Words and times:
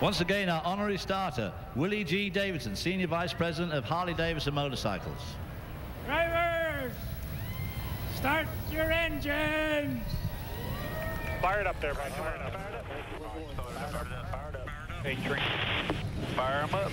Once 0.00 0.20
again, 0.20 0.48
our 0.48 0.62
honorary 0.64 0.98
starter, 0.98 1.52
Willie 1.76 2.04
G. 2.04 2.28
Davidson, 2.28 2.74
Senior 2.74 3.06
Vice 3.06 3.32
President 3.32 3.72
of 3.72 3.84
Harley-Davidson 3.84 4.52
Motorcycles. 4.52 5.20
Drivers, 6.06 6.92
start 8.16 8.46
your 8.72 8.90
engines. 8.90 10.04
Fire 11.40 11.60
it 11.60 11.66
up 11.66 11.80
there, 11.80 11.94
Mike. 11.94 12.12
Fire 12.12 12.34
it 12.34 12.42
up. 12.42 12.52
Fire 12.52 12.68
it 12.70 14.12
up. 14.12 14.30
Fire 14.30 14.50
it 14.50 14.56
up. 14.56 14.68
Hey, 15.02 15.14
train. 15.26 15.42
Fire 16.34 16.66
them 16.66 16.74
up. 16.74 16.92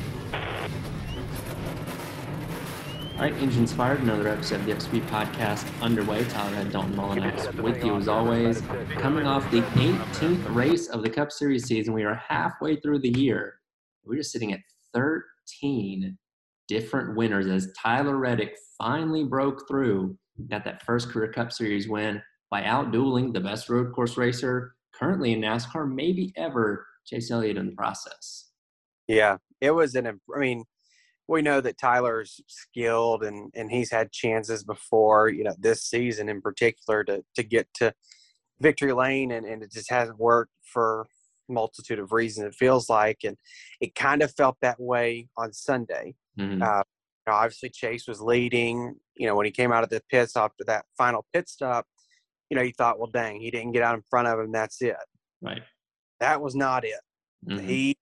All 3.21 3.27
right, 3.27 3.39
engines 3.39 3.71
fired. 3.71 3.99
Another 3.99 4.27
episode 4.29 4.61
of 4.61 4.65
the 4.65 4.73
XP 4.73 5.07
podcast 5.09 5.69
underway. 5.79 6.23
Tyler 6.23 6.55
Head, 6.55 6.71
Dalton 6.71 6.95
Mullinax 6.95 7.53
with 7.61 7.85
you 7.85 7.95
as 7.95 8.07
always. 8.07 8.63
Coming 8.95 9.27
off 9.27 9.43
the 9.51 9.61
18th 9.61 10.55
race 10.55 10.87
of 10.87 11.03
the 11.03 11.09
Cup 11.11 11.31
Series 11.31 11.65
season, 11.65 11.93
we 11.93 12.03
are 12.03 12.15
halfway 12.15 12.77
through 12.77 12.97
the 12.97 13.15
year. 13.19 13.59
We're 14.03 14.15
just 14.15 14.31
sitting 14.31 14.53
at 14.53 14.61
13 14.95 16.17
different 16.67 17.15
winners 17.15 17.45
as 17.45 17.71
Tyler 17.79 18.17
Reddick 18.17 18.57
finally 18.79 19.23
broke 19.23 19.67
through, 19.67 20.17
got 20.49 20.65
that 20.65 20.81
first 20.81 21.09
career 21.09 21.31
Cup 21.31 21.51
Series 21.51 21.87
win 21.87 22.23
by 22.49 22.63
outdueling 22.63 23.33
the 23.33 23.39
best 23.39 23.69
road 23.69 23.93
course 23.93 24.17
racer 24.17 24.73
currently 24.95 25.33
in 25.33 25.41
NASCAR, 25.41 25.87
maybe 25.87 26.33
ever, 26.37 26.87
Chase 27.05 27.29
Elliott 27.29 27.57
in 27.57 27.67
the 27.67 27.75
process. 27.75 28.49
Yeah, 29.07 29.37
it 29.59 29.69
was 29.69 29.93
an. 29.93 30.07
I 30.07 30.39
mean, 30.39 30.63
we 31.31 31.41
know 31.41 31.61
that 31.61 31.77
Tyler's 31.77 32.41
skilled 32.47 33.23
and 33.23 33.51
and 33.55 33.71
he's 33.71 33.91
had 33.91 34.11
chances 34.11 34.63
before. 34.63 35.29
You 35.29 35.45
know, 35.45 35.55
this 35.57 35.83
season 35.83 36.29
in 36.29 36.41
particular 36.41 37.03
to 37.05 37.23
to 37.35 37.43
get 37.43 37.67
to 37.75 37.93
victory 38.59 38.93
lane, 38.93 39.31
and 39.31 39.45
and 39.45 39.63
it 39.63 39.71
just 39.71 39.89
hasn't 39.89 40.19
worked 40.19 40.51
for 40.63 41.07
multitude 41.49 41.99
of 41.99 42.11
reasons. 42.11 42.47
It 42.47 42.55
feels 42.55 42.89
like, 42.89 43.19
and 43.23 43.37
it 43.79 43.95
kind 43.95 44.21
of 44.21 44.33
felt 44.35 44.57
that 44.61 44.79
way 44.79 45.29
on 45.37 45.53
Sunday. 45.53 46.15
Mhm. 46.39 46.61
Uh, 46.61 46.83
you 47.27 47.31
know, 47.31 47.33
obviously, 47.37 47.69
Chase 47.69 48.07
was 48.07 48.21
leading. 48.21 48.95
You 49.15 49.27
know, 49.27 49.35
when 49.35 49.45
he 49.45 49.51
came 49.51 49.71
out 49.71 49.83
of 49.83 49.89
the 49.89 50.01
pits 50.09 50.35
after 50.35 50.63
that 50.65 50.85
final 50.97 51.25
pit 51.33 51.49
stop, 51.49 51.85
you 52.49 52.55
know, 52.57 52.63
you 52.63 52.73
thought, 52.77 52.99
well, 52.99 53.09
dang, 53.11 53.39
he 53.39 53.51
didn't 53.51 53.71
get 53.71 53.83
out 53.83 53.95
in 53.95 54.03
front 54.09 54.27
of 54.27 54.39
him. 54.39 54.51
That's 54.51 54.81
it. 54.81 54.95
Right. 55.41 55.61
That 56.19 56.41
was 56.41 56.55
not 56.55 56.83
it. 56.85 56.99
Mhm. 57.47 57.67
He 57.67 57.97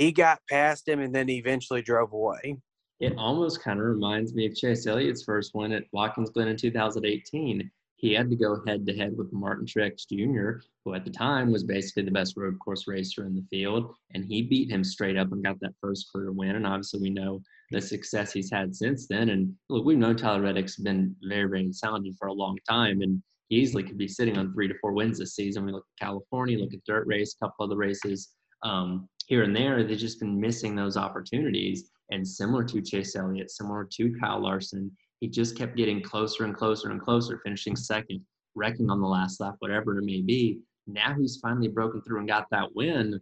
he 0.00 0.12
got 0.12 0.40
past 0.48 0.88
him 0.88 1.00
and 1.00 1.14
then 1.14 1.28
he 1.28 1.36
eventually 1.36 1.82
drove 1.82 2.12
away. 2.14 2.56
It 3.00 3.14
almost 3.18 3.62
kind 3.62 3.78
of 3.78 3.84
reminds 3.84 4.34
me 4.34 4.46
of 4.46 4.56
Chase 4.56 4.86
Elliott's 4.86 5.24
first 5.24 5.54
win 5.54 5.72
at 5.72 5.84
Watkins 5.92 6.30
Glen 6.30 6.48
in 6.48 6.56
2018. 6.56 7.70
He 7.96 8.14
had 8.14 8.30
to 8.30 8.36
go 8.36 8.62
head 8.66 8.86
to 8.86 8.96
head 8.96 9.14
with 9.14 9.30
Martin 9.30 9.66
Truex 9.66 10.08
Jr., 10.08 10.64
who 10.84 10.94
at 10.94 11.04
the 11.04 11.10
time 11.10 11.52
was 11.52 11.64
basically 11.64 12.04
the 12.04 12.10
best 12.10 12.34
road 12.34 12.58
course 12.64 12.88
racer 12.88 13.26
in 13.26 13.34
the 13.34 13.44
field, 13.50 13.94
and 14.14 14.24
he 14.24 14.40
beat 14.40 14.70
him 14.70 14.82
straight 14.82 15.18
up 15.18 15.32
and 15.32 15.44
got 15.44 15.60
that 15.60 15.74
first 15.82 16.06
career 16.10 16.32
win. 16.32 16.56
And 16.56 16.66
obviously, 16.66 17.00
we 17.00 17.10
know 17.10 17.42
the 17.70 17.80
success 17.80 18.32
he's 18.32 18.50
had 18.50 18.74
since 18.74 19.06
then. 19.06 19.28
And 19.28 19.54
look, 19.68 19.84
we 19.84 19.96
know 19.96 20.14
Tyler 20.14 20.40
Reddick's 20.40 20.76
been 20.76 21.14
very, 21.22 21.46
very 21.46 21.70
talented 21.78 22.14
for 22.18 22.28
a 22.28 22.32
long 22.32 22.56
time, 22.66 23.02
and 23.02 23.22
he 23.50 23.56
easily 23.56 23.82
could 23.82 23.98
be 23.98 24.08
sitting 24.08 24.38
on 24.38 24.54
three 24.54 24.68
to 24.68 24.74
four 24.80 24.92
wins 24.92 25.18
this 25.18 25.34
season. 25.34 25.66
We 25.66 25.72
look 25.72 25.84
at 26.00 26.06
California, 26.06 26.58
look 26.58 26.72
at 26.72 26.84
dirt 26.86 27.06
race, 27.06 27.34
a 27.34 27.44
couple 27.44 27.66
other 27.66 27.76
races 27.76 28.30
um, 28.62 29.08
here 29.30 29.44
and 29.44 29.54
there. 29.54 29.84
They've 29.84 29.96
just 29.96 30.18
been 30.18 30.38
missing 30.38 30.74
those 30.74 30.96
opportunities. 30.96 31.88
And 32.10 32.26
similar 32.26 32.64
to 32.64 32.82
Chase 32.82 33.14
Elliott, 33.14 33.52
similar 33.52 33.88
to 33.92 34.12
Kyle 34.20 34.42
Larson, 34.42 34.90
he 35.20 35.28
just 35.28 35.56
kept 35.56 35.76
getting 35.76 36.02
closer 36.02 36.44
and 36.44 36.54
closer 36.54 36.90
and 36.90 37.00
closer, 37.00 37.40
finishing 37.44 37.76
second, 37.76 38.22
wrecking 38.56 38.90
on 38.90 39.00
the 39.00 39.06
last 39.06 39.40
lap, 39.40 39.54
whatever 39.60 39.96
it 39.96 40.04
may 40.04 40.20
be. 40.20 40.58
Now 40.88 41.14
he's 41.16 41.36
finally 41.36 41.68
broken 41.68 42.02
through 42.02 42.18
and 42.18 42.28
got 42.28 42.46
that 42.50 42.74
win. 42.74 43.20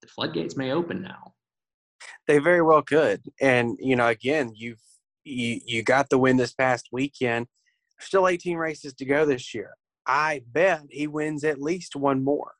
The 0.00 0.06
floodgates 0.06 0.56
may 0.56 0.70
open 0.70 1.02
now. 1.02 1.34
They 2.28 2.38
very 2.38 2.62
well 2.62 2.82
could. 2.82 3.22
And 3.40 3.76
you 3.80 3.96
know, 3.96 4.06
again, 4.06 4.52
you've 4.54 4.78
you 5.24 5.60
you 5.66 5.82
got 5.82 6.08
the 6.08 6.18
win 6.18 6.36
this 6.36 6.54
past 6.54 6.90
weekend. 6.92 7.48
Still 7.98 8.28
18 8.28 8.56
races 8.56 8.94
to 8.94 9.04
go 9.04 9.26
this 9.26 9.52
year. 9.52 9.72
I 10.06 10.42
bet 10.46 10.82
he 10.90 11.08
wins 11.08 11.42
at 11.42 11.60
least 11.60 11.96
one 11.96 12.22
more. 12.22 12.52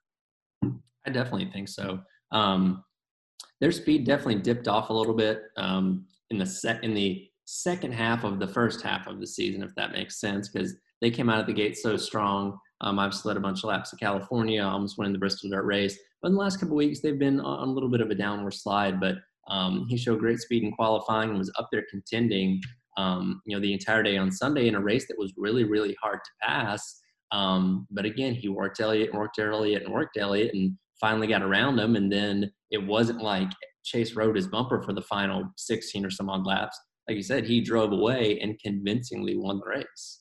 I 0.64 1.10
definitely 1.12 1.48
think 1.52 1.68
so. 1.68 2.00
Um, 2.32 2.82
their 3.60 3.72
speed 3.72 4.04
definitely 4.04 4.40
dipped 4.42 4.68
off 4.68 4.90
a 4.90 4.92
little 4.92 5.14
bit 5.14 5.42
um, 5.56 6.06
in 6.30 6.38
the 6.38 6.46
sec 6.46 6.82
in 6.82 6.94
the 6.94 7.28
second 7.44 7.92
half 7.92 8.24
of 8.24 8.38
the 8.38 8.46
first 8.46 8.82
half 8.82 9.06
of 9.06 9.20
the 9.20 9.26
season, 9.26 9.62
if 9.62 9.74
that 9.74 9.92
makes 9.92 10.20
sense, 10.20 10.48
because 10.48 10.74
they 11.00 11.10
came 11.10 11.30
out 11.30 11.40
of 11.40 11.46
the 11.46 11.52
gate 11.52 11.76
so 11.76 11.96
strong. 11.96 12.58
Um, 12.82 12.98
I've 12.98 13.14
slid 13.14 13.36
a 13.36 13.40
bunch 13.40 13.60
of 13.60 13.70
laps 13.70 13.90
to 13.90 13.96
California, 13.96 14.62
almost 14.62 14.98
winning 14.98 15.14
the 15.14 15.18
Bristol 15.18 15.50
Dirt 15.50 15.64
Race. 15.64 15.98
But 16.20 16.28
in 16.28 16.34
the 16.34 16.40
last 16.40 16.60
couple 16.60 16.76
weeks, 16.76 17.00
they've 17.00 17.18
been 17.18 17.40
on 17.40 17.68
a 17.68 17.72
little 17.72 17.88
bit 17.88 18.00
of 18.02 18.10
a 18.10 18.14
downward 18.14 18.52
slide. 18.52 19.00
But 19.00 19.16
um, 19.48 19.86
he 19.88 19.96
showed 19.96 20.18
great 20.18 20.40
speed 20.40 20.62
in 20.62 20.72
qualifying 20.72 21.30
and 21.30 21.38
was 21.38 21.50
up 21.58 21.68
there 21.72 21.84
contending, 21.90 22.60
um, 22.98 23.40
you 23.46 23.56
know, 23.56 23.62
the 23.62 23.72
entire 23.72 24.02
day 24.02 24.18
on 24.18 24.30
Sunday 24.30 24.68
in 24.68 24.74
a 24.74 24.80
race 24.80 25.06
that 25.08 25.18
was 25.18 25.32
really, 25.36 25.64
really 25.64 25.96
hard 26.02 26.18
to 26.22 26.46
pass. 26.46 27.00
Um, 27.32 27.86
but 27.90 28.04
again, 28.04 28.34
he 28.34 28.48
worked 28.48 28.80
Elliott 28.80 29.10
and 29.10 29.18
worked 29.18 29.38
Elliott 29.38 29.84
and 29.84 29.92
worked 29.92 30.18
Elliott 30.18 30.54
and 30.54 30.72
finally 31.00 31.26
got 31.26 31.42
around 31.42 31.78
him. 31.78 31.96
And 31.96 32.10
then 32.10 32.50
it 32.70 32.84
wasn't 32.84 33.22
like 33.22 33.48
Chase 33.84 34.14
rode 34.14 34.36
his 34.36 34.46
bumper 34.46 34.82
for 34.82 34.92
the 34.92 35.02
final 35.02 35.44
16 35.56 36.04
or 36.04 36.10
some 36.10 36.28
odd 36.28 36.46
laps. 36.46 36.78
Like 37.08 37.16
you 37.16 37.22
said, 37.22 37.44
he 37.44 37.60
drove 37.60 37.92
away 37.92 38.38
and 38.40 38.58
convincingly 38.58 39.36
won 39.36 39.60
the 39.60 39.78
race. 39.78 40.20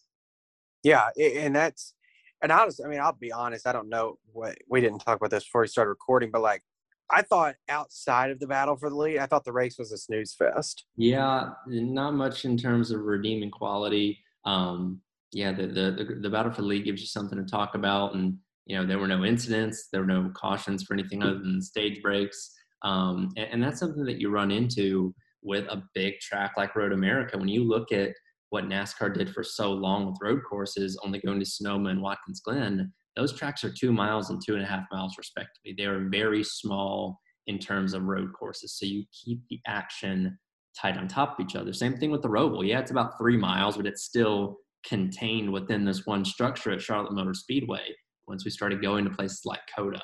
Yeah, 0.84 1.10
and 1.20 1.54
that's 1.54 1.94
and 2.42 2.52
honestly, 2.52 2.86
I 2.86 2.88
mean, 2.88 3.00
I'll 3.00 3.14
be 3.14 3.32
honest. 3.32 3.68
I 3.68 3.74
don't 3.74 3.90
know 3.90 4.18
what 4.32 4.56
we 4.70 4.80
didn't 4.80 5.00
talk 5.00 5.18
about 5.18 5.32
this 5.32 5.44
before 5.44 5.62
we 5.62 5.68
started 5.68 5.90
recording, 5.90 6.30
but 6.32 6.42
like, 6.42 6.62
I 7.10 7.22
thought 7.22 7.56
outside 7.68 8.32
of 8.32 8.40
the 8.40 8.48
battle 8.48 8.76
for 8.76 8.90
the 8.90 8.96
lead, 8.96 9.20
I 9.20 9.26
thought 9.26 9.44
the 9.44 9.54
race 9.54 9.78
was 9.80 9.92
a 9.92 9.98
snooze 9.98 10.36
fest. 10.36 10.86
Yeah, 10.98 11.50
not 11.66 12.14
much 12.14 12.46
in 12.46 12.58
terms 12.58 12.92
of 12.92 13.02
redeeming 13.02 13.50
quality. 13.50 14.20
Um, 14.46 15.02
yeah, 15.32 15.52
the, 15.52 15.68
the 15.68 15.92
the 15.92 16.20
the 16.22 16.30
battle 16.30 16.52
for 16.52 16.62
the 16.62 16.68
lead 16.68 16.86
gives 16.86 17.02
you 17.02 17.08
something 17.08 17.38
to 17.38 17.46
talk 17.46 17.76
about, 17.76 18.14
and 18.14 18.38
you 18.68 18.78
know 18.78 18.86
there 18.86 19.00
were 19.00 19.08
no 19.08 19.24
incidents, 19.26 19.88
there 19.92 20.02
were 20.02 20.08
no 20.08 20.32
cautions 20.36 20.84
for 20.84 20.94
anything 20.94 21.24
other 21.24 21.40
than 21.40 21.62
stage 21.62 22.02
breaks, 22.02 22.52
um, 22.84 23.30
and, 23.38 23.48
and 23.54 23.64
that's 23.64 23.80
something 23.80 24.06
that 24.06 24.20
you 24.20 24.30
run 24.30 24.52
into 24.52 25.14
with 25.42 25.66
a 25.70 25.84
big 25.96 26.20
track 26.20 26.54
like 26.58 26.76
Road 26.76 26.92
America. 26.92 27.38
When 27.38 27.48
you 27.48 27.64
look 27.64 27.92
at 27.92 28.12
what 28.50 28.66
NASCAR 28.66 29.14
did 29.14 29.34
for 29.34 29.44
so 29.44 29.72
long 29.72 30.08
with 30.08 30.18
road 30.22 30.42
courses, 30.48 31.00
only 31.04 31.20
going 31.20 31.40
to 31.40 31.46
Sonoma 31.46 31.90
and 31.90 32.02
Watkins 32.02 32.42
Glen, 32.42 32.92
those 33.16 33.34
tracks 33.34 33.64
are 33.64 33.74
two 33.74 33.92
miles 33.92 34.30
and 34.30 34.42
two 34.46 34.56
and 34.56 34.64
a 34.64 34.68
half 34.68 34.84
miles 34.92 35.16
respectively. 35.18 35.74
They 35.78 35.86
are 35.86 36.08
very 36.10 36.44
small 36.44 37.20
in 37.48 37.60
terms 37.60 37.94
of 37.94 38.04
road 38.04 38.32
courses, 38.38 38.78
so 38.78 38.86
you 38.86 39.06
keep 39.24 39.42
the 39.50 39.60
action 39.66 40.38
tight 40.80 40.98
on 40.98 41.08
top 41.08 41.40
of 41.40 41.46
each 41.46 41.56
other. 41.56 41.74
Same 41.74 41.98
thing 41.98 42.12
with 42.12 42.22
the 42.22 42.28
Roval. 42.28 42.68
Yeah, 42.68 42.80
it's 42.80 42.92
about 42.92 43.18
three 43.18 43.38
miles, 43.38 43.78
but 43.78 43.88
it's 43.88 44.04
still 44.04 44.58
contained 44.86 45.52
within 45.52 45.86
this 45.86 46.06
one 46.06 46.24
structure 46.24 46.72
at 46.72 46.82
Charlotte 46.82 47.14
Motor 47.14 47.34
Speedway. 47.34 47.96
Once 48.28 48.44
we 48.44 48.52
started 48.52 48.82
going 48.82 49.06
to 49.06 49.10
places 49.12 49.42
like 49.46 49.62
COTA, 49.76 50.02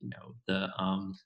you 0.00 0.10
know, 0.10 0.34
the 0.48 0.68
um, 0.82 1.16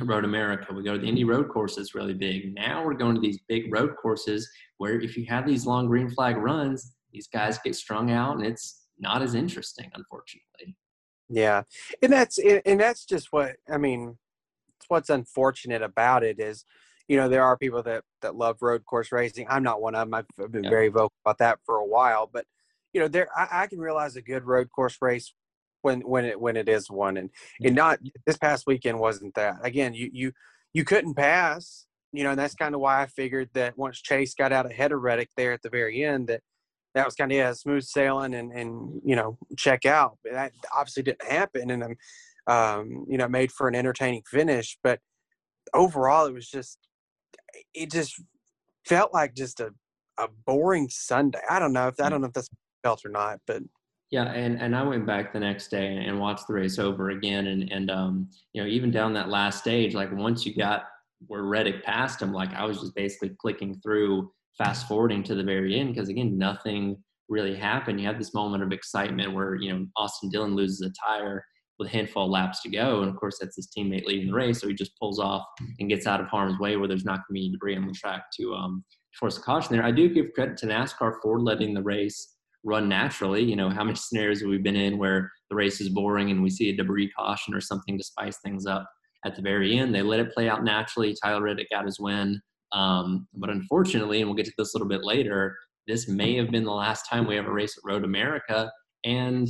Road 0.00 0.24
America, 0.24 0.72
we 0.72 0.82
go 0.82 0.94
to 0.94 0.98
the 0.98 1.06
Indy 1.06 1.24
Road 1.24 1.48
course 1.48 1.74
courses 1.74 1.94
really 1.94 2.14
big. 2.14 2.54
Now 2.54 2.84
we're 2.84 2.94
going 2.94 3.14
to 3.14 3.20
these 3.20 3.38
big 3.48 3.72
road 3.72 3.96
courses 4.00 4.48
where 4.78 4.98
if 5.00 5.16
you 5.16 5.26
have 5.26 5.46
these 5.46 5.66
long 5.66 5.86
green 5.86 6.08
flag 6.08 6.36
runs, 6.36 6.94
these 7.12 7.28
guys 7.28 7.58
get 7.58 7.76
strung 7.76 8.10
out 8.10 8.36
and 8.36 8.46
it's 8.46 8.86
not 8.98 9.20
as 9.22 9.34
interesting, 9.34 9.90
unfortunately. 9.94 10.76
Yeah, 11.28 11.62
and 12.02 12.12
that's 12.12 12.38
and 12.38 12.80
that's 12.80 13.04
just 13.04 13.32
what 13.32 13.56
I 13.70 13.78
mean. 13.78 14.18
What's 14.88 15.08
unfortunate 15.08 15.82
about 15.82 16.22
it 16.22 16.38
is, 16.38 16.64
you 17.08 17.16
know, 17.16 17.28
there 17.28 17.42
are 17.42 17.56
people 17.56 17.82
that 17.84 18.04
that 18.20 18.36
love 18.36 18.58
road 18.60 18.84
course 18.84 19.10
racing. 19.10 19.46
I'm 19.48 19.62
not 19.62 19.80
one 19.80 19.94
of 19.94 20.08
them. 20.10 20.14
I've 20.14 20.52
been 20.52 20.64
Yeah. 20.64 20.70
very 20.70 20.88
vocal 20.88 21.14
about 21.24 21.38
that 21.38 21.58
for 21.64 21.76
a 21.76 21.86
while, 21.86 22.28
but 22.30 22.44
you 22.92 23.00
know, 23.00 23.08
there 23.08 23.28
I, 23.36 23.62
I 23.62 23.66
can 23.66 23.78
realize 23.78 24.16
a 24.16 24.22
good 24.22 24.44
road 24.44 24.68
course 24.70 24.98
race 25.00 25.32
when 25.84 26.00
when 26.00 26.24
it 26.24 26.40
when 26.40 26.56
it 26.56 26.68
is 26.68 26.90
one, 26.90 27.16
and 27.16 27.30
and 27.62 27.74
not 27.74 27.98
this 28.26 28.38
past 28.38 28.66
weekend 28.66 28.98
wasn't 28.98 29.34
that. 29.34 29.56
Again, 29.62 29.94
you 29.94 30.10
you 30.12 30.32
you 30.72 30.84
couldn't 30.84 31.14
pass. 31.14 31.86
You 32.12 32.22
know, 32.22 32.30
and 32.30 32.38
that's 32.38 32.54
kind 32.54 32.76
of 32.76 32.80
why 32.80 33.02
I 33.02 33.06
figured 33.06 33.50
that 33.54 33.76
once 33.76 34.00
Chase 34.00 34.34
got 34.34 34.52
out 34.52 34.70
ahead 34.70 34.92
of 34.92 35.00
Reddick 35.00 35.30
there 35.36 35.52
at 35.52 35.62
the 35.62 35.68
very 35.68 36.04
end, 36.04 36.28
that 36.28 36.42
that 36.94 37.04
was 37.04 37.16
kind 37.16 37.32
of 37.32 37.36
yeah, 37.36 37.52
smooth 37.52 37.82
sailing 37.82 38.34
and 38.34 38.52
and 38.52 39.00
you 39.04 39.16
know 39.16 39.36
check 39.56 39.84
out. 39.84 40.18
But 40.22 40.32
that 40.32 40.52
obviously 40.74 41.02
didn't 41.02 41.24
happen, 41.24 41.70
and 41.70 41.82
um, 41.82 41.96
um, 42.46 43.04
you 43.08 43.18
know 43.18 43.28
made 43.28 43.52
for 43.52 43.68
an 43.68 43.74
entertaining 43.74 44.22
finish. 44.30 44.78
But 44.82 45.00
overall, 45.74 46.26
it 46.26 46.34
was 46.34 46.48
just 46.48 46.78
it 47.74 47.90
just 47.90 48.14
felt 48.86 49.12
like 49.12 49.34
just 49.34 49.60
a 49.60 49.70
a 50.18 50.28
boring 50.46 50.88
Sunday. 50.88 51.40
I 51.50 51.58
don't 51.58 51.72
know 51.72 51.88
if 51.88 52.00
I 52.00 52.08
don't 52.08 52.20
know 52.20 52.28
if 52.28 52.32
that's 52.32 52.50
felt 52.84 53.04
or 53.04 53.10
not, 53.10 53.40
but 53.46 53.62
Yeah, 54.14 54.30
and, 54.30 54.62
and 54.62 54.76
I 54.76 54.84
went 54.84 55.06
back 55.06 55.32
the 55.32 55.40
next 55.40 55.72
day 55.72 55.96
and 56.06 56.20
watched 56.20 56.46
the 56.46 56.54
race 56.54 56.78
over 56.78 57.10
again, 57.10 57.48
and 57.48 57.72
and 57.72 57.90
um, 57.90 58.30
you 58.52 58.62
know 58.62 58.68
even 58.68 58.92
down 58.92 59.12
that 59.14 59.28
last 59.28 59.58
stage, 59.58 59.92
like 59.92 60.12
once 60.12 60.46
you 60.46 60.54
got 60.54 60.84
where 61.26 61.42
Reddick 61.42 61.82
passed 61.82 62.22
him, 62.22 62.32
like 62.32 62.54
I 62.54 62.64
was 62.64 62.78
just 62.78 62.94
basically 62.94 63.30
clicking 63.40 63.80
through, 63.82 64.30
fast 64.56 64.86
forwarding 64.86 65.24
to 65.24 65.34
the 65.34 65.42
very 65.42 65.80
end 65.80 65.92
because 65.92 66.10
again 66.10 66.38
nothing 66.38 66.96
really 67.28 67.56
happened. 67.56 68.00
You 68.00 68.06
have 68.06 68.18
this 68.18 68.34
moment 68.34 68.62
of 68.62 68.70
excitement 68.70 69.32
where 69.32 69.56
you 69.56 69.72
know 69.72 69.84
Austin 69.96 70.30
Dillon 70.30 70.54
loses 70.54 70.82
a 70.82 70.92
tire, 71.04 71.44
with 71.80 71.88
a 71.88 71.90
handful 71.90 72.26
of 72.26 72.30
laps 72.30 72.62
to 72.62 72.68
go. 72.68 73.00
And 73.00 73.10
of 73.10 73.16
course, 73.16 73.38
that's 73.40 73.56
his 73.56 73.68
teammate 73.76 74.04
leading 74.04 74.28
the 74.28 74.34
race. 74.34 74.60
So 74.60 74.68
he 74.68 74.74
just 74.74 74.96
pulls 74.96 75.18
off 75.18 75.42
and 75.80 75.88
gets 75.88 76.06
out 76.06 76.20
of 76.20 76.28
harm's 76.28 76.60
way 76.60 76.76
where 76.76 76.86
there's 76.86 77.04
not 77.04 77.22
going 77.26 77.30
to 77.30 77.32
be 77.32 77.40
any 77.46 77.50
debris 77.50 77.76
on 77.76 77.88
the 77.88 77.92
track 77.92 78.26
to 78.38 78.54
um, 78.54 78.84
force 79.18 79.38
a 79.38 79.40
caution 79.40 79.74
there. 79.74 79.84
I 79.84 79.90
do 79.90 80.08
give 80.08 80.32
credit 80.36 80.56
to 80.58 80.66
NASCAR 80.66 81.14
for 81.20 81.40
letting 81.40 81.74
the 81.74 81.82
race 81.82 82.33
run 82.64 82.88
naturally. 82.88 83.42
You 83.42 83.56
know, 83.56 83.70
how 83.70 83.84
many 83.84 83.96
scenarios 84.00 84.40
have 84.40 84.48
we 84.48 84.58
been 84.58 84.76
in 84.76 84.98
where 84.98 85.30
the 85.50 85.56
race 85.56 85.80
is 85.80 85.88
boring 85.88 86.30
and 86.30 86.42
we 86.42 86.50
see 86.50 86.70
a 86.70 86.76
debris 86.76 87.10
caution 87.10 87.54
or 87.54 87.60
something 87.60 87.96
to 87.98 88.04
spice 88.04 88.38
things 88.38 88.66
up 88.66 88.88
at 89.24 89.36
the 89.36 89.42
very 89.42 89.78
end? 89.78 89.94
They 89.94 90.02
let 90.02 90.20
it 90.20 90.32
play 90.32 90.48
out 90.48 90.64
naturally. 90.64 91.14
Tyler 91.22 91.42
Reddick 91.42 91.68
got 91.70 91.86
his 91.86 92.00
win. 92.00 92.40
Um, 92.72 93.28
but 93.34 93.50
unfortunately, 93.50 94.20
and 94.20 94.28
we'll 94.28 94.36
get 94.36 94.46
to 94.46 94.52
this 94.58 94.74
a 94.74 94.78
little 94.78 94.88
bit 94.88 95.04
later, 95.04 95.56
this 95.86 96.08
may 96.08 96.34
have 96.36 96.50
been 96.50 96.64
the 96.64 96.72
last 96.72 97.08
time 97.08 97.26
we 97.26 97.38
ever 97.38 97.52
race 97.52 97.76
at 97.76 97.88
Road 97.88 98.04
America. 98.04 98.70
And 99.04 99.48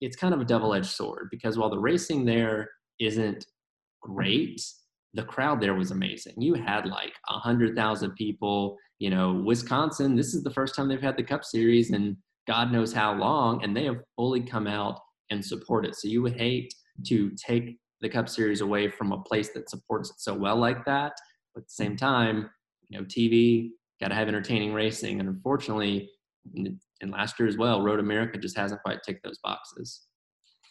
it's 0.00 0.16
kind 0.16 0.34
of 0.34 0.40
a 0.40 0.44
double 0.44 0.74
edged 0.74 0.90
sword 0.90 1.28
because 1.30 1.56
while 1.56 1.70
the 1.70 1.78
racing 1.78 2.24
there 2.24 2.68
isn't 3.00 3.46
great, 4.02 4.60
the 5.14 5.22
crowd 5.22 5.60
there 5.60 5.74
was 5.74 5.92
amazing. 5.92 6.34
You 6.36 6.54
had 6.54 6.86
like 6.86 7.14
a 7.28 7.38
hundred 7.38 7.76
thousand 7.76 8.14
people. 8.16 8.76
You 9.04 9.10
know, 9.10 9.34
Wisconsin. 9.34 10.16
This 10.16 10.32
is 10.32 10.42
the 10.42 10.50
first 10.50 10.74
time 10.74 10.88
they've 10.88 10.98
had 10.98 11.18
the 11.18 11.22
Cup 11.22 11.44
Series, 11.44 11.90
and 11.90 12.16
God 12.46 12.72
knows 12.72 12.90
how 12.90 13.12
long, 13.12 13.62
and 13.62 13.76
they 13.76 13.84
have 13.84 13.98
fully 14.16 14.40
come 14.40 14.66
out 14.66 14.98
and 15.28 15.44
support 15.44 15.84
it. 15.84 15.94
So 15.94 16.08
you 16.08 16.22
would 16.22 16.38
hate 16.38 16.72
to 17.08 17.30
take 17.32 17.76
the 18.00 18.08
Cup 18.08 18.30
Series 18.30 18.62
away 18.62 18.88
from 18.88 19.12
a 19.12 19.20
place 19.20 19.50
that 19.50 19.68
supports 19.68 20.08
it 20.08 20.20
so 20.20 20.32
well 20.32 20.56
like 20.56 20.86
that. 20.86 21.12
But 21.54 21.64
at 21.64 21.66
the 21.66 21.74
same 21.74 21.98
time, 21.98 22.48
you 22.88 22.98
know, 22.98 23.04
TV 23.04 23.72
got 24.00 24.08
to 24.08 24.14
have 24.14 24.26
entertaining 24.26 24.72
racing, 24.72 25.20
and 25.20 25.28
unfortunately, 25.28 26.08
and 26.54 27.10
last 27.10 27.38
year 27.38 27.46
as 27.46 27.58
well, 27.58 27.82
Road 27.82 28.00
America 28.00 28.38
just 28.38 28.56
hasn't 28.56 28.82
quite 28.82 29.02
ticked 29.02 29.22
those 29.22 29.38
boxes. 29.44 30.00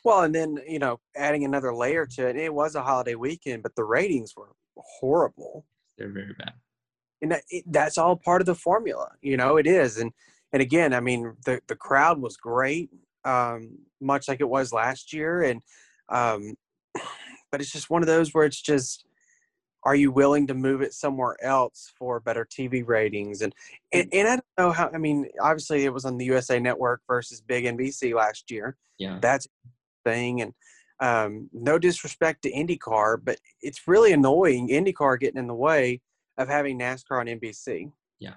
Well, 0.04 0.24
and 0.24 0.34
then 0.34 0.58
you 0.68 0.80
know, 0.80 1.00
adding 1.16 1.46
another 1.46 1.72
layer 1.72 2.08
to 2.16 2.30
it, 2.30 2.36
it 2.36 2.52
was 2.52 2.74
a 2.74 2.82
holiday 2.82 3.14
weekend, 3.14 3.62
but 3.62 3.76
the 3.76 3.84
ratings 3.84 4.34
were 4.36 4.54
horrible. 4.76 5.68
They're 6.00 6.12
very 6.12 6.34
bad, 6.40 6.54
and 7.22 7.32
that, 7.32 7.44
it, 7.50 7.64
that's 7.68 7.98
all 7.98 8.16
part 8.16 8.42
of 8.42 8.46
the 8.46 8.56
formula. 8.56 9.12
You 9.22 9.38
know, 9.38 9.58
it 9.58 9.68
is, 9.68 9.98
and 9.98 10.12
and 10.52 10.62
again, 10.62 10.94
I 10.94 11.00
mean, 11.00 11.34
the 11.46 11.62
the 11.68 11.76
crowd 11.76 12.20
was 12.20 12.38
great, 12.38 12.90
um, 13.26 13.80
much 14.02 14.28
like 14.28 14.42
it 14.42 14.50
was 14.50 14.74
last 14.74 15.14
year, 15.14 15.44
and 15.44 15.62
um, 16.10 16.56
but 17.52 17.62
it's 17.62 17.72
just 17.72 17.90
one 17.90 18.02
of 18.02 18.08
those 18.08 18.34
where 18.34 18.46
it's 18.46 18.62
just 18.62 19.06
are 19.86 19.96
you 19.96 20.12
willing 20.12 20.48
to 20.48 20.54
move 20.54 20.82
it 20.82 20.94
somewhere 20.94 21.36
else 21.44 21.92
for 21.98 22.20
better 22.20 22.46
TV 22.46 22.88
ratings? 22.88 23.42
And, 23.42 23.54
and, 23.92 24.08
and 24.14 24.28
I 24.28 24.36
don't 24.36 24.46
know 24.58 24.72
how. 24.72 24.90
I 24.94 24.98
mean, 24.98 25.28
obviously 25.42 25.86
it 25.86 25.94
was 25.94 26.06
on 26.06 26.18
the 26.18 26.26
USA 26.26 26.60
Network 26.60 27.02
versus 27.08 27.42
Big 27.42 27.66
NBC 27.66 28.16
last 28.16 28.50
year. 28.50 28.78
Yeah, 28.98 29.20
that's 29.22 29.48
thing. 30.06 30.42
And 30.42 30.54
um, 31.00 31.50
no 31.52 31.78
disrespect 31.78 32.44
to 32.44 32.52
IndyCar, 32.52 33.18
but 33.24 33.40
it's 33.62 33.88
really 33.88 34.14
annoying 34.14 34.70
IndyCar 34.70 35.20
getting 35.20 35.40
in 35.40 35.48
the 35.48 35.56
way 35.56 36.02
of 36.38 36.48
having 36.48 36.80
NASCAR 36.80 37.20
on 37.20 37.28
NBC. 37.28 37.92
Yeah, 38.20 38.34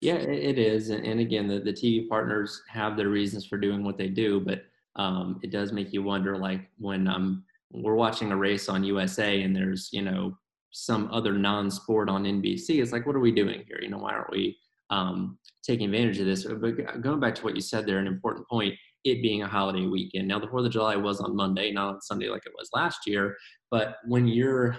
yeah, 0.00 0.14
it 0.14 0.58
is. 0.58 0.90
And, 0.90 1.20
again, 1.20 1.48
the 1.48 1.60
the 1.60 1.72
TV 1.72 2.08
partners 2.08 2.62
have 2.68 2.96
their 2.96 3.08
reasons 3.08 3.46
for 3.46 3.58
doing 3.58 3.84
what 3.84 3.98
they 3.98 4.08
do, 4.08 4.40
but 4.40 4.62
um, 4.96 5.40
it 5.42 5.50
does 5.50 5.72
make 5.72 5.92
you 5.92 6.02
wonder, 6.02 6.36
like 6.36 6.68
when 6.78 7.06
I'm 7.06 7.44
we're 7.72 7.94
watching 7.94 8.32
a 8.32 8.36
race 8.36 8.68
on 8.68 8.84
USA 8.84 9.42
and 9.42 9.54
there's, 9.54 9.90
you 9.92 10.02
know, 10.02 10.36
some 10.72 11.08
other 11.12 11.32
non-sport 11.32 12.08
on 12.08 12.24
NBC. 12.24 12.82
It's 12.82 12.92
like, 12.92 13.06
what 13.06 13.16
are 13.16 13.20
we 13.20 13.32
doing 13.32 13.64
here? 13.66 13.80
You 13.80 13.90
know, 13.90 13.98
why 13.98 14.12
aren't 14.12 14.30
we 14.30 14.56
um, 14.90 15.38
taking 15.62 15.86
advantage 15.86 16.18
of 16.18 16.26
this? 16.26 16.44
But 16.44 17.00
going 17.00 17.20
back 17.20 17.34
to 17.36 17.44
what 17.44 17.54
you 17.54 17.60
said 17.60 17.86
there, 17.86 17.98
an 17.98 18.06
important 18.06 18.48
point, 18.48 18.74
it 19.04 19.22
being 19.22 19.42
a 19.42 19.48
holiday 19.48 19.86
weekend. 19.86 20.28
Now, 20.28 20.38
the 20.38 20.46
4th 20.46 20.66
of 20.66 20.72
July 20.72 20.96
was 20.96 21.20
on 21.20 21.34
Monday, 21.34 21.72
not 21.72 21.94
on 21.94 22.00
Sunday 22.00 22.28
like 22.28 22.44
it 22.44 22.52
was 22.56 22.68
last 22.74 23.06
year. 23.06 23.36
But 23.70 23.96
when 24.06 24.28
you're, 24.28 24.76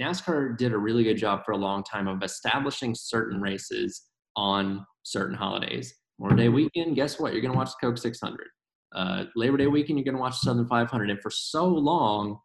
NASCAR 0.00 0.56
did 0.56 0.72
a 0.72 0.78
really 0.78 1.04
good 1.04 1.16
job 1.16 1.44
for 1.44 1.52
a 1.52 1.56
long 1.56 1.82
time 1.82 2.06
of 2.08 2.22
establishing 2.22 2.94
certain 2.94 3.40
races 3.40 4.02
on 4.36 4.84
certain 5.02 5.36
holidays. 5.36 5.94
Memorial 6.18 6.36
Day 6.36 6.48
weekend, 6.48 6.96
guess 6.96 7.18
what? 7.18 7.32
You're 7.32 7.42
going 7.42 7.52
to 7.52 7.58
watch 7.58 7.70
the 7.80 7.86
Coke 7.86 7.98
600 7.98 8.46
uh, 8.94 9.24
Labor 9.36 9.56
Day 9.56 9.66
weekend, 9.66 9.98
you're 9.98 10.04
going 10.04 10.14
to 10.14 10.20
watch 10.20 10.38
Southern 10.38 10.66
500. 10.66 11.10
And 11.10 11.20
for 11.20 11.30
so 11.30 11.66
long, 11.66 12.38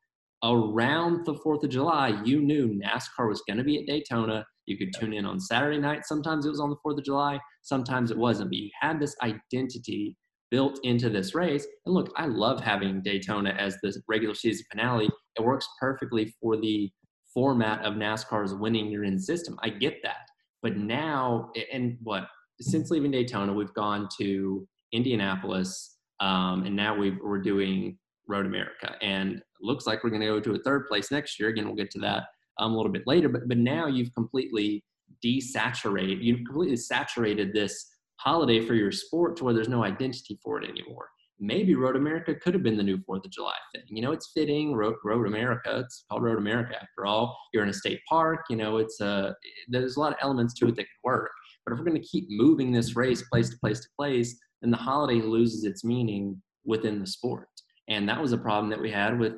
around 0.43 1.25
the 1.25 1.35
4th 1.35 1.63
of 1.63 1.69
July, 1.69 2.21
you 2.25 2.41
knew 2.41 2.79
NASCAR 2.83 3.29
was 3.29 3.41
going 3.47 3.57
to 3.57 3.63
be 3.63 3.79
at 3.79 3.87
Daytona. 3.87 4.45
You 4.65 4.77
could 4.77 4.93
tune 4.93 5.13
in 5.13 5.25
on 5.25 5.39
Saturday 5.39 5.79
night. 5.79 6.05
Sometimes 6.05 6.45
it 6.45 6.49
was 6.49 6.59
on 6.59 6.69
the 6.69 6.77
4th 6.85 6.97
of 6.97 7.05
July, 7.05 7.39
sometimes 7.61 8.11
it 8.11 8.17
wasn't. 8.17 8.49
But 8.49 8.57
you 8.57 8.69
had 8.79 8.99
this 8.99 9.15
identity 9.21 10.17
built 10.51 10.79
into 10.83 11.09
this 11.09 11.33
race. 11.33 11.65
And 11.85 11.95
look, 11.95 12.11
I 12.15 12.27
love 12.27 12.61
having 12.61 13.01
Daytona 13.01 13.51
as 13.51 13.75
the 13.81 13.93
regular 14.07 14.35
season 14.35 14.65
finale. 14.71 15.09
It 15.37 15.43
works 15.43 15.67
perfectly 15.79 16.33
for 16.41 16.57
the 16.57 16.91
format 17.33 17.83
of 17.85 17.95
NASCAR's 17.95 18.53
winning 18.53 18.89
your 18.89 19.03
in 19.03 19.19
system. 19.19 19.57
I 19.63 19.69
get 19.69 20.01
that. 20.03 20.27
But 20.61 20.77
now, 20.77 21.51
and 21.71 21.97
what, 22.03 22.27
since 22.61 22.89
leaving 22.89 23.11
Daytona, 23.11 23.53
we've 23.53 23.73
gone 23.73 24.07
to 24.19 24.67
Indianapolis, 24.91 25.97
um, 26.19 26.63
and 26.65 26.75
now 26.75 26.95
we 26.95 27.17
are 27.25 27.39
doing 27.39 27.97
Road 28.27 28.45
America. 28.45 28.95
And 29.01 29.41
looks 29.61 29.85
like 29.85 30.03
we're 30.03 30.09
going 30.09 30.21
to 30.21 30.27
go 30.27 30.39
to 30.39 30.53
a 30.53 30.59
third 30.59 30.87
place 30.87 31.11
next 31.11 31.39
year. 31.39 31.49
Again, 31.49 31.65
we'll 31.65 31.75
get 31.75 31.91
to 31.91 31.99
that 31.99 32.23
um, 32.59 32.73
a 32.73 32.75
little 32.77 32.91
bit 32.91 33.03
later. 33.07 33.29
But, 33.29 33.47
but 33.47 33.57
now 33.57 33.87
you've 33.87 34.13
completely 34.13 34.83
desaturated, 35.25 36.21
you've 36.21 36.45
completely 36.45 36.77
saturated 36.77 37.53
this 37.53 37.89
holiday 38.17 38.65
for 38.65 38.73
your 38.73 38.91
sport 38.91 39.35
to 39.37 39.43
where 39.43 39.53
there's 39.53 39.69
no 39.69 39.83
identity 39.83 40.39
for 40.43 40.61
it 40.61 40.69
anymore. 40.69 41.09
Maybe 41.43 41.75
Road 41.75 41.97
America 41.97 42.33
could 42.33 42.53
have 42.53 42.63
been 42.63 42.77
the 42.77 42.83
new 42.83 42.97
Fourth 43.05 43.25
of 43.25 43.31
July 43.31 43.53
thing. 43.75 43.83
You 43.89 44.01
know, 44.01 44.13
it's 44.13 44.31
fitting. 44.33 44.73
Road, 44.73 44.95
Road 45.03 45.27
America. 45.27 45.79
It's 45.83 46.05
called 46.09 46.23
Road 46.23 46.37
America 46.37 46.75
after 46.75 47.05
all. 47.05 47.37
You're 47.53 47.63
in 47.63 47.69
a 47.69 47.73
state 47.73 47.99
park. 48.07 48.45
You 48.49 48.55
know, 48.55 48.77
it's 48.77 49.01
a. 49.01 49.05
Uh, 49.05 49.33
there's 49.67 49.97
a 49.97 49.99
lot 49.99 50.13
of 50.13 50.19
elements 50.21 50.53
to 50.55 50.67
it 50.69 50.75
that 50.77 50.83
could 50.83 51.03
work. 51.03 51.31
But 51.65 51.73
if 51.73 51.79
we're 51.79 51.85
going 51.85 52.01
to 52.01 52.07
keep 52.07 52.27
moving 52.29 52.71
this 52.71 52.95
race 52.95 53.23
place 53.23 53.49
to 53.49 53.57
place 53.57 53.81
to 53.81 53.87
place, 53.99 54.39
then 54.61 54.71
the 54.71 54.77
holiday 54.77 55.21
loses 55.21 55.65
its 55.65 55.83
meaning 55.83 56.41
within 56.63 56.99
the 56.99 57.07
sport. 57.07 57.49
And 57.89 58.07
that 58.07 58.21
was 58.21 58.31
a 58.31 58.37
problem 58.37 58.69
that 58.69 58.81
we 58.81 58.89
had 58.89 59.19
with 59.19 59.33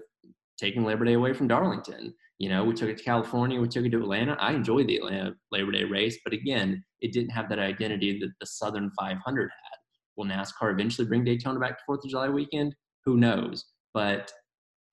taking 0.60 0.86
Labor 0.86 1.06
Day 1.06 1.14
away 1.14 1.34
from 1.34 1.48
Darlington. 1.48 2.14
You 2.38 2.50
know, 2.50 2.64
we 2.64 2.76
took 2.76 2.90
it 2.90 2.98
to 3.00 3.04
California, 3.04 3.60
we 3.60 3.68
took 3.68 3.86
it 3.86 3.90
to 3.92 3.98
Atlanta. 3.98 4.38
I 4.40 4.52
enjoyed 4.52 4.88
the 4.88 4.98
Atlanta 4.98 5.34
Labor 5.52 5.72
Day 5.72 5.86
race, 5.86 6.20
but 6.24 6.34
again, 6.34 6.84
it 7.02 7.14
didn't 7.14 7.32
have 7.32 7.50
that 7.50 7.60
identity 7.60 8.20
that 8.20 8.32
the 8.40 8.46
Southern 8.46 8.92
500 9.00 9.42
had. 9.44 9.75
Will 10.18 10.26
NASCAR 10.26 10.72
eventually 10.72 11.08
bring 11.08 11.24
Daytona 11.24 11.60
back 11.60 11.78
to 11.78 11.84
Fourth 11.86 12.04
of 12.04 12.10
July 12.10 12.30
weekend? 12.30 12.76
Who 13.06 13.18
knows? 13.18 13.66
But 13.94 14.32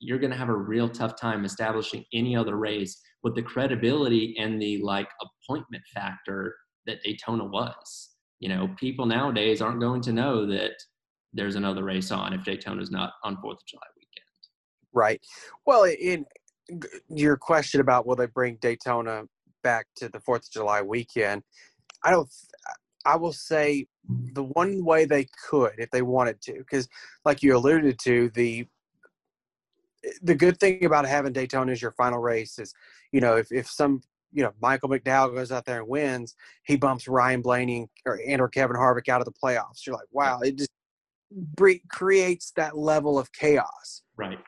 you're 0.01 0.19
going 0.19 0.33
to 0.33 0.37
have 0.37 0.49
a 0.49 0.57
real 0.57 0.89
tough 0.89 1.19
time 1.21 1.45
establishing 1.45 2.05
any 2.13 2.37
other 2.37 2.57
race 2.57 3.01
with 3.23 3.35
the 3.35 3.43
credibility 3.43 4.35
and 4.39 4.61
the 4.61 4.83
like 4.83 5.09
appointment 5.21 5.85
factor 5.95 6.57
that 6.87 7.03
Daytona 7.03 7.45
was 7.45 8.13
you 8.43 8.49
know, 8.49 8.69
people 8.77 9.07
nowadays 9.07 9.63
aren't 9.63 9.79
going 9.79 10.01
to 10.03 10.13
know 10.13 10.45
that 10.47 10.73
there's 11.33 11.55
another 11.55 11.85
race 11.85 12.11
on 12.11 12.33
if 12.33 12.43
Daytona's 12.45 12.91
not 12.91 13.13
on 13.23 13.41
Fourth 13.41 13.59
of 13.59 13.67
July 13.67 13.87
weekend. 13.97 14.27
Right. 14.93 15.21
Well, 15.65 15.85
in 15.85 16.27
your 17.09 17.37
question 17.37 17.81
about 17.81 18.05
will 18.05 18.17
they 18.17 18.27
bring 18.27 18.59
Daytona 18.61 19.23
back 19.63 19.87
to 19.95 20.09
the 20.09 20.19
Fourth 20.19 20.43
of 20.43 20.51
July 20.51 20.83
weekend, 20.83 21.45
I 22.05 22.11
don't. 22.11 22.29
I 23.07 23.15
will 23.15 23.33
say 23.33 23.87
the 24.35 24.43
one 24.43 24.85
way 24.85 25.05
they 25.05 25.27
could 25.49 25.75
if 25.79 25.91
they 25.91 26.03
wanted 26.03 26.41
to, 26.43 26.55
because 26.59 26.89
like 27.25 27.43
you 27.43 27.57
alluded 27.57 27.99
to, 28.01 28.31
the 28.35 28.67
the 30.23 30.35
good 30.35 30.59
thing 30.59 30.85
about 30.85 31.07
having 31.07 31.33
Daytona 31.33 31.71
as 31.71 31.81
your 31.81 31.93
final 31.93 32.19
race 32.19 32.59
is, 32.59 32.75
you 33.13 33.21
know, 33.21 33.37
if, 33.37 33.53
if 33.53 33.69
some 33.69 34.03
you 34.33 34.43
know 34.43 34.53
Michael 34.61 34.89
McDowell 34.89 35.35
goes 35.35 35.53
out 35.53 35.65
there 35.65 35.81
and 35.81 35.89
wins, 35.89 36.35
he 36.65 36.77
bumps 36.77 37.07
Ryan 37.07 37.43
Blaney 37.43 37.89
or 38.05 38.21
and 38.27 38.41
or 38.41 38.49
Kevin 38.49 38.77
Harvick 38.77 39.09
out 39.09 39.21
of 39.21 39.27
the 39.27 39.33
playoffs. 39.33 39.87
You're 39.87 39.97
like, 39.97 40.09
wow, 40.11 40.41
it 40.41 40.59
just 40.59 40.71
creates 41.89 42.53
that 42.57 42.77
level 42.77 43.19
of 43.19 43.33
chaos. 43.33 44.03
Right. 44.17 44.39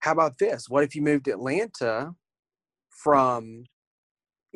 How 0.00 0.12
about 0.12 0.38
this? 0.38 0.68
What 0.68 0.84
if 0.84 0.94
you 0.94 1.02
moved 1.02 1.26
Atlanta 1.26 2.14
from, 2.90 3.64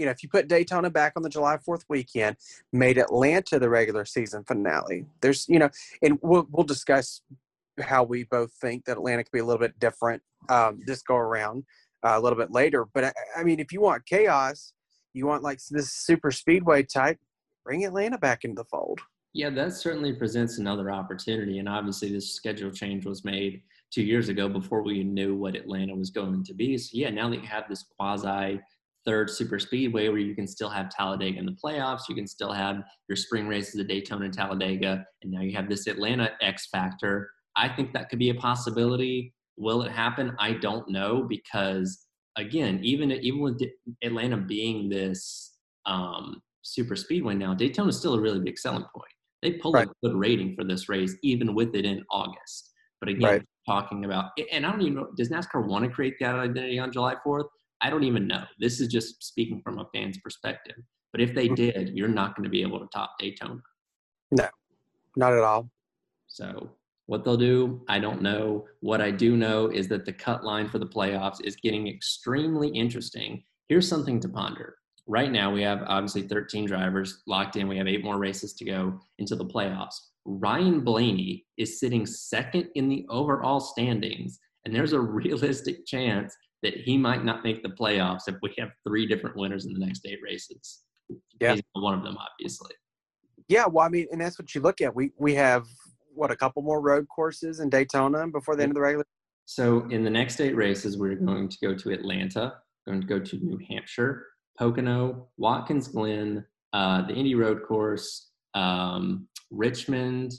you 0.00 0.06
know, 0.06 0.12
if 0.12 0.22
you 0.22 0.30
put 0.30 0.48
Daytona 0.48 0.88
back 0.88 1.12
on 1.14 1.22
the 1.22 1.28
July 1.28 1.58
Fourth 1.58 1.84
weekend, 1.90 2.36
made 2.72 2.96
Atlanta 2.96 3.58
the 3.58 3.68
regular 3.68 4.06
season 4.06 4.44
finale? 4.44 5.04
There's, 5.20 5.46
you 5.46 5.58
know, 5.58 5.68
and 6.02 6.18
we'll 6.22 6.48
we'll 6.50 6.64
discuss 6.64 7.20
how 7.78 8.02
we 8.02 8.24
both 8.24 8.50
think 8.54 8.86
that 8.86 8.96
Atlanta 8.96 9.22
could 9.24 9.32
be 9.32 9.40
a 9.40 9.44
little 9.44 9.60
bit 9.60 9.78
different 9.78 10.22
um, 10.48 10.80
this 10.86 11.02
go 11.02 11.16
around 11.16 11.64
uh, 12.02 12.14
a 12.14 12.20
little 12.20 12.38
bit 12.38 12.50
later. 12.50 12.86
But 12.94 13.04
I, 13.04 13.12
I, 13.36 13.44
mean, 13.44 13.60
if 13.60 13.72
you 13.72 13.82
want 13.82 14.06
chaos, 14.06 14.72
you 15.12 15.26
want 15.26 15.42
like 15.42 15.60
this 15.70 15.92
super 15.92 16.30
speedway 16.30 16.82
type, 16.82 17.18
bring 17.64 17.84
Atlanta 17.84 18.16
back 18.16 18.44
into 18.44 18.62
the 18.62 18.64
fold. 18.64 19.00
Yeah, 19.34 19.50
that 19.50 19.74
certainly 19.74 20.14
presents 20.14 20.58
another 20.58 20.90
opportunity. 20.90 21.58
And 21.58 21.68
obviously, 21.68 22.10
this 22.10 22.32
schedule 22.32 22.70
change 22.70 23.04
was 23.04 23.22
made 23.22 23.62
two 23.92 24.02
years 24.02 24.30
ago 24.30 24.48
before 24.48 24.82
we 24.82 25.04
knew 25.04 25.36
what 25.36 25.54
Atlanta 25.54 25.94
was 25.94 26.10
going 26.10 26.42
to 26.44 26.54
be. 26.54 26.78
So, 26.78 26.90
yeah, 26.94 27.10
now 27.10 27.28
that 27.28 27.42
you 27.42 27.46
have 27.46 27.68
this 27.68 27.84
quasi 27.96 28.60
third 29.10 29.28
super 29.28 29.58
speedway 29.58 30.08
where 30.08 30.18
you 30.18 30.34
can 30.34 30.46
still 30.46 30.70
have 30.70 30.90
Talladega 30.90 31.38
in 31.38 31.46
the 31.46 31.56
playoffs, 31.62 32.02
you 32.08 32.14
can 32.14 32.26
still 32.26 32.52
have 32.52 32.82
your 33.08 33.16
spring 33.16 33.48
races 33.48 33.80
at 33.80 33.88
Daytona 33.88 34.26
and 34.26 34.34
Talladega, 34.34 35.04
and 35.22 35.32
now 35.32 35.40
you 35.40 35.54
have 35.56 35.68
this 35.68 35.86
Atlanta 35.86 36.30
X 36.40 36.68
factor 36.72 37.30
I 37.56 37.68
think 37.68 37.92
that 37.92 38.08
could 38.08 38.18
be 38.18 38.30
a 38.30 38.34
possibility. 38.34 39.34
Will 39.56 39.82
it 39.82 39.92
happen? 39.92 40.34
I 40.38 40.52
don't 40.54 40.88
know 40.88 41.22
because 41.28 42.06
again, 42.36 42.80
even 42.82 43.10
even 43.12 43.40
with 43.40 43.60
Atlanta 44.02 44.36
being 44.36 44.88
this 44.88 45.56
um, 45.86 46.40
super 46.62 46.96
speedway 46.96 47.34
now, 47.34 47.54
Daytona 47.54 47.88
is 47.88 47.98
still 47.98 48.14
a 48.14 48.20
really 48.20 48.40
big 48.40 48.58
selling 48.58 48.84
point. 48.94 49.12
They 49.42 49.52
pulled 49.52 49.74
right. 49.74 49.88
a 49.88 50.06
good 50.06 50.16
rating 50.16 50.54
for 50.54 50.64
this 50.64 50.88
race, 50.88 51.16
even 51.22 51.54
with 51.54 51.74
it 51.74 51.84
in 51.84 52.04
August. 52.10 52.70
But 53.00 53.08
again, 53.08 53.30
right. 53.30 53.42
talking 53.66 54.04
about, 54.04 54.32
and 54.52 54.66
I 54.66 54.70
don't 54.70 54.82
even 54.82 54.94
know, 54.96 55.08
does 55.16 55.30
NASCAR 55.30 55.66
want 55.66 55.84
to 55.84 55.90
create 55.90 56.14
that 56.20 56.34
identity 56.34 56.78
on 56.78 56.92
July 56.92 57.16
4th? 57.26 57.48
I 57.82 57.90
don't 57.90 58.04
even 58.04 58.26
know. 58.26 58.44
This 58.58 58.80
is 58.80 58.88
just 58.88 59.22
speaking 59.22 59.60
from 59.62 59.78
a 59.78 59.86
fan's 59.94 60.18
perspective. 60.18 60.76
But 61.12 61.20
if 61.20 61.34
they 61.34 61.46
mm-hmm. 61.46 61.54
did, 61.54 61.96
you're 61.96 62.08
not 62.08 62.36
going 62.36 62.44
to 62.44 62.50
be 62.50 62.62
able 62.62 62.78
to 62.80 62.86
top 62.92 63.14
Daytona. 63.18 63.60
No, 64.30 64.48
not 65.16 65.32
at 65.32 65.42
all. 65.42 65.70
So 66.28 66.70
what 67.06 67.24
they'll 67.24 67.36
do, 67.36 67.82
I 67.88 67.98
don't 67.98 68.22
know. 68.22 68.66
What 68.80 69.00
I 69.00 69.10
do 69.10 69.36
know 69.36 69.66
is 69.66 69.88
that 69.88 70.04
the 70.04 70.12
cut 70.12 70.44
line 70.44 70.68
for 70.68 70.78
the 70.78 70.86
playoffs 70.86 71.38
is 71.42 71.56
getting 71.56 71.88
extremely 71.88 72.68
interesting. 72.68 73.42
Here's 73.68 73.88
something 73.88 74.20
to 74.20 74.28
ponder. 74.28 74.76
Right 75.08 75.32
now, 75.32 75.52
we 75.52 75.62
have 75.62 75.82
obviously 75.88 76.22
13 76.22 76.66
drivers 76.66 77.22
locked 77.26 77.56
in. 77.56 77.66
We 77.66 77.78
have 77.78 77.88
eight 77.88 78.04
more 78.04 78.18
races 78.18 78.52
to 78.54 78.64
go 78.64 79.00
into 79.18 79.34
the 79.34 79.44
playoffs. 79.44 79.96
Ryan 80.24 80.82
Blaney 80.82 81.44
is 81.56 81.80
sitting 81.80 82.06
second 82.06 82.68
in 82.76 82.88
the 82.88 83.04
overall 83.08 83.58
standings, 83.58 84.38
and 84.64 84.72
there's 84.72 84.92
a 84.92 85.00
realistic 85.20 85.86
chance 85.86 86.36
that 86.62 86.74
he 86.74 86.96
might 86.96 87.24
not 87.24 87.44
make 87.44 87.62
the 87.62 87.70
playoffs 87.70 88.28
if 88.28 88.36
we 88.42 88.54
have 88.58 88.70
three 88.86 89.06
different 89.06 89.36
winners 89.36 89.66
in 89.66 89.72
the 89.72 89.78
next 89.78 90.06
eight 90.06 90.18
races. 90.22 90.82
Yeah, 91.40 91.54
He's 91.54 91.62
one 91.72 91.94
of 91.94 92.04
them, 92.04 92.16
obviously. 92.18 92.72
Yeah, 93.48 93.66
well, 93.66 93.84
I 93.84 93.88
mean, 93.88 94.06
and 94.12 94.20
that's 94.20 94.38
what 94.38 94.54
you 94.54 94.60
look 94.60 94.80
at. 94.80 94.94
We 94.94 95.12
we 95.18 95.34
have 95.34 95.66
what 96.14 96.30
a 96.30 96.36
couple 96.36 96.62
more 96.62 96.80
road 96.80 97.06
courses 97.08 97.60
in 97.60 97.68
Daytona 97.70 98.26
before 98.28 98.56
the 98.56 98.62
end 98.62 98.70
of 98.70 98.74
the 98.74 98.80
regular. 98.80 99.04
So 99.46 99.88
in 99.90 100.04
the 100.04 100.10
next 100.10 100.40
eight 100.40 100.54
races, 100.54 100.96
we're 100.96 101.16
going 101.16 101.48
to 101.48 101.56
go 101.60 101.74
to 101.74 101.90
Atlanta, 101.90 102.54
going 102.86 103.00
to 103.00 103.06
go 103.06 103.18
to 103.18 103.36
New 103.38 103.58
Hampshire, 103.68 104.26
Pocono, 104.56 105.28
Watkins 105.38 105.88
Glen, 105.88 106.44
uh, 106.72 107.06
the 107.06 107.14
Indy 107.14 107.34
Road 107.34 107.62
Course, 107.66 108.30
um, 108.54 109.26
Richmond, 109.50 110.34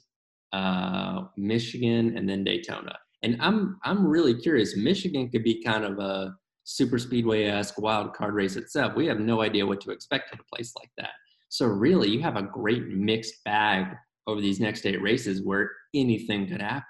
uh, 0.53 1.23
Michigan, 1.35 2.17
and 2.17 2.29
then 2.29 2.43
Daytona. 2.43 2.97
And 3.23 3.37
I'm 3.39 3.77
I'm 3.83 4.05
really 4.05 4.33
curious. 4.33 4.75
Michigan 4.75 5.29
could 5.29 5.43
be 5.43 5.63
kind 5.63 5.83
of 5.83 5.99
a 5.99 6.35
super 6.63 6.99
speedway 6.99 7.45
esque 7.45 7.79
wild 7.79 8.13
card 8.13 8.33
race 8.33 8.55
itself. 8.55 8.95
We 8.95 9.07
have 9.07 9.19
no 9.19 9.41
idea 9.41 9.65
what 9.65 9.81
to 9.81 9.91
expect 9.91 10.33
at 10.33 10.39
a 10.39 10.55
place 10.55 10.73
like 10.79 10.91
that. 10.97 11.11
So 11.49 11.65
really, 11.65 12.09
you 12.09 12.21
have 12.21 12.37
a 12.37 12.43
great 12.43 12.87
mixed 12.87 13.43
bag 13.43 13.87
over 14.27 14.41
these 14.41 14.59
next 14.59 14.85
eight 14.85 15.01
races 15.01 15.41
where 15.43 15.71
anything 15.93 16.47
could 16.47 16.61
happen. 16.61 16.83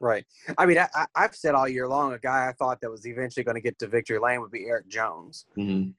Right. 0.00 0.26
I 0.58 0.66
mean, 0.66 0.78
I, 0.78 1.06
have 1.14 1.34
said 1.34 1.54
all 1.54 1.68
year 1.68 1.88
long, 1.88 2.12
a 2.12 2.18
guy 2.18 2.48
I 2.48 2.52
thought 2.52 2.80
that 2.82 2.90
was 2.90 3.06
eventually 3.06 3.44
going 3.44 3.54
to 3.54 3.62
get 3.62 3.78
to 3.78 3.86
victory 3.86 4.18
lane 4.18 4.40
would 4.42 4.50
be 4.50 4.66
Erik 4.66 4.88
Jones. 4.88 5.46
Mm-hmm. 5.56 5.90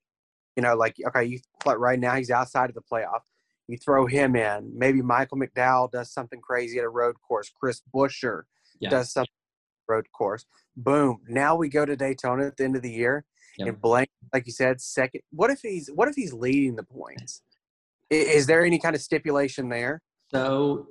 You 0.55 0.63
know, 0.63 0.75
like 0.75 0.95
okay, 1.07 1.25
you 1.25 1.39
like 1.65 1.77
right 1.77 1.99
now 1.99 2.15
he's 2.15 2.31
outside 2.31 2.69
of 2.69 2.75
the 2.75 2.81
playoff. 2.81 3.21
You 3.67 3.77
throw 3.77 4.05
him 4.05 4.35
in. 4.35 4.71
Maybe 4.75 5.01
Michael 5.01 5.37
McDowell 5.37 5.91
does 5.91 6.11
something 6.11 6.39
crazy 6.41 6.77
at 6.79 6.85
a 6.85 6.89
road 6.89 7.15
course. 7.27 7.51
Chris 7.59 7.81
Buescher 7.93 8.43
yeah. 8.79 8.89
does 8.89 9.11
something 9.11 9.31
road 9.87 10.05
course. 10.15 10.45
Boom. 10.75 11.19
Now 11.27 11.55
we 11.55 11.69
go 11.69 11.85
to 11.85 11.95
Daytona 11.95 12.47
at 12.47 12.57
the 12.57 12.63
end 12.63 12.75
of 12.75 12.81
the 12.81 12.91
year, 12.91 13.25
yep. 13.57 13.67
and 13.67 13.81
Blank, 13.81 14.09
like 14.33 14.45
you 14.45 14.53
said, 14.53 14.81
second. 14.81 15.21
What 15.31 15.49
if 15.49 15.59
he's 15.61 15.89
What 15.93 16.07
if 16.07 16.15
he's 16.15 16.33
leading 16.33 16.75
the 16.75 16.83
points? 16.83 17.41
Is 18.09 18.47
there 18.47 18.63
any 18.65 18.79
kind 18.79 18.95
of 18.95 19.01
stipulation 19.01 19.69
there? 19.69 20.01
So 20.31 20.87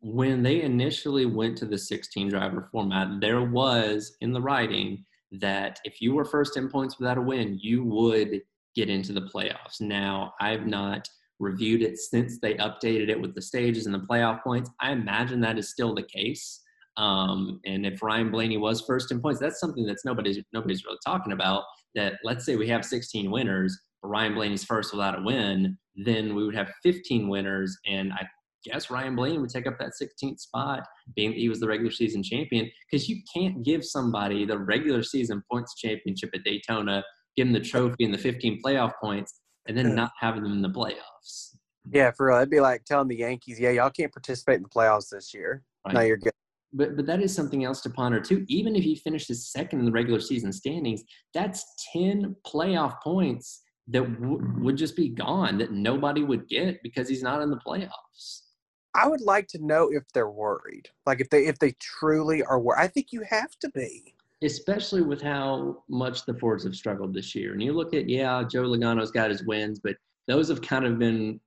when 0.00 0.42
they 0.42 0.62
initially 0.62 1.26
went 1.26 1.56
to 1.58 1.66
the 1.66 1.78
16 1.78 2.28
driver 2.28 2.68
format, 2.72 3.20
there 3.20 3.42
was 3.42 4.16
in 4.20 4.32
the 4.32 4.40
writing 4.40 5.04
that 5.40 5.80
if 5.84 6.00
you 6.00 6.14
were 6.14 6.24
first 6.24 6.56
in 6.56 6.68
points 6.68 6.98
without 6.98 7.18
a 7.18 7.22
win, 7.22 7.58
you 7.60 7.84
would 7.84 8.40
get 8.74 8.90
into 8.90 9.12
the 9.12 9.22
playoffs. 9.22 9.80
Now, 9.80 10.34
I've 10.40 10.66
not 10.66 11.08
reviewed 11.38 11.82
it 11.82 11.98
since 11.98 12.38
they 12.38 12.54
updated 12.54 13.08
it 13.08 13.20
with 13.20 13.34
the 13.34 13.42
stages 13.42 13.86
and 13.86 13.94
the 13.94 14.00
playoff 14.00 14.42
points. 14.42 14.70
I 14.80 14.92
imagine 14.92 15.40
that 15.40 15.58
is 15.58 15.70
still 15.70 15.94
the 15.94 16.02
case. 16.02 16.60
Um, 16.96 17.60
and 17.64 17.86
if 17.86 18.02
Ryan 18.02 18.30
Blaney 18.30 18.56
was 18.56 18.82
first 18.82 19.10
in 19.10 19.20
points, 19.20 19.40
that's 19.40 19.60
something 19.60 19.86
that's 19.86 20.04
nobody's 20.04 20.38
nobody's 20.52 20.84
really 20.84 20.98
talking 21.04 21.32
about. 21.32 21.64
That 21.94 22.14
let's 22.24 22.44
say 22.44 22.56
we 22.56 22.68
have 22.68 22.84
16 22.84 23.30
winners, 23.30 23.78
but 24.02 24.08
Ryan 24.08 24.34
Blaney's 24.34 24.64
first 24.64 24.92
without 24.92 25.18
a 25.18 25.22
win, 25.22 25.78
then 25.96 26.34
we 26.34 26.44
would 26.44 26.54
have 26.54 26.72
15 26.82 27.28
winners, 27.28 27.76
and 27.86 28.12
I 28.12 28.26
guess 28.64 28.90
Ryan 28.90 29.16
Blaney 29.16 29.38
would 29.38 29.50
take 29.50 29.66
up 29.66 29.78
that 29.78 29.92
16th 30.00 30.40
spot, 30.40 30.84
being 31.16 31.30
that 31.30 31.38
he 31.38 31.48
was 31.48 31.60
the 31.60 31.66
regular 31.66 31.90
season 31.90 32.22
champion. 32.22 32.70
Because 32.90 33.08
you 33.08 33.22
can't 33.34 33.64
give 33.64 33.84
somebody 33.84 34.44
the 34.44 34.58
regular 34.58 35.02
season 35.02 35.42
points 35.50 35.74
championship 35.76 36.30
at 36.34 36.44
Daytona, 36.44 37.02
give 37.36 37.46
them 37.46 37.52
the 37.52 37.60
trophy 37.60 38.04
and 38.04 38.14
the 38.14 38.18
15 38.18 38.60
playoff 38.64 38.92
points, 39.02 39.40
and 39.66 39.76
then 39.76 39.94
not 39.94 40.12
having 40.18 40.42
them 40.42 40.52
in 40.52 40.62
the 40.62 40.70
playoffs. 40.70 41.56
Yeah, 41.90 42.10
for 42.12 42.28
real. 42.28 42.36
It'd 42.36 42.50
be 42.50 42.60
like 42.60 42.84
telling 42.84 43.08
the 43.08 43.16
Yankees, 43.16 43.58
yeah, 43.58 43.70
y'all 43.70 43.90
can't 43.90 44.12
participate 44.12 44.56
in 44.56 44.62
the 44.62 44.68
playoffs 44.68 45.08
this 45.10 45.34
year. 45.34 45.62
Right. 45.84 45.94
No, 45.94 46.00
you're 46.00 46.16
good. 46.16 46.32
But 46.72 46.96
but 46.96 47.06
that 47.06 47.22
is 47.22 47.34
something 47.34 47.64
else 47.64 47.80
to 47.82 47.90
ponder 47.90 48.20
too. 48.20 48.44
Even 48.48 48.76
if 48.76 48.82
he 48.82 48.96
finishes 48.96 49.50
second 49.50 49.80
in 49.80 49.84
the 49.84 49.92
regular 49.92 50.20
season 50.20 50.52
standings, 50.52 51.02
that's 51.34 51.64
10 51.92 52.36
playoff 52.46 53.00
points 53.02 53.62
that 53.88 54.02
w- 54.20 54.38
mm-hmm. 54.38 54.64
would 54.64 54.76
just 54.76 54.96
be 54.96 55.08
gone 55.08 55.58
that 55.58 55.72
nobody 55.72 56.22
would 56.22 56.48
get 56.48 56.82
because 56.82 57.08
he's 57.08 57.22
not 57.22 57.42
in 57.42 57.50
the 57.50 57.60
playoffs. 57.66 58.42
I 58.94 59.08
would 59.08 59.22
like 59.22 59.48
to 59.48 59.64
know 59.64 59.90
if 59.90 60.02
they're 60.12 60.30
worried. 60.30 60.88
Like 61.06 61.20
if 61.20 61.30
they 61.30 61.46
if 61.46 61.58
they 61.58 61.72
truly 61.80 62.42
are 62.42 62.60
worried. 62.60 62.80
I 62.80 62.88
think 62.88 63.08
you 63.10 63.22
have 63.28 63.58
to 63.60 63.70
be. 63.70 64.14
Especially 64.42 65.02
with 65.02 65.22
how 65.22 65.84
much 65.88 66.26
the 66.26 66.34
Fords 66.34 66.64
have 66.64 66.74
struggled 66.74 67.14
this 67.14 67.34
year. 67.34 67.52
And 67.52 67.62
you 67.62 67.72
look 67.72 67.94
at, 67.94 68.08
yeah, 68.08 68.42
Joe 68.42 68.64
Logano's 68.64 69.12
got 69.12 69.30
his 69.30 69.44
wins, 69.44 69.78
but 69.78 69.96
those 70.26 70.48
have 70.48 70.60
kind 70.60 70.84
of 70.84 70.98
been 70.98 71.38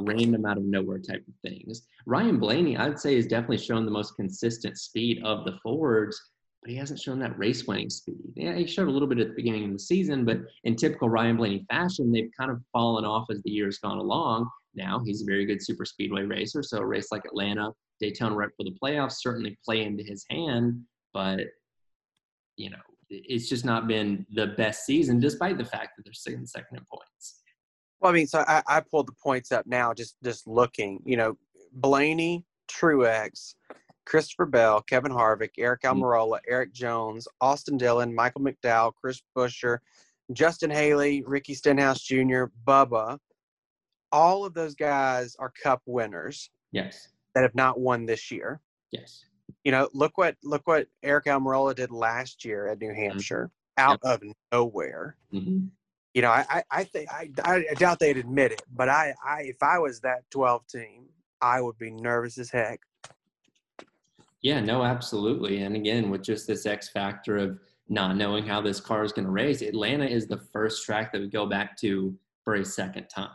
random 0.00 0.46
out 0.46 0.56
of 0.56 0.64
nowhere 0.64 0.98
type 0.98 1.24
of 1.26 1.34
things. 1.42 1.82
Ryan 2.06 2.38
Blaney, 2.38 2.76
I'd 2.76 2.98
say, 2.98 3.16
has 3.16 3.26
definitely 3.26 3.58
shown 3.58 3.84
the 3.84 3.90
most 3.90 4.16
consistent 4.16 4.78
speed 4.78 5.22
of 5.24 5.44
the 5.44 5.58
Fords, 5.62 6.20
but 6.62 6.70
he 6.70 6.76
hasn't 6.76 7.00
shown 7.00 7.18
that 7.18 7.38
race 7.38 7.66
winning 7.66 7.90
speed. 7.90 8.16
Yeah, 8.36 8.54
he 8.54 8.66
showed 8.66 8.88
a 8.88 8.90
little 8.90 9.08
bit 9.08 9.18
at 9.18 9.28
the 9.28 9.34
beginning 9.34 9.64
of 9.64 9.72
the 9.72 9.78
season, 9.78 10.24
but 10.24 10.38
in 10.64 10.76
typical 10.76 11.08
Ryan 11.08 11.36
Blaney 11.36 11.66
fashion, 11.68 12.12
they've 12.12 12.30
kind 12.38 12.50
of 12.50 12.62
fallen 12.72 13.04
off 13.04 13.26
as 13.30 13.42
the 13.42 13.50
year's 13.50 13.78
gone 13.78 13.98
along 13.98 14.48
now. 14.74 15.00
He's 15.04 15.22
a 15.22 15.26
very 15.26 15.44
good 15.44 15.62
super 15.62 15.84
speedway 15.84 16.22
racer. 16.22 16.62
So 16.62 16.78
a 16.78 16.86
race 16.86 17.08
like 17.10 17.24
Atlanta, 17.24 17.72
Daytona 18.00 18.34
right 18.34 18.50
for 18.56 18.64
the 18.64 18.76
playoffs 18.82 19.16
certainly 19.18 19.58
play 19.64 19.82
into 19.82 20.02
his 20.02 20.24
hand, 20.30 20.80
but 21.12 21.40
you 22.56 22.70
know, 22.70 22.78
it's 23.10 23.48
just 23.48 23.64
not 23.64 23.86
been 23.86 24.26
the 24.32 24.48
best 24.48 24.86
season 24.86 25.20
despite 25.20 25.58
the 25.58 25.64
fact 25.64 25.96
that 25.96 26.04
they're 26.04 26.12
sitting 26.12 26.46
second 26.46 26.78
in 26.78 26.84
points. 26.90 27.41
Well, 28.02 28.10
I 28.10 28.14
mean, 28.14 28.26
so 28.26 28.44
I, 28.48 28.62
I 28.66 28.80
pulled 28.80 29.06
the 29.06 29.12
points 29.12 29.52
up 29.52 29.64
now, 29.66 29.94
just 29.94 30.16
just 30.24 30.48
looking. 30.48 31.00
You 31.04 31.16
know, 31.16 31.38
Blaney, 31.72 32.44
Truex, 32.68 33.54
Christopher 34.04 34.46
Bell, 34.46 34.82
Kevin 34.82 35.12
Harvick, 35.12 35.50
Aric 35.58 35.80
mm-hmm. 35.84 36.02
Almirola, 36.02 36.40
Erik 36.48 36.72
Jones, 36.72 37.28
Austin 37.40 37.78
Dillon, 37.78 38.12
Michael 38.12 38.40
McDowell, 38.40 38.92
Chris 39.00 39.22
Buescher, 39.36 39.78
Justin 40.32 40.70
Haley, 40.70 41.22
Ricky 41.24 41.54
Stenhouse 41.54 42.00
Jr., 42.00 42.46
Bubba, 42.66 43.18
all 44.10 44.44
of 44.44 44.52
those 44.52 44.74
guys 44.74 45.36
are 45.38 45.52
cup 45.62 45.80
winners. 45.86 46.50
Yes. 46.72 47.08
That 47.34 47.42
have 47.42 47.54
not 47.54 47.80
won 47.80 48.04
this 48.04 48.30
year. 48.30 48.60
Yes. 48.90 49.24
You 49.64 49.72
know, 49.72 49.88
look 49.94 50.18
what 50.18 50.36
look 50.42 50.62
what 50.66 50.88
Aric 51.04 51.24
Almirola 51.24 51.74
did 51.74 51.90
last 51.90 52.44
year 52.44 52.66
at 52.68 52.80
New 52.80 52.88
mm-hmm. 52.88 53.00
Hampshire, 53.00 53.50
mm-hmm. 53.78 53.90
out 53.90 54.00
yep. 54.04 54.14
of 54.14 54.22
nowhere. 54.52 55.16
Mm-hmm. 55.32 55.66
You 56.14 56.22
know, 56.22 56.30
I, 56.30 56.62
I 56.70 56.84
think 56.84 57.10
I, 57.10 57.30
I 57.44 57.74
doubt 57.74 57.98
they'd 57.98 58.18
admit 58.18 58.52
it, 58.52 58.62
but 58.74 58.88
I, 58.88 59.14
I 59.24 59.42
if 59.44 59.62
I 59.62 59.78
was 59.78 60.00
that 60.00 60.30
twelve 60.30 60.66
team, 60.66 61.06
I 61.40 61.60
would 61.60 61.78
be 61.78 61.90
nervous 61.90 62.36
as 62.36 62.50
heck. 62.50 62.80
Yeah, 64.42 64.60
no, 64.60 64.82
absolutely. 64.82 65.62
And 65.62 65.76
again, 65.76 66.10
with 66.10 66.22
just 66.22 66.46
this 66.46 66.66
X 66.66 66.90
factor 66.90 67.38
of 67.38 67.58
not 67.88 68.16
knowing 68.16 68.44
how 68.44 68.60
this 68.60 68.80
car 68.80 69.04
is 69.04 69.12
going 69.12 69.24
to 69.24 69.30
race, 69.30 69.62
Atlanta 69.62 70.04
is 70.04 70.26
the 70.26 70.38
first 70.52 70.84
track 70.84 71.12
that 71.12 71.20
we 71.20 71.28
go 71.28 71.46
back 71.46 71.76
to 71.78 72.14
for 72.44 72.54
a 72.54 72.64
second 72.64 73.06
time. 73.06 73.30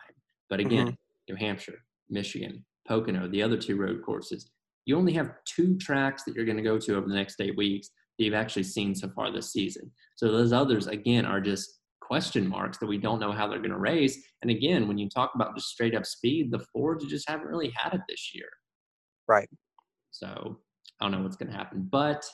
But 0.50 0.60
again, 0.60 0.88
mm-hmm. 0.88 1.34
New 1.34 1.36
Hampshire, 1.36 1.79
Michigan, 2.10 2.63
Pocono, 2.88 3.27
the 3.27 3.41
other 3.41 3.57
two 3.57 3.77
road 3.77 4.01
courses, 4.03 4.50
you 4.86 4.98
only 4.98 5.13
have 5.13 5.31
two 5.46 5.77
tracks 5.77 6.24
that 6.24 6.36
you're 6.36 6.46
going 6.46 6.57
to 6.57 6.63
go 6.63 6.77
to 6.77 6.96
over 6.96 7.07
the 7.07 7.15
next 7.15 7.41
eight 7.41 7.57
weeks 7.57 7.89
that 8.17 8.25
you've 8.25 8.34
actually 8.34 8.63
seen 8.63 8.93
so 8.93 9.10
far 9.10 9.31
this 9.31 9.51
season. 9.51 9.91
So 10.15 10.31
those 10.31 10.53
others, 10.53 10.88
again, 10.88 11.25
are 11.25 11.41
just 11.41 11.76
question 12.07 12.47
marks 12.47 12.77
that 12.77 12.87
we 12.87 12.97
don't 12.97 13.19
know 13.19 13.31
how 13.31 13.47
they're 13.47 13.59
going 13.59 13.71
to 13.71 13.77
race. 13.77 14.17
And 14.41 14.49
again, 14.49 14.87
when 14.87 14.97
you 14.97 15.09
talk 15.09 15.31
about 15.35 15.55
just 15.55 15.69
straight 15.69 15.95
up 15.95 16.05
speed, 16.05 16.51
the 16.51 16.65
Fords 16.71 17.05
just 17.05 17.29
haven't 17.29 17.47
really 17.47 17.71
had 17.75 17.93
it 17.93 18.01
this 18.07 18.31
year. 18.33 18.49
Right. 19.27 19.49
So 20.11 20.59
I 20.99 21.05
don't 21.05 21.11
know 21.11 21.21
what's 21.21 21.35
going 21.35 21.51
to 21.51 21.57
happen. 21.57 21.87
But 21.91 22.25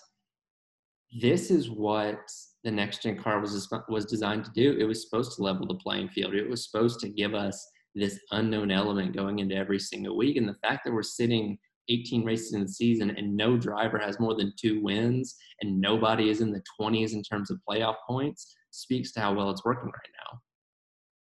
this 1.19 1.51
is 1.51 1.69
what 1.69 2.19
the 2.63 2.71
next 2.71 3.03
gen 3.03 3.21
car 3.21 3.39
was 3.39 3.69
was 3.89 4.05
designed 4.05 4.45
to 4.45 4.51
do. 4.51 4.77
It 4.79 4.85
was 4.85 5.03
supposed 5.03 5.35
to 5.35 5.43
level 5.43 5.67
the 5.67 5.75
playing 5.75 6.09
field. 6.09 6.33
It 6.33 6.49
was 6.49 6.69
supposed 6.69 6.99
to 7.01 7.09
give 7.09 7.33
us 7.33 7.67
this 7.95 8.19
unknown 8.31 8.71
element 8.71 9.15
going 9.15 9.39
into 9.39 9.55
every 9.55 9.79
single 9.79 10.17
week. 10.17 10.37
And 10.37 10.47
the 10.47 10.57
fact 10.63 10.83
that 10.85 10.93
we're 10.93 11.03
sitting 11.03 11.57
18 11.89 12.23
races 12.23 12.53
in 12.53 12.61
the 12.61 12.67
season 12.67 13.11
and 13.11 13.35
no 13.35 13.57
driver 13.57 13.97
has 13.99 14.19
more 14.19 14.35
than 14.35 14.53
two 14.59 14.81
wins 14.81 15.35
and 15.61 15.79
nobody 15.79 16.29
is 16.29 16.41
in 16.41 16.51
the 16.51 16.63
20s 16.79 17.13
in 17.13 17.21
terms 17.21 17.51
of 17.51 17.59
playoff 17.69 17.95
points 18.07 18.55
speaks 18.73 19.11
to 19.13 19.19
how 19.19 19.33
well 19.33 19.49
it's 19.49 19.63
working 19.63 19.85
right 19.85 20.13
now. 20.31 20.39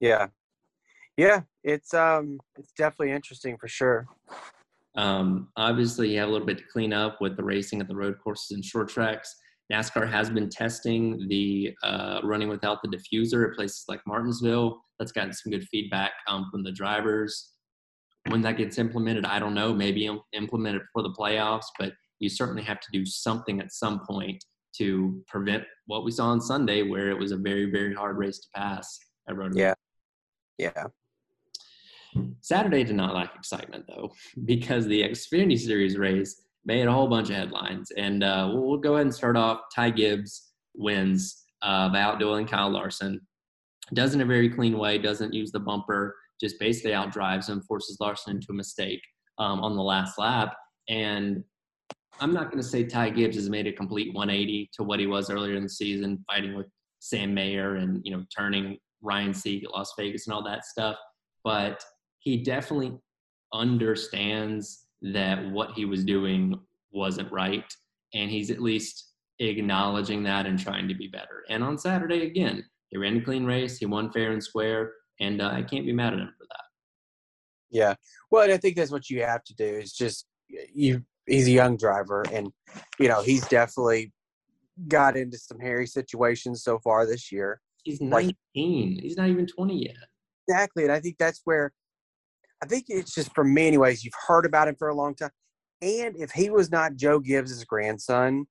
Yeah. 0.01 0.27
Yeah, 1.17 1.43
it's 1.63 1.93
um 1.93 2.41
it's 2.59 2.73
definitely 2.73 3.13
interesting 3.13 3.57
for 3.59 3.69
sure. 3.69 4.07
Um, 4.97 5.49
obviously, 5.57 6.13
you 6.13 6.19
have 6.21 6.29
a 6.29 6.33
little 6.33 6.47
bit 6.47 6.59
to 6.59 6.65
clean 6.65 6.93
up 6.93 7.21
with 7.21 7.37
the 7.37 7.45
racing 7.45 7.81
at 7.81 7.89
the 7.89 7.97
road 7.97 8.17
courses 8.23 8.51
and 8.53 8.65
short 8.65 8.89
tracks. 8.89 9.35
NASCAR 9.73 10.11
has 10.11 10.29
been 10.29 10.51
testing 10.51 11.29
the 11.29 11.75
uh, 11.83 12.21
running 12.25 12.49
without 12.49 12.79
the 12.83 12.89
diffuser 12.89 13.49
at 13.49 13.57
places 13.57 13.85
like 13.89 14.01
Martinsville. 14.07 14.83
That's 14.99 15.13
gotten 15.13 15.33
some 15.33 15.51
good 15.51 15.67
feedback 15.69 16.13
um, 16.29 16.49
from 16.51 16.63
the 16.63 16.73
drivers. 16.73 17.53
When 18.29 18.43
that 18.43 18.59
gets 18.59 18.79
implemented, 18.79 19.25
I 19.25 19.39
don't 19.39 19.55
know. 19.55 19.73
Maybe 19.73 20.11
implement 20.33 20.77
it 20.77 20.83
for 20.93 21.03
the 21.03 21.15
playoffs, 21.19 21.67
but 21.79 21.93
you 22.19 22.29
certainly 22.29 22.63
have 22.63 22.81
to 22.81 22.89
do 22.93 23.07
something 23.07 23.61
at 23.61 23.73
some 23.73 24.01
point 24.07 24.45
to 24.79 25.23
prevent 25.29 25.65
what 25.87 26.05
we 26.05 26.11
saw 26.11 26.27
on 26.27 26.41
Sunday, 26.41 26.83
where 26.83 27.11
it 27.11 27.19
was 27.19 27.33
a 27.33 27.37
very, 27.37 27.71
very 27.71 27.95
hard 27.95 28.17
race 28.17 28.39
to 28.41 28.49
pass 28.55 28.99
at. 29.29 29.55
Yeah, 29.55 29.75
yeah. 30.59 30.87
Saturday 32.41 32.85
did 32.85 32.97
not 32.97 33.15
lack 33.15 33.35
excitement 33.35 33.85
though, 33.89 34.13
because 34.45 34.87
the 34.87 35.03
Xfinity 35.03 35.59
Series 35.59 35.97
race 35.97 36.43
made 36.65 36.87
a 36.87 36.93
whole 36.93 37.09
bunch 37.09 37.31
of 37.31 37.37
headlines. 37.37 37.91
And 37.97 38.23
uh, 38.23 38.51
we'll, 38.53 38.63
we'll, 38.63 38.79
go 38.79 38.95
ahead 38.95 39.07
and 39.07 39.15
start 39.15 39.37
off. 39.37 39.63
Ty 39.75 39.91
Gibbs 39.91 40.53
wins 40.75 41.45
uh, 41.63 41.89
by 41.89 41.99
outdueling 41.99 42.49
Kyle 42.49 42.71
Larson. 42.71 43.21
Does 43.95 44.15
in 44.15 44.21
a 44.21 44.27
very 44.27 44.49
clean 44.49 44.79
way, 44.79 44.99
doesn't 44.99 45.35
use 45.35 45.51
the 45.51 45.61
bumper, 45.61 46.17
just 46.41 46.59
basically 46.59 46.93
outdrives 46.93 47.49
him, 47.49 47.63
forces 47.63 47.99
Larson 48.01 48.37
into 48.37 48.49
a 48.51 48.55
mistake 48.55 49.03
um, 49.39 49.61
on 49.61 49.77
the 49.77 49.83
last 49.83 50.19
lap. 50.19 50.55
And 50.89 51.45
I'm 52.21 52.33
not 52.33 52.51
going 52.51 52.63
to 52.63 52.69
say 52.69 52.85
Ty 52.85 53.11
Gibbs 53.11 53.37
has 53.37 53.49
made 53.51 53.67
a 53.67 53.73
complete 53.73 54.15
180 54.15 54.71
to 54.75 54.83
what 54.83 55.01
he 55.01 55.07
was 55.07 55.31
earlier 55.31 55.57
in 55.57 55.63
the 55.63 55.69
season, 55.69 56.25
fighting 56.31 56.55
with 56.55 56.67
Sam 57.01 57.35
Mayer 57.35 57.77
and 57.77 58.01
you 58.05 58.13
know 58.13 58.25
turning 58.37 58.79
Ryan 59.01 59.35
Sieg 59.35 59.65
at 59.65 59.73
Las 59.73 59.93
Vegas 59.99 60.27
and 60.27 60.35
all 60.35 60.45
that 60.45 60.65
stuff. 60.65 60.97
But 61.45 61.85
he 62.21 62.43
definitely 62.43 62.97
understands 63.53 64.87
that 65.03 65.45
what 65.51 65.73
he 65.73 65.85
was 65.85 66.05
doing 66.05 66.59
wasn't 66.93 67.31
right. 67.33 67.65
And 68.15 68.31
he's 68.31 68.51
at 68.51 68.61
least 68.61 69.13
acknowledging 69.41 70.23
that 70.25 70.47
and 70.47 70.59
trying 70.59 70.87
to 70.89 70.95
be 70.95 71.09
better. 71.09 71.45
And 71.49 71.65
on 71.65 71.79
Saturday, 71.79 72.27
again, 72.27 72.65
he 72.89 72.99
ran 72.99 73.17
a 73.17 73.21
clean 73.21 73.45
race. 73.45 73.79
He 73.79 73.87
won 73.87 74.13
fair 74.13 74.33
and 74.33 74.43
square. 74.43 74.93
And 75.21 75.41
uh, 75.41 75.51
I 75.53 75.63
can't 75.63 75.87
be 75.87 75.93
mad 75.93 76.13
at 76.13 76.21
him 76.21 76.35
for 76.39 76.45
that. 76.49 76.65
Yeah. 77.71 77.95
Well, 78.31 78.51
I 78.51 78.57
think 78.59 78.77
that's 78.77 78.91
what 78.91 79.09
you 79.11 79.23
have 79.23 79.43
to 79.45 79.55
do 79.55 79.65
is 79.65 79.93
just 79.93 80.27
you. 80.73 81.03
He's 81.27 81.47
a 81.47 81.53
young 81.53 81.77
driver, 81.77 82.25
and 82.33 82.51
you 82.99 83.09
know 83.09 83.23
he's 83.23 83.47
definitely 83.49 84.13
got 84.89 85.17
into 85.17 85.39
some 85.39 85.61
hairy 85.61 85.87
situations 85.87 86.63
so 86.63 86.79
far 86.79 87.07
this 87.07 87.31
year. 87.31 87.61
He's 87.85 88.01
19. 88.01 88.95
Like, 88.95 89.03
he's 89.03 89.17
not 89.17 89.29
even 89.29 89.47
20 89.47 89.85
yet. 89.85 89.97
Exactly, 90.49 90.85
and 90.85 90.93
I 90.93 91.01
think 91.01 91.17
that's 91.19 91.41
where 91.45 91.73
I 92.63 92.67
think 92.67 92.87
it's 92.89 93.15
just 93.15 93.35
for 93.35 93.45
me, 93.45 93.67
anyways. 93.67 94.05
You've 94.05 94.15
heard 94.27 94.47
about 94.47 94.69
him 94.69 94.77
for 94.79 94.89
a 94.89 94.95
long 94.95 95.15
time, 95.15 95.31
and 95.81 96.17
if 96.17 96.31
he 96.31 96.51
was 96.51 96.71
not 96.71 96.97
Joe 96.97 97.19
Gibbs' 97.19 97.65
grandson, 97.65 98.47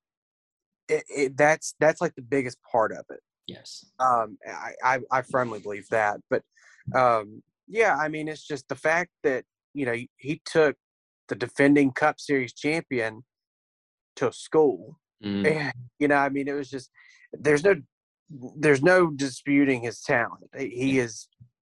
it, 0.87 1.03
it, 1.09 1.37
that's 1.37 1.75
that's 1.79 2.01
like 2.01 2.15
the 2.15 2.21
biggest 2.21 2.57
part 2.69 2.91
of 2.91 3.05
it. 3.09 3.19
Yes. 3.47 3.85
Um, 3.99 4.37
I, 4.47 4.73
I, 4.83 4.99
I 5.11 5.21
firmly 5.23 5.59
believe 5.59 5.87
that, 5.89 6.19
but 6.29 6.43
um, 6.95 7.41
yeah, 7.67 7.95
I 7.95 8.07
mean, 8.07 8.27
it's 8.27 8.45
just 8.45 8.67
the 8.67 8.75
fact 8.75 9.11
that 9.23 9.45
you 9.73 9.85
know 9.85 9.95
he 10.17 10.41
took 10.45 10.75
the 11.31 11.35
defending 11.35 11.91
Cup 11.93 12.19
Series 12.19 12.51
champion 12.51 13.23
to 14.17 14.33
school, 14.33 14.99
mm. 15.23 15.49
and 15.49 15.73
you 15.97 16.09
know, 16.09 16.17
I 16.17 16.27
mean, 16.27 16.49
it 16.49 16.53
was 16.53 16.69
just 16.69 16.91
there's 17.31 17.63
no 17.63 17.75
there's 18.57 18.83
no 18.83 19.11
disputing 19.11 19.81
his 19.81 20.01
talent. 20.01 20.43
He 20.57 20.99
is, 20.99 21.29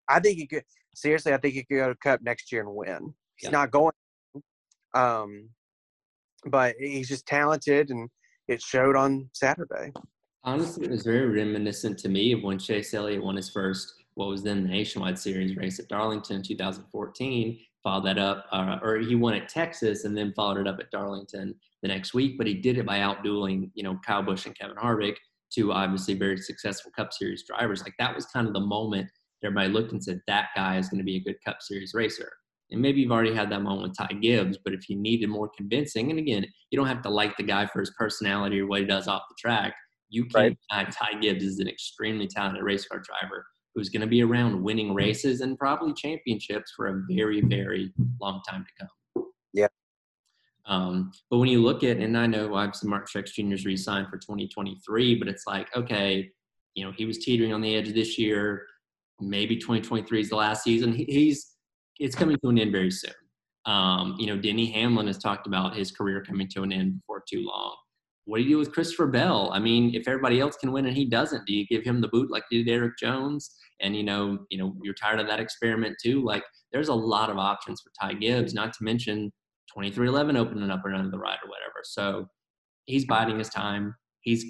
I 0.09 0.19
think 0.19 0.39
he 0.39 0.47
could 0.47 0.63
seriously, 0.95 1.33
I 1.33 1.37
think 1.37 1.53
he 1.53 1.63
could 1.63 1.77
go 1.77 1.89
to 1.89 1.95
Cup 1.95 2.21
next 2.23 2.51
year 2.51 2.61
and 2.61 2.73
win. 2.73 3.13
He's 3.35 3.49
yeah. 3.49 3.51
not 3.51 3.69
going, 3.69 3.93
um, 4.95 5.49
but 6.47 6.73
he's 6.79 7.07
just 7.07 7.27
talented, 7.27 7.91
and 7.91 8.09
it 8.47 8.59
showed 8.59 8.95
on 8.95 9.29
Saturday. 9.33 9.91
Honestly, 10.43 10.85
it 10.85 10.91
was 10.91 11.03
very 11.03 11.27
reminiscent 11.27 11.99
to 11.99 12.09
me 12.09 12.31
of 12.31 12.41
when 12.41 12.57
Chase 12.57 12.91
Elliott 12.95 13.23
won 13.23 13.35
his 13.35 13.51
first, 13.51 13.93
what 14.15 14.29
was 14.29 14.41
then 14.41 14.63
the 14.63 14.69
Nationwide 14.69 15.19
Series 15.19 15.55
race 15.55 15.79
at 15.79 15.87
Darlington 15.89 16.37
in 16.37 16.41
2014. 16.41 17.59
Followed 17.83 18.05
that 18.05 18.17
up, 18.17 18.45
uh, 18.51 18.79
or 18.81 18.97
he 18.97 19.15
won 19.15 19.33
at 19.33 19.49
Texas 19.49 20.05
and 20.05 20.17
then 20.17 20.33
followed 20.33 20.57
it 20.57 20.67
up 20.67 20.79
at 20.79 20.89
Darlington 20.89 21.53
the 21.81 21.89
next 21.89 22.13
week. 22.13 22.37
But 22.37 22.47
he 22.47 22.53
did 22.53 22.77
it 22.77 22.85
by 22.85 22.99
outdueling, 22.99 23.71
you 23.73 23.83
know, 23.83 23.99
Kyle 24.05 24.23
Busch 24.23 24.45
and 24.45 24.57
Kevin 24.57 24.77
Harvick, 24.77 25.17
two 25.53 25.73
obviously 25.73 26.13
very 26.13 26.37
successful 26.37 26.91
Cup 26.95 27.11
Series 27.11 27.43
drivers. 27.45 27.83
Like 27.83 27.95
that 27.99 28.15
was 28.15 28.25
kind 28.27 28.47
of 28.47 28.53
the 28.53 28.61
moment 28.61 29.09
everybody 29.43 29.69
looked 29.69 29.91
and 29.91 30.03
said 30.03 30.21
that 30.27 30.47
guy 30.55 30.77
is 30.77 30.87
going 30.87 30.99
to 30.99 31.03
be 31.03 31.17
a 31.17 31.23
good 31.23 31.35
Cup 31.45 31.57
Series 31.61 31.93
racer. 31.93 32.31
And 32.71 32.81
maybe 32.81 33.01
you've 33.01 33.11
already 33.11 33.35
had 33.35 33.51
that 33.51 33.61
moment 33.61 33.89
with 33.89 33.97
Ty 33.97 34.15
Gibbs, 34.15 34.57
but 34.63 34.73
if 34.73 34.89
you 34.89 34.95
needed 34.95 35.27
more 35.27 35.49
convincing, 35.55 36.09
and 36.09 36.19
again, 36.19 36.45
you 36.71 36.77
don't 36.77 36.87
have 36.87 37.01
to 37.03 37.09
like 37.09 37.35
the 37.37 37.43
guy 37.43 37.65
for 37.67 37.81
his 37.81 37.91
personality 37.97 38.61
or 38.61 38.67
what 38.67 38.79
he 38.79 38.85
does 38.85 39.07
off 39.07 39.23
the 39.29 39.35
track. 39.37 39.75
You 40.09 40.25
can 40.25 40.55
right. 40.71 40.91
Ty 40.91 41.19
Gibbs 41.19 41.43
is 41.43 41.59
an 41.59 41.67
extremely 41.67 42.27
talented 42.27 42.63
race 42.63 42.87
car 42.87 43.01
driver 43.01 43.45
who's 43.75 43.89
going 43.89 44.01
to 44.01 44.07
be 44.07 44.23
around 44.23 44.61
winning 44.61 44.93
races 44.93 45.41
and 45.41 45.57
probably 45.57 45.93
championships 45.93 46.73
for 46.75 46.87
a 46.87 47.01
very, 47.09 47.41
very 47.41 47.91
long 48.21 48.41
time 48.47 48.65
to 48.65 48.85
come. 48.85 49.25
Yeah. 49.53 49.67
Um, 50.65 51.11
but 51.29 51.39
when 51.39 51.49
you 51.49 51.61
look 51.61 51.83
at, 51.83 51.97
and 51.97 52.17
I 52.17 52.27
know 52.27 52.55
obviously 52.55 52.89
Mark 52.89 53.09
Truex 53.09 53.33
Jr.'s 53.33 53.65
re-signed 53.65 54.07
for 54.09 54.17
2023, 54.17 55.15
but 55.15 55.27
it's 55.27 55.45
like, 55.47 55.75
okay, 55.75 56.29
you 56.75 56.85
know, 56.85 56.91
he 56.95 57.05
was 57.05 57.19
teetering 57.19 57.53
on 57.53 57.61
the 57.61 57.75
edge 57.75 57.93
this 57.93 58.17
year 58.17 58.65
maybe 59.19 59.55
2023 59.57 60.21
is 60.21 60.29
the 60.29 60.35
last 60.35 60.63
season. 60.63 60.93
He's 60.93 61.55
it's 61.99 62.15
coming 62.15 62.37
to 62.43 62.49
an 62.49 62.59
end 62.59 62.71
very 62.71 62.91
soon. 62.91 63.13
Um, 63.65 64.15
you 64.19 64.27
know, 64.27 64.37
Denny 64.37 64.71
Hamlin 64.71 65.07
has 65.07 65.17
talked 65.17 65.47
about 65.47 65.75
his 65.75 65.91
career 65.91 66.23
coming 66.23 66.47
to 66.49 66.63
an 66.63 66.73
end 66.73 66.99
before 66.99 67.23
too 67.29 67.45
long. 67.45 67.75
What 68.25 68.37
do 68.37 68.43
you 68.43 68.49
do 68.49 68.57
with 68.57 68.71
Christopher 68.71 69.07
Bell? 69.07 69.51
I 69.53 69.59
mean, 69.59 69.93
if 69.93 70.07
everybody 70.07 70.39
else 70.39 70.55
can 70.55 70.71
win 70.71 70.85
and 70.85 70.95
he 70.95 71.05
doesn't, 71.05 71.45
do 71.45 71.53
you 71.53 71.65
give 71.67 71.83
him 71.83 72.01
the 72.01 72.07
boot 72.07 72.31
like 72.31 72.43
you 72.51 72.63
did 72.63 72.73
Erik 72.73 72.97
Jones? 72.97 73.55
And 73.81 73.95
you 73.95 74.03
know, 74.03 74.39
you 74.49 74.57
know, 74.57 74.75
you're 74.83 74.93
tired 74.93 75.19
of 75.19 75.27
that 75.27 75.39
experiment 75.39 75.97
too. 76.01 76.23
Like, 76.23 76.43
there's 76.71 76.89
a 76.89 76.93
lot 76.93 77.29
of 77.29 77.37
options 77.37 77.81
for 77.81 77.91
Ty 77.99 78.15
Gibbs, 78.15 78.53
not 78.53 78.73
to 78.73 78.83
mention 78.83 79.31
23XI 79.75 80.37
opening 80.37 80.69
up 80.69 80.85
or 80.85 80.93
under 80.93 81.09
the 81.09 81.17
ride 81.17 81.39
or 81.43 81.49
whatever. 81.49 81.81
So 81.83 82.27
he's 82.85 83.05
biding 83.05 83.37
his 83.37 83.49
time. 83.49 83.95
He's 84.21 84.45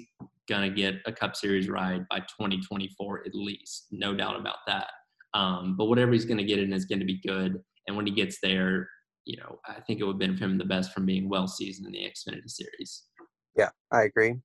going 0.48 0.68
to 0.68 0.74
get 0.74 0.94
a 1.06 1.12
Cup 1.12 1.36
Series 1.36 1.68
ride 1.68 2.06
by 2.10 2.20
2024 2.20 3.22
at 3.26 3.34
least, 3.34 3.86
no 3.90 4.14
doubt 4.14 4.38
about 4.38 4.58
that. 4.66 4.88
Um, 5.32 5.76
but 5.76 5.86
whatever 5.86 6.12
he's 6.12 6.24
going 6.24 6.38
to 6.38 6.44
get 6.44 6.58
in 6.58 6.72
is 6.72 6.84
going 6.84 7.00
to 7.00 7.04
be 7.04 7.20
good. 7.26 7.58
And 7.86 7.96
when 7.96 8.06
he 8.06 8.12
gets 8.12 8.38
there, 8.42 8.88
you 9.24 9.36
know, 9.38 9.58
I 9.66 9.80
think 9.80 10.00
it 10.00 10.04
would 10.04 10.18
benefit 10.18 10.42
him 10.42 10.58
the 10.58 10.64
best 10.64 10.92
from 10.92 11.06
being 11.06 11.28
well 11.28 11.48
seasoned 11.48 11.86
in 11.86 11.92
the 11.92 11.98
Xfinity 11.98 12.48
Series. 12.48 13.04
Yeah, 13.56 13.70
I 13.92 14.02
agree. 14.02 14.36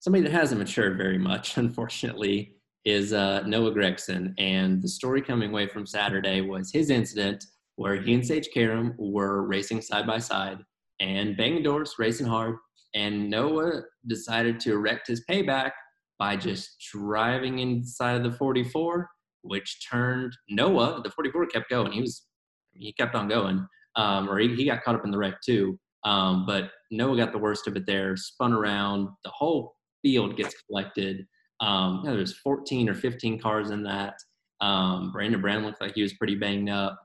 Somebody 0.00 0.24
that 0.24 0.32
hasn't 0.32 0.60
matured 0.60 0.96
very 0.96 1.18
much, 1.18 1.56
unfortunately, 1.56 2.57
is 2.84 3.12
uh, 3.12 3.42
Noah 3.46 3.72
Gragson. 3.72 4.34
And 4.38 4.82
the 4.82 4.88
story 4.88 5.20
coming 5.22 5.50
away 5.50 5.68
from 5.68 5.86
Saturday 5.86 6.40
was 6.40 6.72
his 6.72 6.90
incident 6.90 7.44
where 7.76 7.96
he 7.96 8.14
and 8.14 8.26
Sage 8.26 8.48
Karam 8.52 8.94
were 8.98 9.46
racing 9.46 9.80
side 9.80 10.06
by 10.06 10.18
side 10.18 10.58
and 11.00 11.36
banging 11.36 11.62
doors, 11.62 11.94
racing 11.98 12.26
hard, 12.26 12.56
and 12.94 13.30
Noah 13.30 13.82
decided 14.06 14.58
to 14.60 14.72
erect 14.72 15.06
his 15.06 15.24
payback 15.30 15.70
by 16.18 16.36
just 16.36 16.84
driving 16.92 17.60
inside 17.60 18.16
of 18.16 18.24
the 18.24 18.36
44, 18.36 19.08
which 19.42 19.86
turned 19.88 20.32
Noah, 20.48 21.00
the 21.02 21.10
44 21.10 21.46
kept 21.46 21.70
going. 21.70 21.92
He 21.92 22.00
was, 22.00 22.26
he 22.72 22.92
kept 22.92 23.14
on 23.14 23.28
going, 23.28 23.64
um, 23.94 24.28
or 24.28 24.38
he, 24.38 24.54
he 24.56 24.64
got 24.64 24.82
caught 24.82 24.96
up 24.96 25.04
in 25.04 25.12
the 25.12 25.18
wreck 25.18 25.40
too. 25.44 25.78
Um, 26.04 26.46
but 26.46 26.70
Noah 26.90 27.16
got 27.16 27.32
the 27.32 27.38
worst 27.38 27.66
of 27.68 27.76
it 27.76 27.86
there, 27.86 28.16
spun 28.16 28.52
around. 28.52 29.08
The 29.24 29.30
whole 29.30 29.76
field 30.02 30.36
gets 30.36 30.54
collected. 30.66 31.26
Um, 31.60 32.00
you 32.02 32.10
know, 32.10 32.16
there's 32.16 32.38
14 32.38 32.88
or 32.88 32.94
15 32.94 33.40
cars 33.40 33.70
in 33.70 33.82
that. 33.84 34.14
Um, 34.60 35.12
Brandon 35.12 35.40
Brown 35.40 35.64
looked 35.64 35.80
like 35.80 35.94
he 35.94 36.02
was 36.02 36.14
pretty 36.14 36.34
banged 36.34 36.68
up. 36.68 36.98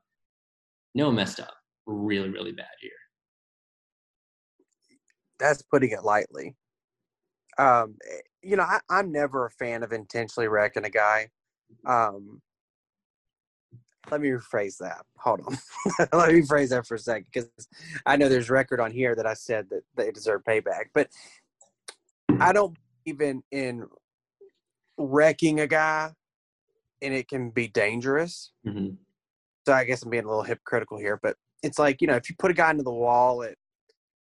No 0.96 1.12
messed 1.12 1.40
up 1.40 1.54
really, 1.86 2.30
really 2.30 2.52
bad 2.52 2.68
here 2.80 2.92
that's 5.44 5.62
putting 5.62 5.92
it 5.92 6.04
lightly. 6.04 6.56
Um, 7.58 7.98
you 8.42 8.56
know, 8.56 8.64
I, 8.64 8.80
I'm 8.90 9.12
never 9.12 9.46
a 9.46 9.52
fan 9.52 9.84
of 9.84 9.92
intentionally 9.92 10.48
wrecking 10.48 10.86
a 10.86 10.90
guy. 10.90 11.30
Um, 11.86 12.42
let 14.10 14.22
me 14.22 14.30
rephrase 14.30 14.78
that. 14.78 15.06
Hold 15.18 15.42
on. 15.42 15.58
let 16.14 16.34
me 16.34 16.42
rephrase 16.42 16.70
that 16.70 16.88
for 16.88 16.96
a 16.96 17.00
second 17.00 17.28
because 17.32 17.50
I 18.06 18.16
know 18.16 18.28
there's 18.28 18.50
record 18.50 18.80
on 18.80 18.92
here 18.92 19.16
that 19.16 19.26
I 19.26 19.34
said 19.34 19.68
that 19.70 19.84
they 19.96 20.12
deserve 20.12 20.44
payback, 20.44 20.86
but 20.94 21.10
I 22.40 22.54
don't 22.54 22.76
even 23.06 23.44
in 23.52 23.86
wrecking 24.98 25.60
a 25.60 25.68
guy, 25.68 26.12
and 27.02 27.14
it 27.14 27.28
can 27.28 27.50
be 27.50 27.68
dangerous. 27.68 28.52
Mm-hmm. 28.66 28.96
So 29.66 29.74
I 29.74 29.86
guess 29.86 30.04
I'm 30.04 30.10
being 30.10 30.26
a 30.26 30.28
little 30.28 30.44
hypocritical 30.44 30.98
here, 30.98 31.20
but 31.22 31.38
it's 31.62 31.80
like 31.80 32.02
you 32.02 32.08
know 32.08 32.16
if 32.16 32.30
you 32.30 32.36
put 32.38 32.52
a 32.52 32.54
guy 32.54 32.72
into 32.72 32.84
the 32.84 32.92
wall 32.92 33.44
at 33.44 33.56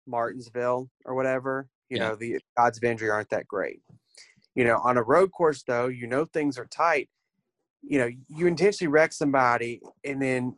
Martinsville 0.08 0.90
or 1.06 1.16
whatever, 1.16 1.68
you 1.90 1.98
Yeah. 1.98 2.10
know 2.10 2.16
the 2.16 2.40
odds 2.58 2.78
of 2.78 2.84
injury 2.84 3.10
aren't 3.10 3.30
that 3.30 3.48
great. 3.48 3.82
You 4.56 4.64
know, 4.66 4.78
on 4.84 4.98
a 4.98 5.04
road 5.04 5.32
course 5.32 5.64
though, 5.64 5.88
you 5.88 6.08
know 6.08 6.26
things 6.26 6.58
are 6.58 6.66
tight. 6.66 7.10
You 7.82 8.00
know, 8.00 8.10
you 8.30 8.48
intentionally 8.48 8.92
wreck 8.92 9.12
somebody, 9.12 9.82
and 10.06 10.22
then 10.22 10.56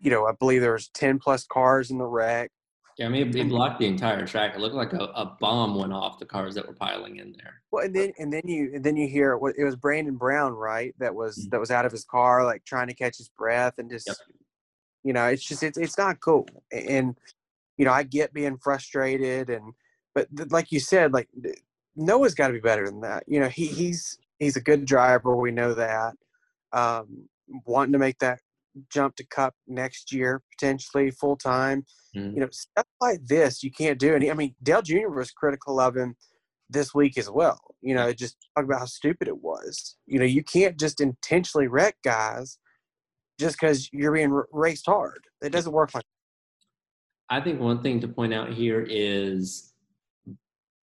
you 0.00 0.10
know 0.10 0.26
I 0.26 0.32
believe 0.32 0.60
there 0.60 0.72
was 0.72 0.88
ten 0.88 1.18
plus 1.18 1.44
cars 1.46 1.90
in 1.90 1.98
the 1.98 2.06
wreck. 2.06 2.50
Yeah, 2.96 3.06
I 3.06 3.08
mean, 3.08 3.36
it, 3.36 3.48
blocked 3.48 3.80
the 3.80 3.86
entire 3.86 4.24
track. 4.24 4.54
It 4.54 4.60
looked 4.60 4.76
like 4.76 4.92
a, 4.92 5.04
a 5.16 5.36
bomb 5.40 5.74
went 5.76 5.92
off 5.92 6.20
the 6.20 6.24
cars 6.24 6.54
that 6.54 6.66
were 6.66 6.74
piling 6.74 7.16
in 7.16 7.32
there. 7.32 7.60
Well, 7.72 7.84
and 7.84 7.94
then 7.94 8.12
and 8.18 8.32
then 8.32 8.42
you 8.46 8.70
and 8.72 8.84
then 8.84 8.96
you 8.96 9.08
hear 9.08 9.32
it 9.32 9.64
was 9.64 9.74
Brandon 9.74 10.14
Brown, 10.16 10.52
right? 10.52 10.94
That 10.98 11.14
was 11.14 11.36
Mhm. 11.38 11.50
that 11.50 11.60
was 11.60 11.72
out 11.72 11.86
of 11.86 11.92
his 11.92 12.04
car, 12.04 12.44
like 12.44 12.64
trying 12.64 12.86
to 12.86 12.94
catch 12.94 13.18
his 13.18 13.28
breath 13.28 13.74
and 13.78 13.90
just, 13.90 14.06
Yep. 14.06 14.16
you 15.02 15.12
know, 15.12 15.26
it's 15.26 15.42
just 15.42 15.64
it's 15.64 15.76
it's 15.76 15.98
not 15.98 16.20
cool. 16.20 16.46
And 16.70 17.16
you 17.76 17.84
know, 17.84 17.92
I 17.92 18.04
get 18.04 18.32
being 18.32 18.58
frustrated, 18.58 19.50
and 19.50 19.74
but 20.14 20.28
th- 20.36 20.50
like 20.50 20.70
you 20.70 20.78
said, 20.78 21.12
like 21.12 21.28
Noah's 21.96 22.34
got 22.34 22.48
to 22.48 22.54
be 22.54 22.60
better 22.60 22.86
than 22.86 23.00
that. 23.00 23.24
You 23.26 23.40
know, 23.40 23.48
he 23.48 23.66
he's 23.66 24.18
he's 24.38 24.56
a 24.56 24.60
good 24.60 24.84
driver. 24.84 25.34
We 25.34 25.50
know 25.50 25.74
that. 25.74 26.14
Um, 26.72 27.28
wanting 27.66 27.92
to 27.92 27.98
make 27.98 28.18
that 28.20 28.40
jump 28.92 29.16
to 29.16 29.26
Cup 29.26 29.54
next 29.66 30.12
year 30.12 30.42
potentially 30.52 31.10
full 31.10 31.36
time. 31.36 31.84
Mhm. 32.16 32.34
You 32.34 32.40
know, 32.40 32.48
stuff 32.50 32.86
like 33.00 33.24
this 33.26 33.62
you 33.62 33.70
can't 33.70 33.98
do. 33.98 34.14
And 34.14 34.24
I 34.30 34.34
mean, 34.34 34.54
Dale 34.62 34.82
Jr. 34.82 35.08
was 35.08 35.30
critical 35.30 35.80
of 35.80 35.96
him 35.96 36.16
this 36.70 36.94
week 36.94 37.18
as 37.18 37.30
well. 37.30 37.60
You 37.80 37.94
know, 37.94 38.12
just 38.12 38.36
talk 38.56 38.64
about 38.64 38.80
how 38.80 38.86
stupid 38.86 39.28
it 39.28 39.42
was. 39.42 39.96
You 40.06 40.18
know, 40.18 40.24
you 40.24 40.42
can't 40.42 40.78
just 40.78 41.00
intentionally 41.00 41.68
wreck 41.68 41.96
guys 42.02 42.58
just 43.38 43.56
because 43.60 43.88
you're 43.92 44.12
being 44.12 44.32
r- 44.32 44.48
raced 44.52 44.86
hard. 44.86 45.24
It 45.42 45.50
doesn't 45.50 45.72
work 45.72 45.94
like 45.94 46.04
I 47.30 47.40
think 47.40 47.60
one 47.60 47.82
thing 47.82 48.00
to 48.00 48.08
point 48.08 48.34
out 48.34 48.52
here 48.52 48.86
is 48.88 49.72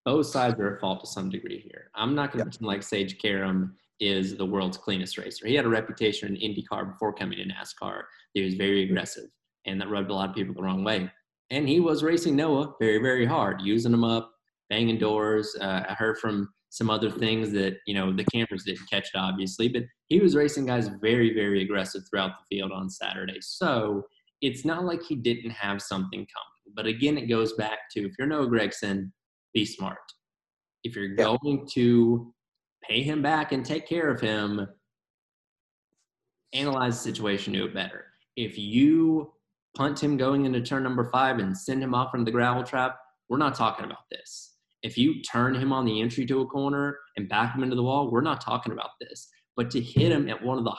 both 0.04 0.26
sides 0.26 0.58
are 0.58 0.74
at 0.74 0.80
fault 0.80 1.00
to 1.00 1.06
some 1.06 1.30
degree 1.30 1.60
here. 1.60 1.90
I'm 1.94 2.14
not 2.14 2.32
going 2.32 2.40
to 2.40 2.50
pretend 2.50 2.66
like 2.66 2.82
Sage 2.82 3.18
Karam 3.18 3.76
is 4.02 4.36
the 4.36 4.44
world's 4.44 4.76
cleanest 4.76 5.16
racer. 5.16 5.46
He 5.46 5.54
had 5.54 5.64
a 5.64 5.68
reputation 5.68 6.36
in 6.36 6.54
IndyCar 6.54 6.90
before 6.92 7.12
coming 7.12 7.38
to 7.38 7.44
NASCAR. 7.44 8.02
He 8.34 8.42
was 8.42 8.54
very 8.54 8.82
aggressive, 8.82 9.30
and 9.66 9.80
that 9.80 9.88
rubbed 9.88 10.10
a 10.10 10.14
lot 10.14 10.30
of 10.30 10.34
people 10.34 10.54
the 10.54 10.62
wrong 10.62 10.82
way. 10.82 11.10
And 11.50 11.68
he 11.68 11.80
was 11.80 12.02
racing 12.02 12.34
Noah 12.34 12.74
very, 12.80 12.98
very 12.98 13.24
hard, 13.24 13.60
using 13.62 13.92
him 13.92 14.04
up, 14.04 14.32
banging 14.70 14.98
doors. 14.98 15.54
Uh, 15.60 15.84
I 15.88 15.94
heard 15.94 16.18
from 16.18 16.48
some 16.70 16.88
other 16.90 17.10
things 17.10 17.52
that 17.52 17.76
you 17.86 17.94
know 17.94 18.12
the 18.12 18.24
cameras 18.24 18.64
didn't 18.64 18.90
catch 18.90 19.08
it, 19.14 19.18
obviously, 19.18 19.68
but 19.68 19.84
he 20.08 20.18
was 20.20 20.34
racing 20.34 20.66
guys 20.66 20.88
very, 21.00 21.32
very 21.34 21.62
aggressive 21.62 22.02
throughout 22.10 22.32
the 22.38 22.56
field 22.56 22.72
on 22.72 22.90
Saturday. 22.90 23.38
So 23.40 24.02
it's 24.40 24.64
not 24.64 24.84
like 24.84 25.02
he 25.02 25.14
didn't 25.14 25.50
have 25.52 25.80
something 25.80 26.18
coming. 26.18 26.74
But 26.74 26.86
again, 26.86 27.16
it 27.18 27.26
goes 27.26 27.52
back 27.52 27.78
to 27.92 28.06
if 28.06 28.12
you're 28.18 28.26
Noah 28.26 28.48
Gragson, 28.48 29.12
be 29.54 29.64
smart. 29.64 29.98
If 30.82 30.96
you're 30.96 31.14
Yeah. 31.16 31.36
going 31.40 31.68
to 31.74 32.34
pay 32.88 33.02
him 33.02 33.22
back 33.22 33.52
and 33.52 33.64
take 33.64 33.88
care 33.88 34.10
of 34.10 34.20
him, 34.20 34.66
analyze 36.52 36.96
the 36.96 37.10
situation, 37.10 37.52
do 37.52 37.64
it 37.64 37.74
better. 37.74 38.06
If 38.36 38.58
you 38.58 39.32
punt 39.76 40.02
him 40.02 40.16
going 40.16 40.44
into 40.44 40.60
turn 40.60 40.82
number 40.82 41.04
five 41.10 41.38
and 41.38 41.56
send 41.56 41.82
him 41.82 41.94
off 41.94 42.14
into 42.14 42.24
the 42.24 42.30
gravel 42.30 42.62
trap, 42.62 42.98
we're 43.28 43.38
not 43.38 43.54
talking 43.54 43.84
about 43.84 44.08
this. 44.10 44.54
If 44.82 44.98
you 44.98 45.22
turn 45.22 45.54
him 45.54 45.72
on 45.72 45.84
the 45.84 46.00
entry 46.00 46.26
to 46.26 46.40
a 46.40 46.46
corner 46.46 46.98
and 47.16 47.28
back 47.28 47.54
him 47.54 47.62
into 47.62 47.76
the 47.76 47.82
wall, 47.82 48.10
we're 48.10 48.20
not 48.20 48.40
talking 48.40 48.72
about 48.72 48.90
this. 49.00 49.28
But 49.56 49.70
to 49.70 49.80
hit 49.80 50.10
him 50.12 50.28
at 50.28 50.42
one 50.42 50.58
of 50.58 50.64
the 50.64 50.76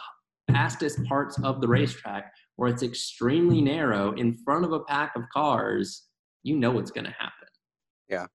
fastest 0.52 1.04
parts 1.06 1.40
of 1.44 1.62
the 1.62 1.68
racetrack 1.68 2.32
where 2.58 2.70
it's 2.70 2.84
extremely 2.84 3.62
narrow 3.62 4.14
in 4.14 4.38
front 4.44 4.66
of 4.66 4.74
a 4.74 4.82
pack 4.82 5.14
of 5.16 5.24
cars, 5.34 6.08
you 6.44 6.58
know 6.58 6.72
what's 6.72 6.92
going 6.92 7.06
to 7.06 7.12
happen. 7.12 7.48
Yeah. 8.10 8.28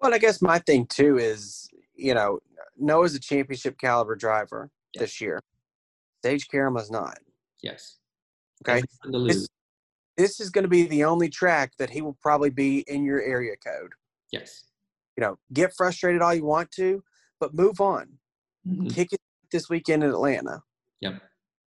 Well, 0.00 0.14
I 0.14 0.18
guess 0.18 0.42
my 0.42 0.58
thing 0.60 0.86
too 0.86 1.18
is, 1.18 1.68
you 1.98 2.14
know, 2.14 2.38
Noah's 2.78 3.14
a 3.14 3.20
championship 3.20 3.78
caliber 3.78 4.14
driver 4.16 4.70
Yeah. 4.94 5.00
this 5.02 5.20
year. 5.20 5.40
Sage 6.24 6.48
Karam 6.48 6.74
was 6.74 6.90
not. 6.90 7.18
Yes. 7.62 7.98
Okay. 8.62 8.80
Nothing 8.80 9.12
to 9.12 9.18
lose. 9.18 9.34
This, 9.36 9.48
this 10.16 10.40
is 10.40 10.50
going 10.50 10.62
to 10.64 10.68
be 10.68 10.84
the 10.86 11.04
only 11.04 11.28
track 11.28 11.72
that 11.78 11.90
he 11.90 12.00
will 12.02 12.16
probably 12.22 12.50
be 12.50 12.80
in 12.88 13.04
your 13.04 13.20
area 13.22 13.54
code. 13.56 13.92
yes. 14.32 14.64
You 15.16 15.22
know, 15.22 15.36
get 15.52 15.72
frustrated 15.76 16.22
all 16.22 16.32
you 16.32 16.44
want 16.44 16.70
to, 16.72 17.02
but 17.40 17.52
move 17.52 17.80
on. 17.80 18.18
Mhm. 18.64 18.94
Kick 18.94 19.12
it 19.12 19.20
this 19.50 19.68
weekend 19.68 20.04
in 20.04 20.10
Atlanta. 20.10 20.62
Yep. 21.00 21.20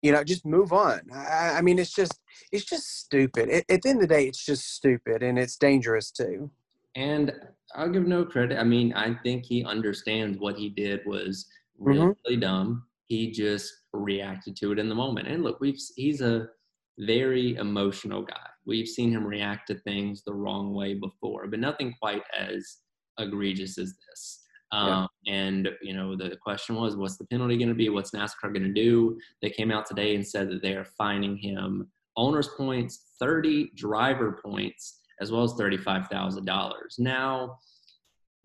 You 0.02 0.12
know, 0.12 0.22
just 0.26 0.46
move 0.46 0.74
on. 0.74 1.00
I, 1.13 1.54
I 1.58 1.62
mean, 1.62 1.80
it's 1.80 1.94
just, 1.94 2.20
it's 2.52 2.66
just 2.66 3.00
stupid. 3.00 3.50
At, 3.50 3.63
at 3.70 3.82
the 3.84 3.90
end 3.90 4.02
of 4.02 4.10
the 4.10 4.13
day, 4.13 4.28
it's 4.28 4.44
just 4.46 4.74
stupid 4.76 5.24
and 5.24 5.40
it's 5.40 5.56
dangerous 5.56 6.12
too. 6.12 6.52
And 6.98 7.32
I'll 7.76 7.90
give 7.92 8.08
Noah 8.08 8.26
credit. 8.26 8.58
I 8.60 8.64
mean, 8.64 8.92
I 8.94 9.14
think 9.24 9.46
he 9.46 9.64
understands 9.64 10.40
what 10.40 10.58
he 10.58 10.70
did 10.70 11.02
was 11.06 11.48
really, 11.78 12.00
Mhm. 12.00 12.16
really 12.26 12.40
dumb. 12.40 12.88
He 13.06 13.32
just 13.32 13.72
reacted 13.94 14.56
to 14.58 14.72
it 14.72 14.80
in 14.80 14.90
the 14.90 14.96
moment. 14.96 15.28
And 15.28 15.44
look, 15.44 15.60
we've 15.60 15.80
he's 15.96 16.22
a 16.22 16.50
very 16.98 17.56
emotional 17.56 18.24
guy. 18.24 18.50
We've 18.66 18.88
seen 18.88 19.12
him 19.12 19.26
react 19.26 19.68
to 19.68 19.76
things 19.76 20.24
the 20.24 20.34
wrong 20.34 20.74
way 20.74 20.96
before, 20.96 21.48
but 21.48 21.60
nothing 21.60 21.94
quite 22.02 22.24
as 22.36 22.80
egregious 23.20 23.78
as 23.78 23.96
this. 24.10 24.44
Yeah. 24.74 25.02
Um, 25.04 25.08
and 25.28 25.70
you 25.82 25.94
know, 25.94 26.16
the 26.18 26.36
question 26.38 26.76
was, 26.76 26.98
what's 26.98 27.18
the 27.18 27.28
penalty 27.28 27.58
going 27.58 27.70
to 27.70 27.76
be? 27.76 27.90
What's 27.90 28.12
NASCAR 28.12 28.52
going 28.52 28.64
to 28.64 28.74
do? 28.74 29.20
They 29.42 29.52
came 29.52 29.72
out 29.72 29.86
today 29.86 30.16
and 30.16 30.28
said 30.28 30.50
that 30.50 30.62
they 30.64 30.74
are 30.76 30.84
fining 30.98 31.38
him 31.38 31.92
owner's 32.18 32.48
points, 32.50 33.14
30 33.20 33.70
driver 33.76 34.42
points, 34.44 35.02
as 35.22 35.32
well 35.32 35.44
as 35.44 35.54
$35,000. 35.54 37.00
Now, 37.00 37.58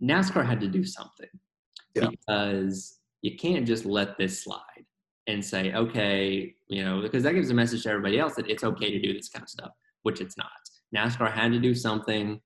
NASCAR 0.02 0.44
had 0.44 0.60
to 0.60 0.68
do 0.68 0.84
something 0.84 1.28
Yeah. 1.94 2.08
because 2.08 2.98
you 3.22 3.36
can't 3.36 3.66
just 3.66 3.84
let 3.84 4.18
this 4.18 4.42
slide 4.42 4.60
and 5.28 5.44
say, 5.44 5.72
okay, 5.74 6.54
you 6.68 6.84
know, 6.84 7.00
because 7.02 7.22
that 7.22 7.34
gives 7.34 7.50
a 7.50 7.54
message 7.54 7.84
to 7.84 7.90
everybody 7.90 8.18
else 8.18 8.34
that 8.34 8.50
it's 8.50 8.64
okay 8.64 8.90
to 8.90 9.00
do 9.00 9.12
this 9.12 9.28
kind 9.28 9.42
of 9.42 9.48
stuff, 9.48 9.70
which 10.02 10.20
it's 10.20 10.36
not. 10.36 10.50
NASCAR 10.94 11.32
had 11.32 11.52
to 11.52 11.60
do 11.60 11.74
something. 11.74 12.40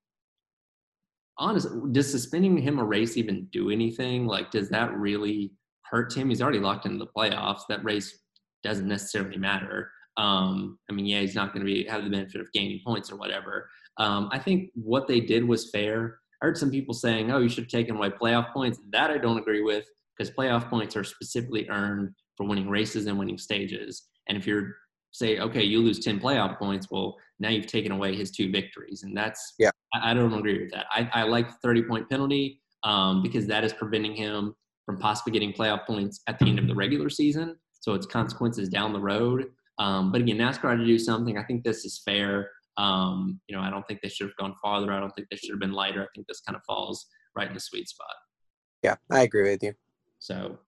Honestly, 1.38 1.80
does 1.92 2.10
suspending 2.10 2.56
him 2.58 2.78
a 2.78 2.84
race 2.84 3.16
even 3.16 3.46
do 3.46 3.70
anything? 3.70 4.26
Like, 4.26 4.50
does 4.50 4.68
that 4.70 4.94
really 4.96 5.52
hurt 5.82 6.14
him? 6.14 6.28
He's 6.28 6.42
already 6.42 6.60
locked 6.60 6.86
into 6.86 6.98
the 6.98 7.10
playoffs. 7.16 7.62
That 7.68 7.84
race 7.84 8.22
doesn't 8.62 8.88
necessarily 8.88 9.38
matter. 9.38 9.90
Um, 10.16 10.78
I 10.90 10.92
mean, 10.92 11.06
yeah, 11.06 11.20
he's 11.20 11.34
not 11.34 11.52
going 11.52 11.64
to 11.64 11.72
be 11.72 11.84
have 11.84 12.04
the 12.04 12.10
benefit 12.10 12.40
of 12.40 12.52
gaining 12.52 12.80
points 12.84 13.10
or 13.10 13.16
whatever. 13.16 13.68
Um, 13.98 14.28
I 14.32 14.38
think 14.38 14.70
what 14.74 15.06
they 15.08 15.20
did 15.20 15.44
was 15.44 15.70
fair. 15.70 16.18
I 16.42 16.46
heard 16.46 16.58
some 16.58 16.70
people 16.70 16.94
saying, 16.94 17.30
"Oh, 17.30 17.38
you 17.38 17.48
should 17.48 17.64
have 17.64 17.70
taken 17.70 17.96
away 17.96 18.10
playoff 18.10 18.52
points." 18.52 18.78
That 18.92 19.10
I 19.10 19.18
don't 19.18 19.38
agree 19.38 19.62
with 19.62 19.86
because 20.16 20.34
playoff 20.34 20.68
points 20.68 20.96
are 20.96 21.04
specifically 21.04 21.68
earned 21.68 22.10
for 22.36 22.46
winning 22.46 22.68
races 22.68 23.06
and 23.06 23.18
winning 23.18 23.38
stages. 23.38 24.08
And 24.28 24.36
if 24.36 24.46
you're 24.46 24.76
say, 25.12 25.38
okay, 25.38 25.62
you 25.62 25.80
lose 25.80 25.98
ten 26.00 26.20
playoff 26.20 26.58
points, 26.58 26.88
well, 26.90 27.16
now 27.38 27.48
you've 27.48 27.66
taken 27.66 27.92
away 27.92 28.14
his 28.14 28.30
two 28.30 28.50
victories, 28.50 29.02
and 29.02 29.16
that's 29.16 29.54
Yeah. 29.58 29.70
I, 29.94 30.10
I 30.10 30.14
don't 30.14 30.32
agree 30.32 30.62
with 30.62 30.72
that. 30.72 30.86
I, 30.90 31.08
I 31.12 31.22
like 31.24 31.48
the 31.48 31.56
thirty 31.62 31.82
point 31.82 32.08
penalty 32.08 32.60
um, 32.84 33.22
because 33.22 33.46
that 33.46 33.64
is 33.64 33.72
preventing 33.72 34.14
him 34.14 34.54
from 34.84 34.98
possibly 34.98 35.32
getting 35.32 35.52
playoff 35.52 35.86
points 35.86 36.20
at 36.28 36.38
the 36.38 36.46
end 36.46 36.58
of 36.58 36.68
the 36.68 36.74
regular 36.74 37.10
season. 37.10 37.56
So 37.80 37.94
it's 37.94 38.06
consequences 38.06 38.68
down 38.68 38.92
the 38.92 39.00
road. 39.00 39.46
Um, 39.78 40.12
but 40.12 40.20
again, 40.20 40.38
NASCAR 40.38 40.70
had 40.70 40.78
to 40.78 40.86
do 40.86 40.98
something. 40.98 41.36
I 41.38 41.44
think 41.44 41.64
this 41.64 41.84
is 41.84 42.00
fair. 42.04 42.50
Um, 42.78 43.40
you 43.48 43.56
know, 43.56 43.62
I 43.62 43.70
don't 43.70 43.86
think 43.86 44.00
they 44.02 44.08
should 44.08 44.26
have 44.26 44.36
gone 44.36 44.54
farther. 44.62 44.92
I 44.92 45.00
don't 45.00 45.10
think 45.10 45.28
they 45.30 45.36
should 45.36 45.50
have 45.50 45.60
been 45.60 45.72
lighter. 45.72 46.02
I 46.02 46.06
think 46.14 46.26
this 46.26 46.40
kind 46.40 46.56
of 46.56 46.62
falls 46.66 47.06
right 47.34 47.48
in 47.48 47.54
the 47.54 47.60
sweet 47.60 47.88
spot. 47.88 48.14
Yeah, 48.82 48.96
I 49.10 49.22
agree 49.22 49.50
with 49.50 49.62
you. 49.62 49.72
So 50.18 50.58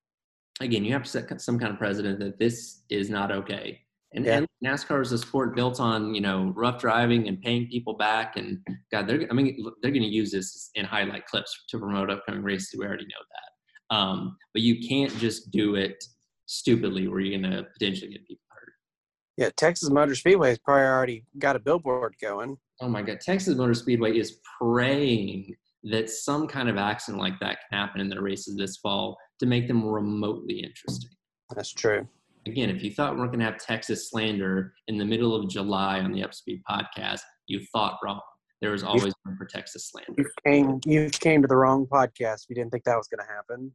again, 0.61 0.85
you 0.85 0.93
have 0.93 1.05
to 1.05 1.09
set 1.11 1.41
some 1.41 1.59
kind 1.59 1.73
of 1.73 1.79
precedent 1.79 2.19
that 2.21 2.39
this 2.39 2.83
is 2.91 3.11
not 3.11 3.31
okay. 3.31 3.81
And, 4.15 4.25
Yeah. 4.25 4.39
and 4.39 4.47
NASCAR 4.65 5.03
is 5.03 5.13
a 5.13 5.19
sport 5.19 5.55
built 5.55 5.81
on 5.81 6.15
you 6.15 6.21
know 6.23 6.53
rough 6.57 6.81
driving 6.81 7.29
and 7.29 7.41
paying 7.41 7.69
people 7.69 7.95
back. 7.95 8.37
And 8.37 8.59
God, 8.91 9.07
they're 9.07 9.27
I 9.31 9.35
mean 9.35 9.63
they're 9.83 9.91
going 9.91 10.03
to 10.03 10.09
use 10.09 10.33
this 10.33 10.71
in 10.75 10.85
highlight 10.85 11.27
clips 11.27 11.65
to 11.69 11.79
promote 11.79 12.11
upcoming 12.11 12.43
races. 12.43 12.75
We 12.79 12.87
already 12.87 13.05
know 13.05 13.25
that. 13.33 13.95
Um, 13.97 14.37
but 14.55 14.63
you 14.63 14.87
can't 14.87 15.15
just 15.19 15.51
do 15.51 15.75
it 15.75 16.03
stupidly 16.47 17.09
where 17.09 17.21
you're 17.21 17.39
going 17.39 17.51
to 17.53 17.65
potentially 17.79 18.13
get 18.13 18.27
people. 18.27 18.43
Yeah, 19.39 19.51
Texas 19.57 19.89
Motor 19.89 20.17
Speedway 20.17 20.49
has 20.49 20.59
probably 20.59 20.83
already 20.83 21.25
got 21.39 21.55
a 21.55 21.61
billboard 21.61 22.17
going. 22.21 22.59
Oh 22.81 22.89
my 22.89 23.03
God, 23.03 23.21
Texas 23.21 23.57
Motor 23.57 23.73
Speedway 23.73 24.19
is 24.19 24.41
praying 24.61 25.55
that 25.85 26.11
some 26.11 26.49
kind 26.49 26.69
of 26.69 26.77
accident 26.77 27.23
like 27.23 27.39
that 27.39 27.59
can 27.61 27.79
happen 27.79 28.01
in 28.01 28.09
their 28.09 28.21
races 28.21 28.57
this 28.57 28.79
fall 28.79 29.17
to 29.39 29.47
make 29.47 29.69
them 29.69 29.87
remotely 29.87 30.59
interesting. 30.59 31.11
That's 31.55 31.73
true. 31.73 32.09
Again, 32.47 32.69
if 32.69 32.83
you 32.83 32.91
thought 32.91 33.15
we 33.15 33.21
weren't 33.21 33.31
going 33.31 33.39
to 33.39 33.47
have 33.47 33.59
Texas 33.59 34.11
slander 34.11 34.73
in 34.89 34.99
the 34.99 35.05
middle 35.05 35.37
of 35.37 35.49
July 35.49 36.01
on 36.01 36.11
the 36.11 36.23
Upspeed 36.23 36.63
podcast, 36.69 37.21
you 37.47 37.61
thought 37.73 38.01
wrong. 38.03 38.21
There 38.61 38.73
was 38.73 38.83
always 38.83 39.15
room 39.25 39.37
for 39.39 39.47
Texas 39.47 39.93
slander. 39.93 40.15
You 40.19 40.29
came 40.45 40.81
you 40.85 41.11
came 41.11 41.43
to 41.43 41.49
the 41.49 41.55
wrong 41.55 41.87
podcast. 41.87 42.47
You 42.49 42.57
didn't 42.57 42.73
think 42.73 42.83
that 42.85 42.97
was 42.97 43.07
going 43.07 43.25
to 43.25 43.33
happen. 43.33 43.73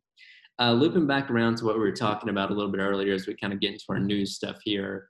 Uh, 0.60 0.74
looping 0.74 1.08
back 1.08 1.32
around 1.32 1.56
to 1.58 1.66
what 1.66 1.76
we 1.76 1.82
were 1.82 1.94
talking 1.94 2.28
about 2.28 2.52
a 2.52 2.54
little 2.54 2.70
bit 2.70 2.82
earlier 2.82 3.14
as 3.14 3.28
we 3.28 3.36
kind 3.38 3.54
of 3.54 3.62
get 3.62 3.72
into 3.72 3.86
our 3.90 4.00
news 4.00 4.36
stuff 4.36 4.58
here. 4.66 5.08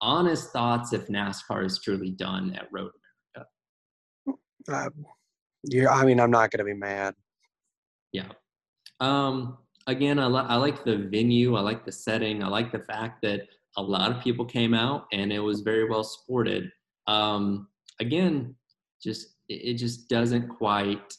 Honest 0.00 0.52
thoughts 0.52 0.92
if 0.92 1.06
NASCAR 1.08 1.64
is 1.64 1.78
truly 1.78 2.10
done 2.10 2.54
at 2.54 2.68
Road 2.72 2.90
America. 3.34 3.50
Uh, 4.70 4.90
yeah, 5.64 5.90
I 5.90 6.04
mean, 6.04 6.20
I'm 6.20 6.30
not 6.30 6.50
going 6.50 6.58
to 6.58 6.64
be 6.64 6.78
mad. 6.78 7.14
Yeah. 8.12 8.28
Um, 9.00 9.58
again, 9.86 10.18
I, 10.18 10.26
li- 10.26 10.46
I 10.46 10.56
like 10.56 10.84
the 10.84 10.96
venue. 10.96 11.56
I 11.56 11.60
like 11.60 11.84
the 11.84 11.92
setting. 11.92 12.42
I 12.42 12.48
like 12.48 12.72
the 12.72 12.78
fact 12.80 13.22
that 13.22 13.48
a 13.76 13.82
lot 13.82 14.10
of 14.10 14.22
people 14.22 14.44
came 14.44 14.74
out 14.74 15.06
and 15.12 15.32
it 15.32 15.40
was 15.40 15.60
very 15.60 15.88
well 15.88 16.04
supported. 16.04 16.70
Um, 17.06 17.68
again, 18.00 18.54
just 19.02 19.36
it, 19.48 19.54
it 19.54 19.74
just 19.74 20.08
doesn't 20.08 20.48
quite 20.48 21.14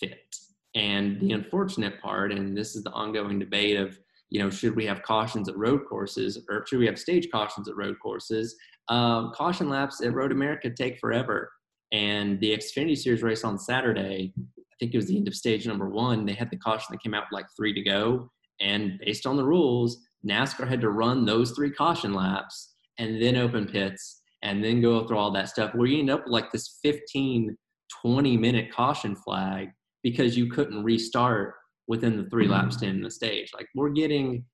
fit. 0.00 0.36
And 0.74 1.20
the 1.20 1.32
unfortunate 1.32 2.00
part, 2.00 2.32
and 2.32 2.56
this 2.56 2.76
is 2.76 2.84
the 2.84 2.90
ongoing 2.90 3.38
debate 3.38 3.76
of, 3.76 3.98
you 4.30 4.40
know, 4.40 4.50
should 4.50 4.76
we 4.76 4.84
have 4.86 5.02
cautions 5.02 5.48
at 5.48 5.56
road 5.56 5.82
courses 5.88 6.38
or 6.48 6.64
should 6.66 6.78
we 6.78 6.86
have 6.86 6.98
stage 6.98 7.28
cautions 7.32 7.68
at 7.68 7.76
road 7.76 7.96
courses? 8.02 8.56
Um, 8.88 9.32
caution 9.34 9.68
laps 9.68 10.02
at 10.02 10.14
Road 10.14 10.32
America 10.32 10.70
take 10.70 10.98
forever. 10.98 11.50
And 11.92 12.38
the 12.40 12.56
Xfinity 12.56 12.96
Series 12.96 13.22
race 13.22 13.44
on 13.44 13.58
Saturday, 13.58 14.32
I 14.38 14.74
think 14.78 14.94
it 14.94 14.98
was 14.98 15.06
the 15.06 15.16
end 15.16 15.28
of 15.28 15.34
stage 15.34 15.66
number 15.66 15.88
one, 15.88 16.26
they 16.26 16.34
had 16.34 16.50
the 16.50 16.56
caution 16.56 16.88
that 16.90 17.02
came 17.02 17.14
out 17.14 17.24
like 17.32 17.46
three 17.56 17.72
to 17.72 17.82
go. 17.82 18.30
And 18.60 18.98
based 18.98 19.26
on 19.26 19.36
the 19.36 19.44
rules, 19.44 19.98
NASCAR 20.26 20.68
had 20.68 20.80
to 20.82 20.90
run 20.90 21.24
those 21.24 21.52
three 21.52 21.70
caution 21.70 22.12
laps 22.12 22.74
and 22.98 23.22
then 23.22 23.36
open 23.36 23.66
pits 23.66 24.22
and 24.42 24.62
then 24.62 24.80
go 24.80 25.06
through 25.06 25.18
all 25.18 25.30
that 25.32 25.48
stuff 25.48 25.74
where 25.74 25.86
you 25.86 26.00
end 26.00 26.10
up 26.10 26.24
with 26.24 26.32
like 26.32 26.52
this 26.52 26.78
15, 26.82 27.56
20 28.02 28.36
minute 28.36 28.72
caution 28.72 29.16
flag 29.16 29.68
because 30.02 30.36
you 30.36 30.50
couldn't 30.50 30.84
restart 30.84 31.54
within 31.88 32.16
the 32.16 32.28
three 32.30 32.44
mm-hmm. 32.44 32.52
laps 32.52 32.76
to 32.76 32.86
end 32.86 33.04
the 33.04 33.10
stage. 33.10 33.50
Like 33.54 33.66
we're 33.74 33.90
getting 33.90 34.44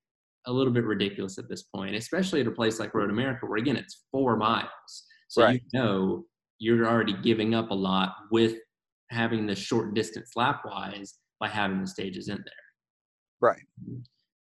a 0.47 0.51
little 0.51 0.73
bit 0.73 0.85
ridiculous 0.85 1.37
at 1.37 1.49
this 1.49 1.63
point, 1.63 1.95
especially 1.95 2.41
at 2.41 2.47
a 2.47 2.51
place 2.51 2.79
like 2.79 2.93
Road 2.93 3.09
America 3.09 3.45
where 3.45 3.57
again 3.57 3.77
it's 3.77 4.05
four 4.11 4.37
miles. 4.37 4.69
So 5.27 5.43
Right. 5.43 5.61
you 5.71 5.79
know 5.79 6.25
you're 6.59 6.87
already 6.87 7.15
giving 7.21 7.53
up 7.53 7.71
a 7.71 7.75
lot 7.75 8.15
with 8.31 8.55
having 9.11 9.45
the 9.45 9.55
short 9.55 9.93
distance 9.93 10.31
lap 10.35 10.61
wise 10.65 11.15
by 11.39 11.49
having 11.49 11.81
the 11.81 11.87
stages 11.87 12.29
in 12.29 12.37
there. 12.37 12.53
Right. 13.41 13.61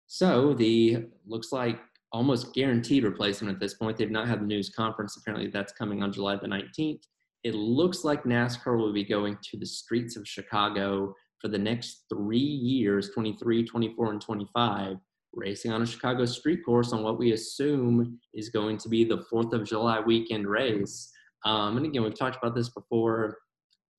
So 0.08 0.54
the 0.54 1.06
looks 1.28 1.52
like 1.52 1.80
almost 2.12 2.54
guaranteed 2.54 3.04
replacement 3.04 3.54
at 3.54 3.60
this 3.60 3.76
point. 3.76 3.98
They've 3.98 4.10
not 4.10 4.28
had 4.28 4.42
the 4.42 4.46
news 4.46 4.70
conference. 4.70 5.18
Apparently, 5.18 5.50
that's 5.50 5.74
coming 5.74 6.02
on 6.02 6.12
July 6.12 6.38
the 6.38 6.48
19th. 6.48 7.02
It 7.44 7.54
looks 7.56 8.04
like 8.04 8.24
NASCAR 8.24 8.78
will 8.78 8.94
be 8.94 9.04
going 9.04 9.38
to 9.52 9.58
the 9.58 9.66
streets 9.66 10.16
of 10.18 10.28
Chicago 10.28 11.14
for 11.40 11.48
the 11.48 11.58
next 11.58 12.06
three 12.10 12.38
years 12.38 13.10
23, 13.12 13.64
24, 13.66 14.12
and 14.12 14.22
25, 14.22 14.98
racing 15.34 15.72
on 15.72 15.82
a 15.82 15.86
Chicago 15.86 16.26
street 16.26 16.60
course 16.66 16.92
on 16.92 17.04
what 17.04 17.18
we 17.18 17.32
assume 17.32 18.20
is 18.34 18.50
going 18.50 18.78
to 18.78 18.90
be 18.90 19.04
the 19.04 19.26
4th 19.32 19.54
of 19.54 19.64
July 19.64 20.00
weekend 20.00 20.48
race. 20.48 21.12
Um, 21.46 21.78
and 21.78 21.86
again, 21.86 22.04
we've 22.04 22.18
talked 22.18 22.38
about 22.38 22.56
this 22.56 22.70
before. 22.70 23.38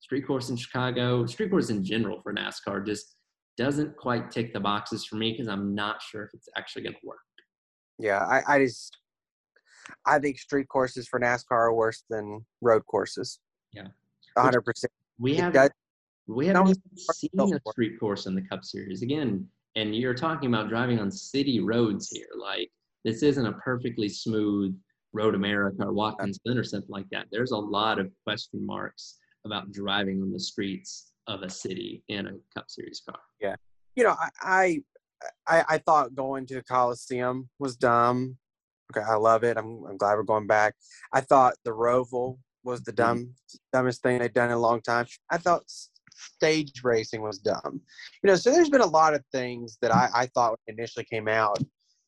Street 0.01 0.25
course 0.25 0.49
in 0.49 0.55
Chicago, 0.55 1.25
street 1.25 1.51
course 1.51 1.69
in 1.69 1.83
general 1.83 2.21
for 2.21 2.33
NASCAR 2.33 2.85
just 2.85 3.15
doesn't 3.57 3.95
quite 3.97 4.31
tick 4.31 4.53
the 4.53 4.59
boxes 4.59 5.05
for 5.05 5.15
me 5.15 5.31
because 5.31 5.47
I'm 5.47 5.75
not 5.75 6.01
sure 6.01 6.23
if 6.23 6.31
it's 6.33 6.49
actually 6.57 6.83
going 6.83 6.95
to 6.95 6.99
work. 7.05 7.19
Yeah, 7.99 8.19
I, 8.19 8.55
I 8.55 8.59
just 8.65 8.97
I 10.05 10.19
think 10.19 10.39
street 10.39 10.67
courses 10.67 11.07
for 11.07 11.19
NASCAR 11.19 11.51
are 11.51 11.73
worse 11.73 12.03
than 12.09 12.45
road 12.61 12.83
courses. 12.87 13.39
Yeah. 13.73 13.87
Hundred 14.37 14.61
percent. 14.61 14.91
We 15.19 15.35
have 15.35 15.53
does- 15.53 15.69
we 16.35 16.47
haven't 16.47 16.69
even 16.69 16.81
seen 17.13 17.29
a 17.39 17.71
street 17.71 17.99
course 17.99 18.25
in 18.25 18.35
the 18.35 18.41
Cup 18.41 18.63
Series 18.63 19.01
again. 19.01 19.47
And 19.75 19.95
you're 19.95 20.13
talking 20.13 20.53
about 20.53 20.69
driving 20.69 20.99
on 20.99 21.11
city 21.11 21.59
roads 21.59 22.09
here. 22.09 22.27
Like 22.39 22.69
this 23.03 23.23
isn't 23.23 23.45
a 23.45 23.53
perfectly 23.53 24.09
smooth 24.09 24.77
Road 25.13 25.35
America 25.35 25.83
or 25.83 25.93
Watkins 25.93 26.39
Glen 26.45 26.57
or 26.57 26.63
something 26.63 26.89
like 26.89 27.09
that. 27.11 27.27
There's 27.31 27.51
a 27.51 27.57
lot 27.57 27.99
of 27.99 28.09
question 28.23 28.65
marks 28.65 29.17
about 29.45 29.71
driving 29.71 30.21
on 30.21 30.31
the 30.31 30.39
streets 30.39 31.11
of 31.27 31.41
a 31.41 31.49
city 31.49 32.03
in 32.07 32.27
a 32.27 32.31
Cup 32.55 32.69
Series 32.69 33.01
car. 33.07 33.19
Yeah, 33.39 33.55
you 33.95 34.03
know, 34.03 34.15
I, 34.41 34.81
I 35.47 35.63
I 35.67 35.77
thought 35.79 36.15
going 36.15 36.45
to 36.47 36.55
the 36.55 36.63
Coliseum 36.63 37.49
was 37.59 37.75
dumb. 37.75 38.37
Okay, 38.95 39.05
I 39.05 39.15
love 39.15 39.43
it. 39.43 39.57
I'm 39.57 39.83
I'm 39.85 39.97
glad 39.97 40.15
we're 40.15 40.23
going 40.23 40.47
back. 40.47 40.75
I 41.13 41.21
thought 41.21 41.55
the 41.63 41.71
Roval 41.71 42.37
was 42.63 42.81
the 42.83 42.91
mm-hmm. 42.91 43.19
dumb 43.19 43.33
dumbest 43.73 44.01
thing 44.01 44.19
they'd 44.19 44.33
done 44.33 44.49
in 44.49 44.55
a 44.55 44.59
long 44.59 44.81
time. 44.81 45.05
I 45.29 45.37
thought 45.37 45.63
stage 46.35 46.81
racing 46.83 47.21
was 47.21 47.39
dumb. 47.39 47.81
You 48.23 48.29
know, 48.29 48.35
so 48.35 48.51
there's 48.51 48.69
been 48.69 48.81
a 48.81 48.85
lot 48.85 49.13
of 49.13 49.23
things 49.31 49.77
that 49.81 49.93
I, 49.93 50.09
I 50.13 50.25
thought 50.27 50.59
initially 50.67 51.05
came 51.05 51.27
out. 51.27 51.57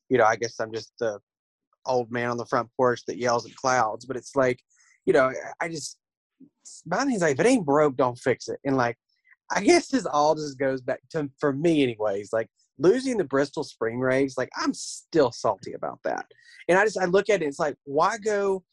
You 0.10 0.18
know, 0.18 0.26
I 0.26 0.36
guess 0.36 0.60
I'm 0.60 0.74
just 0.74 0.94
the 1.00 1.20
old 1.86 2.12
man 2.12 2.30
on 2.30 2.38
the 2.38 2.46
front 2.46 2.70
porch 2.78 3.02
that 3.08 3.18
yells 3.18 3.46
at 3.46 3.56
clouds, 3.56 4.06
but 4.06 4.18
it's 4.18 4.36
like, 4.36 4.60
you 5.06 5.14
know, 5.14 5.32
I 5.62 5.68
just 5.68 5.98
my 6.86 7.04
thing's 7.04 7.22
like 7.22 7.34
if 7.34 7.40
it 7.40 7.50
ain't 7.50 7.66
broke, 7.66 7.96
don't 7.98 8.18
fix 8.18 8.48
it. 8.48 8.60
And 8.64 8.78
like 8.78 8.98
I 9.52 9.62
guess 9.62 9.88
this 9.88 10.06
all 10.06 10.36
just 10.36 10.58
goes 10.58 10.82
back 10.82 11.02
to 11.12 11.30
for 11.40 11.54
me 11.54 11.84
anyways, 11.84 12.32
like 12.32 12.48
losing 12.78 13.18
the 13.18 13.24
Bristol 13.24 13.64
Spring 13.64 14.00
race, 14.00 14.38
like 14.38 14.50
I'm 14.58 14.74
still 14.74 15.32
salty 15.32 15.74
about 15.74 16.00
that. 16.04 16.26
And 16.68 16.78
I 16.78 16.86
just 16.86 16.98
I 16.98 17.06
look 17.06 17.30
at 17.30 17.42
it, 17.42 17.46
it's 17.46 17.60
like, 17.60 17.76
why 17.84 18.18
go, 18.18 18.64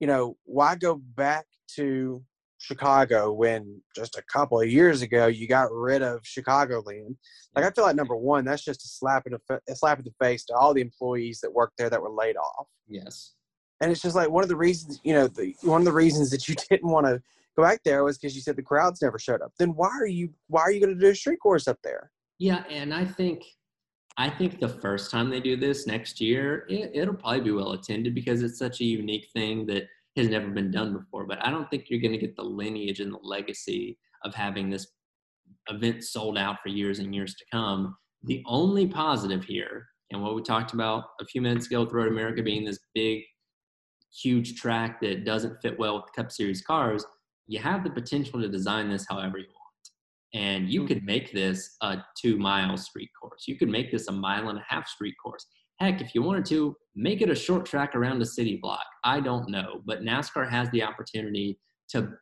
you 0.00 0.06
know, 0.06 0.36
why 0.44 0.76
go 0.76 0.96
back 1.16 1.46
to 1.76 2.22
Chicago 2.58 3.32
when 3.32 3.80
just 3.94 4.16
a 4.16 4.22
couple 4.22 4.60
of 4.60 4.68
years 4.68 5.02
ago 5.02 5.26
you 5.26 5.46
got 5.46 5.72
rid 5.72 6.02
of 6.02 6.22
Chicagoland? 6.22 7.16
Like 7.54 7.64
I 7.64 7.70
feel 7.70 7.84
like 7.84 7.96
number 7.96 8.16
one, 8.16 8.44
that's 8.44 8.64
just 8.64 8.84
a 8.84 8.88
slap 8.88 9.26
in 9.26 9.32
the 9.32 9.40
fa- 9.46 9.60
a 9.68 9.74
slap 9.74 9.98
in 9.98 10.04
the 10.04 10.24
face 10.24 10.44
to 10.46 10.54
all 10.54 10.74
the 10.74 10.80
employees 10.80 11.40
that 11.42 11.52
worked 11.52 11.78
there 11.78 11.90
that 11.90 12.00
were 12.00 12.10
laid 12.10 12.36
off. 12.36 12.66
Yes. 12.88 13.32
And 13.80 13.92
it's 13.92 14.00
just 14.00 14.16
like 14.16 14.30
one 14.30 14.42
of 14.42 14.48
the 14.48 14.56
reasons, 14.56 15.00
you 15.04 15.12
know, 15.12 15.26
the, 15.26 15.54
one 15.62 15.82
of 15.82 15.84
the 15.84 15.92
reasons 15.92 16.30
that 16.30 16.48
you 16.48 16.54
didn't 16.70 16.90
want 16.90 17.06
to 17.06 17.20
go 17.56 17.62
back 17.62 17.80
there 17.84 18.04
was 18.04 18.18
because 18.18 18.34
you 18.34 18.42
said 18.42 18.56
the 18.56 18.62
crowds 18.62 19.02
never 19.02 19.18
showed 19.18 19.42
up. 19.42 19.52
Then 19.58 19.70
why 19.70 19.88
are 19.88 20.06
you 20.06 20.30
why 20.48 20.62
are 20.62 20.70
you 20.70 20.80
going 20.80 20.94
to 20.94 21.00
do 21.00 21.10
a 21.10 21.14
street 21.14 21.40
course 21.40 21.68
up 21.68 21.78
there? 21.82 22.10
Yeah, 22.38 22.64
and 22.70 22.92
I 22.92 23.04
think 23.04 23.44
I 24.18 24.30
think 24.30 24.60
the 24.60 24.68
first 24.68 25.10
time 25.10 25.28
they 25.28 25.40
do 25.40 25.56
this 25.56 25.86
next 25.86 26.20
year, 26.20 26.66
it, 26.70 26.90
it'll 26.94 27.14
probably 27.14 27.40
be 27.40 27.50
well 27.50 27.72
attended 27.72 28.14
because 28.14 28.42
it's 28.42 28.58
such 28.58 28.80
a 28.80 28.84
unique 28.84 29.28
thing 29.34 29.66
that 29.66 29.88
has 30.16 30.28
never 30.28 30.48
been 30.48 30.70
done 30.70 30.92
before. 30.96 31.26
But 31.26 31.44
I 31.44 31.50
don't 31.50 31.68
think 31.70 31.86
you're 31.88 32.00
going 32.00 32.12
to 32.12 32.18
get 32.18 32.36
the 32.36 32.42
lineage 32.42 33.00
and 33.00 33.12
the 33.12 33.20
legacy 33.22 33.98
of 34.24 34.34
having 34.34 34.70
this 34.70 34.86
event 35.68 36.04
sold 36.04 36.38
out 36.38 36.56
for 36.62 36.68
years 36.68 36.98
and 36.98 37.14
years 37.14 37.34
to 37.34 37.44
come. 37.52 37.96
The 38.24 38.42
only 38.46 38.86
positive 38.86 39.44
here, 39.44 39.86
and 40.10 40.22
what 40.22 40.34
we 40.34 40.42
talked 40.42 40.72
about 40.72 41.04
a 41.20 41.24
few 41.24 41.40
minutes 41.40 41.66
ago 41.66 41.84
with 41.84 41.92
Road 41.92 42.08
America 42.08 42.42
being 42.42 42.64
this 42.64 42.78
big, 42.94 43.22
huge 44.22 44.60
track 44.60 45.00
that 45.00 45.24
doesn't 45.24 45.60
fit 45.60 45.78
well 45.78 45.96
with 45.96 46.12
Cup 46.14 46.32
Series 46.32 46.62
cars, 46.62 47.04
you 47.46 47.58
have 47.58 47.84
the 47.84 47.90
potential 47.90 48.40
to 48.40 48.48
design 48.48 48.88
this 48.88 49.06
however 49.08 49.38
you 49.38 49.44
want 49.44 49.56
and 50.36 50.70
you 50.70 50.82
hmm. 50.82 50.86
could 50.86 51.04
make 51.04 51.32
this 51.32 51.76
a 51.82 51.98
two 52.20 52.36
mile 52.36 52.76
street 52.76 53.10
course. 53.20 53.44
You 53.48 53.56
could 53.56 53.68
make 53.68 53.90
this 53.90 54.08
a 54.08 54.12
mile 54.12 54.48
and 54.48 54.58
a 54.58 54.64
half 54.68 54.86
street 54.86 55.14
course. 55.22 55.46
Heck, 55.78 56.00
if 56.00 56.14
you 56.14 56.22
wanted 56.22 56.46
to, 56.46 56.76
make 56.94 57.20
it 57.20 57.30
a 57.30 57.34
short 57.34 57.66
track 57.66 57.94
around 57.94 58.22
a 58.22 58.26
city 58.26 58.58
block. 58.60 58.84
I 59.04 59.20
don't 59.20 59.50
know, 59.50 59.82
but 59.84 60.02
NASCAR 60.02 60.48
has 60.50 60.70
the 60.70 60.82
opportunity 60.82 61.58
to 61.90 62.12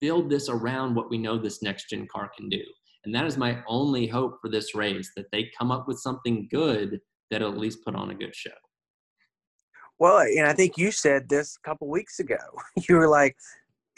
build 0.00 0.30
this 0.30 0.48
around 0.48 0.94
what 0.94 1.10
we 1.10 1.18
know 1.18 1.38
this 1.38 1.62
next 1.62 1.90
gen 1.90 2.06
car 2.12 2.30
can 2.36 2.48
do. 2.48 2.62
And 3.04 3.14
that 3.14 3.26
is 3.26 3.36
my 3.36 3.62
only 3.66 4.06
hope 4.06 4.38
for 4.40 4.48
this 4.48 4.74
race 4.74 5.10
that 5.16 5.26
they 5.32 5.50
come 5.58 5.72
up 5.72 5.88
with 5.88 5.98
something 5.98 6.48
good 6.50 7.00
that'll 7.30 7.50
at 7.50 7.58
least 7.58 7.84
put 7.84 7.96
on 7.96 8.10
a 8.10 8.14
good 8.14 8.34
show. 8.34 8.50
Well, 9.98 10.18
and 10.18 10.46
I 10.46 10.52
think 10.52 10.78
you 10.78 10.90
said 10.90 11.28
this 11.28 11.56
a 11.56 11.68
couple 11.68 11.88
weeks 11.88 12.20
ago. 12.20 12.36
You 12.88 12.96
were 12.96 13.08
like, 13.08 13.36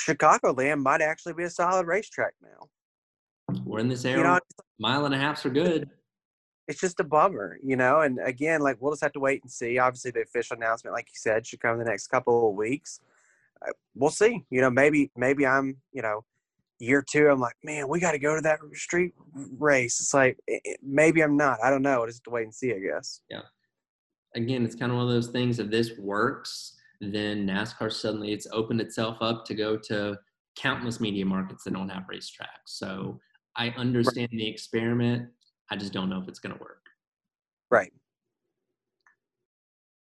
Chicagoland 0.01 0.83
might 0.83 1.01
actually 1.01 1.35
be 1.35 1.45
a 1.45 1.51
solid 1.51 1.87
racetrack 1.87 2.35
now. 2.43 3.59
We're 3.65 3.79
in 3.79 3.89
this 3.89 4.05
era, 4.05 4.19
You 4.19 4.25
know, 4.25 4.39
mile 4.79 5.07
and 5.07 5.15
a 5.15 5.19
halfs 5.19 5.47
are 5.47 5.51
good. 5.51 5.89
It's 6.69 6.81
just 6.81 7.01
a 7.01 7.05
bummer, 7.05 7.59
you 7.63 7.77
know. 7.77 8.01
And 8.01 8.19
again, 8.25 8.61
like 8.61 8.77
we'll 8.81 8.93
just 8.93 9.03
have 9.03 9.13
to 9.13 9.21
wait 9.21 9.43
and 9.43 9.51
see. 9.51 9.79
Obviously, 9.79 10.11
the 10.11 10.23
official 10.23 10.57
announcement, 10.57 10.95
like 10.95 11.09
you 11.09 11.17
said, 11.17 11.47
should 11.47 11.61
come 11.61 11.73
in 11.73 11.79
the 11.79 11.85
next 11.85 12.09
couple 12.09 12.49
of 12.49 12.55
weeks. 12.55 13.01
Uh, 13.67 13.73
We'll 13.95 14.11
see. 14.11 14.45
You 14.51 14.61
know, 14.61 14.71
maybe 14.71 15.11
maybe 15.17 15.47
I'm, 15.47 15.77
you 15.93 16.03
know, 16.03 16.25
year 16.79 17.03
two. 17.03 17.29
I'm 17.29 17.41
like, 17.41 17.57
man, 17.63 17.89
we 17.89 18.01
got 18.01 18.13
to 18.13 18.19
go 18.19 18.35
to 18.35 18.41
that 18.43 18.59
street 18.73 19.15
race. 19.59 20.01
It's 20.01 20.15
like 20.15 20.39
maybe 20.83 21.23
I'm 21.23 21.37
not. 21.37 21.59
I 21.63 21.71
don't 21.71 21.83
know. 21.83 21.99
We'll 21.99 22.09
just 22.09 22.19
have 22.21 22.25
to 22.25 22.31
wait 22.31 22.45
and 22.45 22.55
see. 22.55 22.73
I 22.73 22.79
guess. 22.79 23.21
Yeah. 23.31 23.43
Again, 24.35 24.65
it's 24.65 24.75
kind 24.75 24.91
of 24.91 24.99
one 24.99 25.07
of 25.07 25.13
those 25.13 25.29
things. 25.29 25.61
If 25.61 25.71
this 25.71 25.97
works, 25.97 26.75
then 27.01 27.47
NASCAR 27.47 27.93
suddenly 27.93 28.33
it's 28.33 28.49
opened 28.53 28.81
itself 28.81 29.19
up 29.21 29.45
to 29.47 29.55
go 29.55 29.77
to 29.77 30.19
countless 30.57 31.01
media 31.01 31.25
markets 31.25 31.65
that 31.65 31.75
don't 31.75 31.89
have 31.89 32.05
racetracks. 32.13 32.67
So 32.67 33.21
I 33.57 33.71
understand 33.71 34.29
the 34.33 34.49
experiment. 34.49 35.29
I 35.71 35.77
just 35.77 35.93
don't 35.93 36.11
know 36.11 36.21
if 36.21 36.29
it's 36.29 36.39
going 36.39 36.55
to 36.55 36.61
work. 36.61 36.87
Right. 37.71 37.93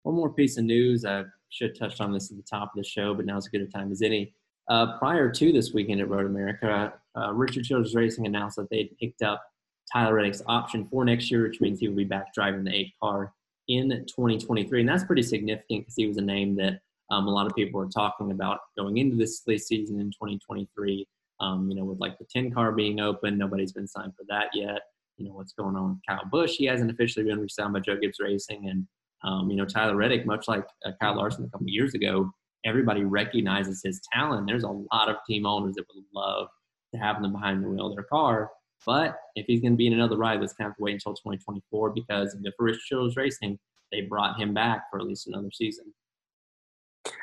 One 0.02 0.14
more 0.14 0.32
piece 0.32 0.58
of 0.58 0.64
news. 0.64 1.04
I 1.04 1.24
should 1.50 1.70
have 1.70 1.78
touched 1.78 2.00
on 2.00 2.12
this 2.12 2.30
at 2.30 2.36
the 2.36 2.42
top 2.42 2.72
of 2.74 2.82
the 2.82 2.84
show, 2.84 3.14
but 3.14 3.26
now's 3.26 3.46
as 3.46 3.48
good 3.48 3.62
a 3.62 3.66
time 3.66 3.90
as 3.90 4.02
any. 4.02 4.34
Uh, 4.68 4.98
prior 4.98 5.30
to 5.30 5.52
this 5.52 5.72
weekend 5.72 6.00
at 6.00 6.08
Road 6.08 6.26
America, 6.26 6.92
uh, 7.16 7.32
Richard 7.32 7.64
Childress 7.64 7.94
Racing 7.94 8.26
announced 8.26 8.56
that 8.56 8.68
they'd 8.70 8.96
picked 9.00 9.22
up 9.22 9.42
Tyler 9.90 10.14
Reddick's 10.14 10.42
option 10.46 10.86
for 10.90 11.04
next 11.04 11.30
year, 11.30 11.42
which 11.42 11.60
means 11.60 11.80
he 11.80 11.88
will 11.88 11.96
be 11.96 12.04
back 12.04 12.34
driving 12.34 12.64
the 12.64 12.74
eight 12.74 12.92
car. 13.02 13.32
in 13.68 13.90
2023, 13.90 14.80
and 14.80 14.88
that's 14.88 15.04
pretty 15.04 15.22
significant 15.22 15.82
because 15.82 15.94
he 15.94 16.06
was 16.06 16.16
a 16.16 16.22
name 16.22 16.56
that 16.56 16.80
um, 17.10 17.26
a 17.26 17.30
lot 17.30 17.46
of 17.46 17.54
people 17.54 17.80
were 17.80 17.88
talking 17.88 18.30
about 18.30 18.60
going 18.76 18.98
into 18.98 19.16
this 19.16 19.42
season 19.66 20.00
in 20.00 20.10
2023. 20.10 21.06
Um, 21.40 21.70
you 21.70 21.76
know, 21.76 21.84
with 21.84 22.00
like 22.00 22.18
the 22.18 22.26
10 22.30 22.50
car 22.50 22.72
being 22.72 23.00
open, 23.00 23.38
nobody's 23.38 23.72
been 23.72 23.86
signed 23.86 24.12
for 24.16 24.24
that 24.28 24.48
yet. 24.54 24.80
You 25.18 25.28
know, 25.28 25.34
what's 25.34 25.52
going 25.52 25.76
on 25.76 25.90
with 25.90 25.98
Kyle 26.08 26.28
Busch? 26.30 26.52
He 26.56 26.64
hasn't 26.64 26.90
officially 26.90 27.24
been 27.24 27.40
re-signed 27.40 27.72
by 27.72 27.80
Joe 27.80 27.96
Gibbs 28.00 28.18
Racing, 28.20 28.68
and 28.68 28.86
um, 29.24 29.50
you 29.50 29.56
know, 29.56 29.64
Tyler 29.64 29.96
Reddick, 29.96 30.24
much 30.26 30.46
like 30.48 30.64
uh, 30.86 30.92
Kyle 31.00 31.16
Larson 31.16 31.44
a 31.44 31.48
couple 31.50 31.68
years 31.68 31.94
ago, 31.94 32.30
everybody 32.64 33.04
recognizes 33.04 33.82
his 33.82 34.00
talent. 34.12 34.46
There's 34.46 34.64
a 34.64 34.68
lot 34.68 35.08
of 35.08 35.16
team 35.28 35.44
owners 35.44 35.74
that 35.74 35.84
would 35.94 36.04
love 36.14 36.48
to 36.94 37.00
have 37.00 37.16
him 37.16 37.32
behind 37.32 37.62
the 37.62 37.68
wheel 37.68 37.86
of 37.86 37.94
their 37.94 38.04
car. 38.04 38.50
But 38.86 39.18
if 39.34 39.46
he's 39.46 39.60
going 39.60 39.72
to 39.72 39.76
be 39.76 39.88
in 39.88 39.92
another 39.92 40.16
ride, 40.16 40.40
let's 40.40 40.52
kind 40.52 40.70
of 40.70 40.76
wait 40.78 40.94
until 40.94 41.14
2024 41.14 41.90
because 41.90 42.36
if 42.42 42.54
Rich 42.58 42.80
Shows 42.80 43.16
Racing, 43.16 43.58
they 43.90 44.02
brought 44.02 44.38
him 44.38 44.54
back 44.54 44.84
for 44.90 45.00
at 45.00 45.06
least 45.06 45.26
another 45.26 45.50
season. 45.52 45.92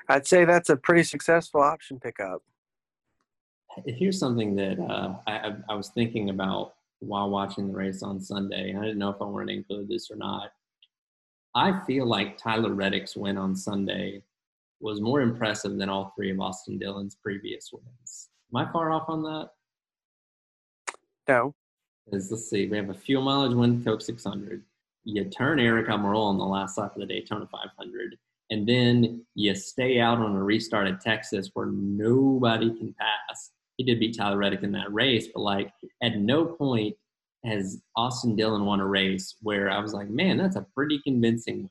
I'd 0.10 0.28
say 0.28 0.46
that's 0.46 0.70
a 0.70 0.76
pretty 0.76 1.04
successful 1.04 1.62
option 1.62 2.00
pickup. 2.00 2.42
Here's 3.86 4.20
something 4.20 4.56
that 4.56 4.80
uh, 4.80 5.16
I, 5.28 5.56
I 5.70 5.76
was 5.76 5.90
thinking 5.90 6.30
about 6.30 6.76
while 7.06 7.30
watching 7.30 7.68
the 7.68 7.74
race 7.74 8.04
on 8.04 8.20
Sunday. 8.20 8.76
I 8.76 8.82
didn't 8.82 8.98
know 8.98 9.10
if 9.10 9.22
I 9.22 9.26
wanted 9.26 9.48
to 9.48 9.54
include 9.54 9.88
this 9.88 10.10
or 10.10 10.16
not. 10.16 10.52
I 11.54 11.80
feel 11.86 12.06
like 12.06 12.38
Tyler 12.38 12.74
Reddick's 12.74 13.16
win 13.16 13.38
on 13.38 13.56
Sunday 13.56 14.24
was 14.82 15.00
more 15.00 15.22
impressive 15.22 15.78
than 15.78 15.90
all 15.90 16.14
three 16.16 16.32
of 16.32 16.40
Austin 16.40 16.78
Dillon's 16.78 17.16
previous 17.16 17.72
wins. 17.72 18.30
Am 18.54 18.58
I 18.58 18.72
far 18.72 18.92
off 18.92 19.08
on 19.08 19.24
that? 19.24 19.50
No. 21.28 21.54
Let's 22.12 22.50
see, 22.50 22.68
we 22.68 22.78
have 22.78 22.90
a 22.90 22.94
fuel 22.94 23.24
mileage 23.24 23.56
win 23.56 23.84
Coke 23.84 24.02
600. 24.02 24.62
You 25.06 25.26
turn 25.26 25.60
Aric 25.60 25.88
Almirola 25.88 26.30
on 26.30 26.38
the 26.38 26.46
last 26.46 26.78
lap 26.78 26.94
of 26.96 27.00
the 27.00 27.08
Daytona 27.08 27.48
500, 27.48 28.18
and 28.52 28.68
then 28.68 29.26
you 29.34 29.56
stay 29.56 30.00
out 30.00 30.20
on 30.20 30.36
a 30.36 30.44
restart 30.44 30.88
at 30.88 31.02
Texas 31.02 31.50
where 31.54 31.68
nobody 31.68 32.76
can 32.78 32.94
pass. 32.94 33.52
He 33.78 33.84
did 33.84 34.00
beat 34.00 34.18
Tyler 34.18 34.38
Reddick 34.38 34.64
in 34.64 34.72
that 34.74 34.94
race, 34.94 35.28
but 35.34 35.42
like 35.42 35.72
at 36.02 36.18
no 36.18 36.46
point 36.46 36.96
has 37.44 37.82
Austin 37.96 38.36
Dillon 38.36 38.66
won 38.66 38.80
a 38.80 38.88
race 38.88 39.36
where 39.42 39.70
I 39.70 39.80
was 39.80 39.94
like, 39.94 40.10
man, 40.10 40.38
that's 40.38 40.56
a 40.56 40.66
pretty 40.74 41.00
convincing 41.04 41.58
win. 41.58 41.70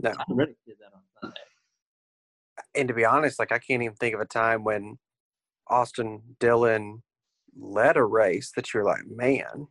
No. 0.00 0.12
Tyler 0.12 0.36
Reddick 0.36 0.56
did 0.66 0.76
that 0.78 0.94
on 0.94 1.02
Sunday. 1.20 1.40
And 2.74 2.88
to 2.88 2.94
be 2.94 3.04
honest, 3.04 3.38
like 3.38 3.52
I 3.52 3.58
can't 3.58 3.82
even 3.82 3.96
think 3.96 4.14
of 4.14 4.20
a 4.20 4.26
time 4.26 4.64
when 4.64 4.98
Austin 5.68 6.22
Dillon 6.38 7.02
led 7.58 7.96
a 7.96 8.04
race 8.04 8.52
that 8.54 8.72
you're 8.72 8.84
like, 8.84 9.06
man. 9.06 9.68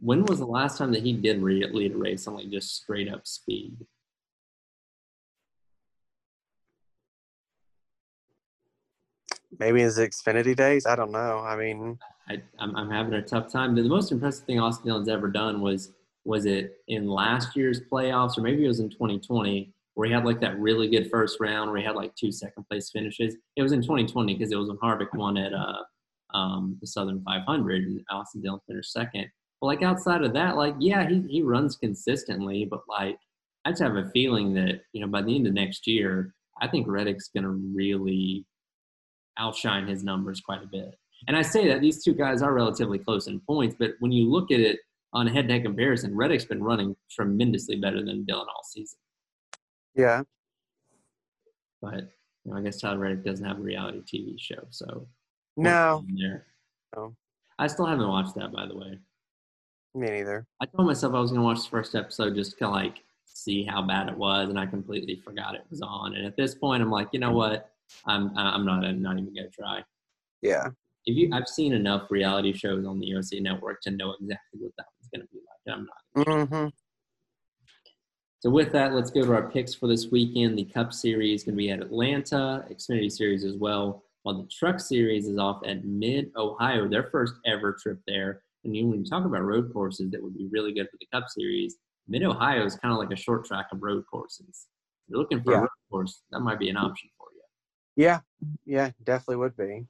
When 0.00 0.24
was 0.26 0.38
the 0.38 0.46
last 0.46 0.78
time 0.78 0.92
that 0.92 1.02
he 1.02 1.12
did 1.12 1.42
lead 1.42 1.92
a 1.92 1.96
race 1.96 2.26
on 2.26 2.34
like 2.34 2.50
just 2.50 2.76
straight 2.76 3.12
up 3.12 3.26
speed? 3.26 3.76
Maybe 9.58 9.80
his 9.80 9.98
Xfinity 9.98 10.54
days. 10.54 10.86
I 10.86 10.96
don't 10.96 11.12
know. 11.12 11.38
I 11.38 11.56
mean, 11.56 11.98
I, 12.28 12.42
am 12.60 12.76
I'm 12.76 12.90
having 12.90 13.14
a 13.14 13.22
tough 13.22 13.50
time. 13.50 13.74
The 13.74 13.82
most 13.82 14.12
impressive 14.12 14.44
thing 14.46 14.60
Austin 14.60 14.86
Dillon's 14.86 15.08
ever 15.08 15.28
done 15.28 15.60
was 15.60 15.92
was 16.24 16.44
it 16.44 16.78
in 16.88 17.08
last 17.08 17.56
year's 17.56 17.80
playoffs 17.90 18.36
or 18.36 18.42
maybe 18.42 18.64
it 18.64 18.68
was 18.68 18.80
in 18.80 18.90
2020 18.90 19.72
where 19.94 20.06
he 20.06 20.12
had 20.12 20.24
like 20.24 20.40
that 20.40 20.58
really 20.60 20.88
good 20.88 21.10
first 21.10 21.40
round 21.40 21.70
where 21.70 21.80
he 21.80 21.86
had 21.86 21.96
like 21.96 22.14
two 22.14 22.30
second 22.30 22.64
place 22.68 22.90
finishes. 22.90 23.34
It 23.56 23.62
was 23.62 23.72
in 23.72 23.80
2020 23.80 24.34
because 24.34 24.52
it 24.52 24.56
was 24.56 24.68
when 24.68 24.76
Harvick 24.78 25.12
won 25.14 25.36
at 25.38 25.52
uh, 25.52 26.36
um, 26.36 26.76
the 26.80 26.86
Southern 26.86 27.22
500 27.24 27.82
and 27.82 28.04
Austin 28.10 28.42
Dillon 28.42 28.60
finished 28.68 28.92
second. 28.92 29.26
But 29.60 29.66
like 29.68 29.82
outside 29.82 30.22
of 30.22 30.34
that, 30.34 30.56
like 30.56 30.74
yeah, 30.78 31.08
he 31.08 31.24
he 31.28 31.42
runs 31.42 31.76
consistently, 31.76 32.64
but 32.64 32.82
like 32.88 33.16
I 33.64 33.70
just 33.70 33.82
have 33.82 33.96
a 33.96 34.10
feeling 34.10 34.54
that 34.54 34.82
you 34.92 35.00
know 35.00 35.08
by 35.08 35.22
the 35.22 35.34
end 35.34 35.46
of 35.46 35.54
next 35.54 35.86
year, 35.86 36.34
I 36.60 36.68
think 36.68 36.86
Reddick's 36.86 37.30
going 37.34 37.44
to 37.44 37.60
really 37.74 38.44
outshine 39.38 39.86
his 39.86 40.04
numbers 40.04 40.40
quite 40.40 40.62
a 40.62 40.66
bit. 40.66 40.94
And 41.26 41.36
I 41.36 41.42
say 41.42 41.66
that 41.68 41.80
these 41.80 42.02
two 42.02 42.14
guys 42.14 42.42
are 42.42 42.52
relatively 42.52 42.98
close 42.98 43.26
in 43.26 43.40
points, 43.40 43.76
but 43.78 43.92
when 44.00 44.12
you 44.12 44.30
look 44.30 44.50
at 44.50 44.60
it 44.60 44.78
on 45.12 45.26
a 45.26 45.32
head-to-head 45.32 45.62
comparison, 45.64 46.14
Reddick's 46.14 46.44
been 46.44 46.62
running 46.62 46.94
tremendously 47.10 47.76
better 47.76 48.04
than 48.04 48.24
Dillon 48.24 48.46
all 48.54 48.62
season. 48.64 48.98
Yeah. 49.94 50.22
But 51.82 52.10
you 52.44 52.52
know, 52.52 52.56
I 52.56 52.62
guess 52.62 52.80
Tyler 52.80 52.98
Reddick 52.98 53.24
doesn't 53.24 53.44
have 53.44 53.58
a 53.58 53.62
reality 53.62 54.02
TV 54.02 54.36
show, 54.38 54.66
so 54.70 55.06
no. 55.56 56.04
There. 56.16 56.46
No. 56.96 57.16
I 57.58 57.66
still 57.66 57.86
haven't 57.86 58.08
watched 58.08 58.34
that, 58.36 58.52
by 58.52 58.66
the 58.66 58.76
way. 58.76 58.98
Me 59.94 60.08
neither. 60.08 60.46
I 60.60 60.66
told 60.66 60.86
myself 60.86 61.14
I 61.14 61.20
was 61.20 61.30
going 61.30 61.40
to 61.40 61.44
watch 61.44 61.64
the 61.64 61.70
first 61.70 61.94
episode 61.94 62.36
just 62.36 62.58
to 62.58 62.68
like 62.68 63.02
see 63.26 63.64
how 63.64 63.82
bad 63.82 64.08
it 64.08 64.16
was, 64.16 64.48
and 64.48 64.58
I 64.58 64.66
completely 64.66 65.20
forgot 65.24 65.54
it 65.54 65.64
was 65.70 65.82
on. 65.82 66.14
And 66.14 66.26
at 66.26 66.36
this 66.36 66.54
point, 66.54 66.82
I'm 66.82 66.90
like, 66.90 67.08
you 67.12 67.18
know 67.18 67.32
what? 67.32 67.70
I'm 68.06 68.36
I'm 68.36 68.64
not 68.64 68.84
I'm 68.84 69.02
not 69.02 69.18
even 69.18 69.34
gonna 69.34 69.48
try. 69.48 69.82
Yeah. 70.42 70.68
If 71.06 71.16
you, 71.16 71.30
I've 71.32 71.48
seen 71.48 71.72
enough 71.72 72.10
reality 72.10 72.52
shows 72.52 72.84
on 72.84 73.00
the 73.00 73.06
USA 73.06 73.40
Network 73.40 73.80
to 73.82 73.90
know 73.90 74.14
exactly 74.20 74.60
what 74.60 74.72
that 74.76 74.86
one's 74.98 75.08
gonna 75.14 75.26
be 75.32 75.38
like. 75.38 75.74
I'm 75.74 75.86
not. 75.86 76.26
Mm-hmm. 76.26 76.68
So 78.40 78.50
with 78.50 78.70
that, 78.72 78.94
let's 78.94 79.10
go 79.10 79.24
to 79.24 79.32
our 79.34 79.50
picks 79.50 79.74
for 79.74 79.88
this 79.88 80.08
weekend. 80.12 80.56
The 80.56 80.64
Cup 80.64 80.92
Series 80.92 81.40
is 81.40 81.44
going 81.44 81.54
to 81.54 81.58
be 81.58 81.70
at 81.70 81.80
Atlanta, 81.80 82.64
Xfinity 82.70 83.10
Series 83.10 83.44
as 83.44 83.56
well, 83.56 84.04
while 84.22 84.36
the 84.36 84.48
Truck 84.48 84.78
Series 84.78 85.26
is 85.26 85.38
off 85.38 85.60
at 85.66 85.84
Mid 85.84 86.30
Ohio, 86.36 86.88
their 86.88 87.08
first 87.10 87.34
ever 87.46 87.76
trip 87.82 87.98
there. 88.06 88.42
And 88.64 88.76
you 88.76 88.86
when 88.86 89.00
you 89.00 89.04
talk 89.04 89.24
about 89.24 89.42
road 89.42 89.72
courses 89.72 90.10
that 90.12 90.22
would 90.22 90.36
be 90.36 90.48
really 90.52 90.72
good 90.72 90.86
for 90.88 90.98
the 91.00 91.06
Cup 91.12 91.28
Series, 91.28 91.78
Mid 92.06 92.22
Ohio 92.22 92.64
is 92.64 92.76
kind 92.76 92.92
of 92.92 92.98
like 92.98 93.10
a 93.10 93.20
short 93.20 93.44
track 93.44 93.66
of 93.72 93.82
road 93.82 94.04
courses. 94.08 94.46
If 94.48 95.10
you're 95.10 95.18
looking 95.18 95.42
for 95.42 95.52
yeah. 95.52 95.58
a 95.58 95.60
road 95.62 95.68
course, 95.90 96.22
that 96.30 96.40
might 96.40 96.60
be 96.60 96.68
an 96.68 96.76
option. 96.76 97.10
Yeah, 97.98 98.20
yeah, 98.64 98.92
definitely 99.02 99.36
would 99.36 99.56
be. 99.56 99.84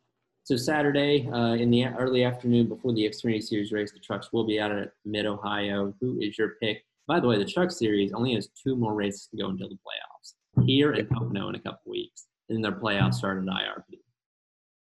So 0.44 0.56
Saturday 0.56 1.28
uh, 1.30 1.56
in 1.56 1.70
the 1.70 1.88
early 1.88 2.24
afternoon 2.24 2.66
before 2.66 2.94
the 2.94 3.02
Xfinity 3.02 3.42
Series 3.42 3.70
race, 3.70 3.92
the 3.92 3.98
trucks 3.98 4.32
will 4.32 4.46
be 4.46 4.58
out 4.58 4.72
at 4.72 4.92
Mid 5.04 5.26
Ohio. 5.26 5.92
Who 6.00 6.18
is 6.18 6.38
your 6.38 6.54
pick? 6.62 6.86
By 7.06 7.20
the 7.20 7.28
way, 7.28 7.36
the 7.36 7.44
Truck 7.44 7.70
Series 7.70 8.14
only 8.14 8.34
has 8.34 8.48
two 8.48 8.76
more 8.76 8.94
races 8.94 9.28
to 9.30 9.36
go 9.36 9.50
until 9.50 9.68
the 9.68 9.74
playoffs. 9.74 10.64
Here 10.64 10.94
in 10.94 11.06
Pocono 11.06 11.50
in 11.50 11.54
a 11.54 11.60
couple 11.60 11.92
weeks, 11.92 12.28
and 12.48 12.56
then 12.56 12.62
their 12.62 12.80
playoffs 12.80 13.16
start 13.16 13.42
at 13.42 13.44
IRP. 13.44 13.98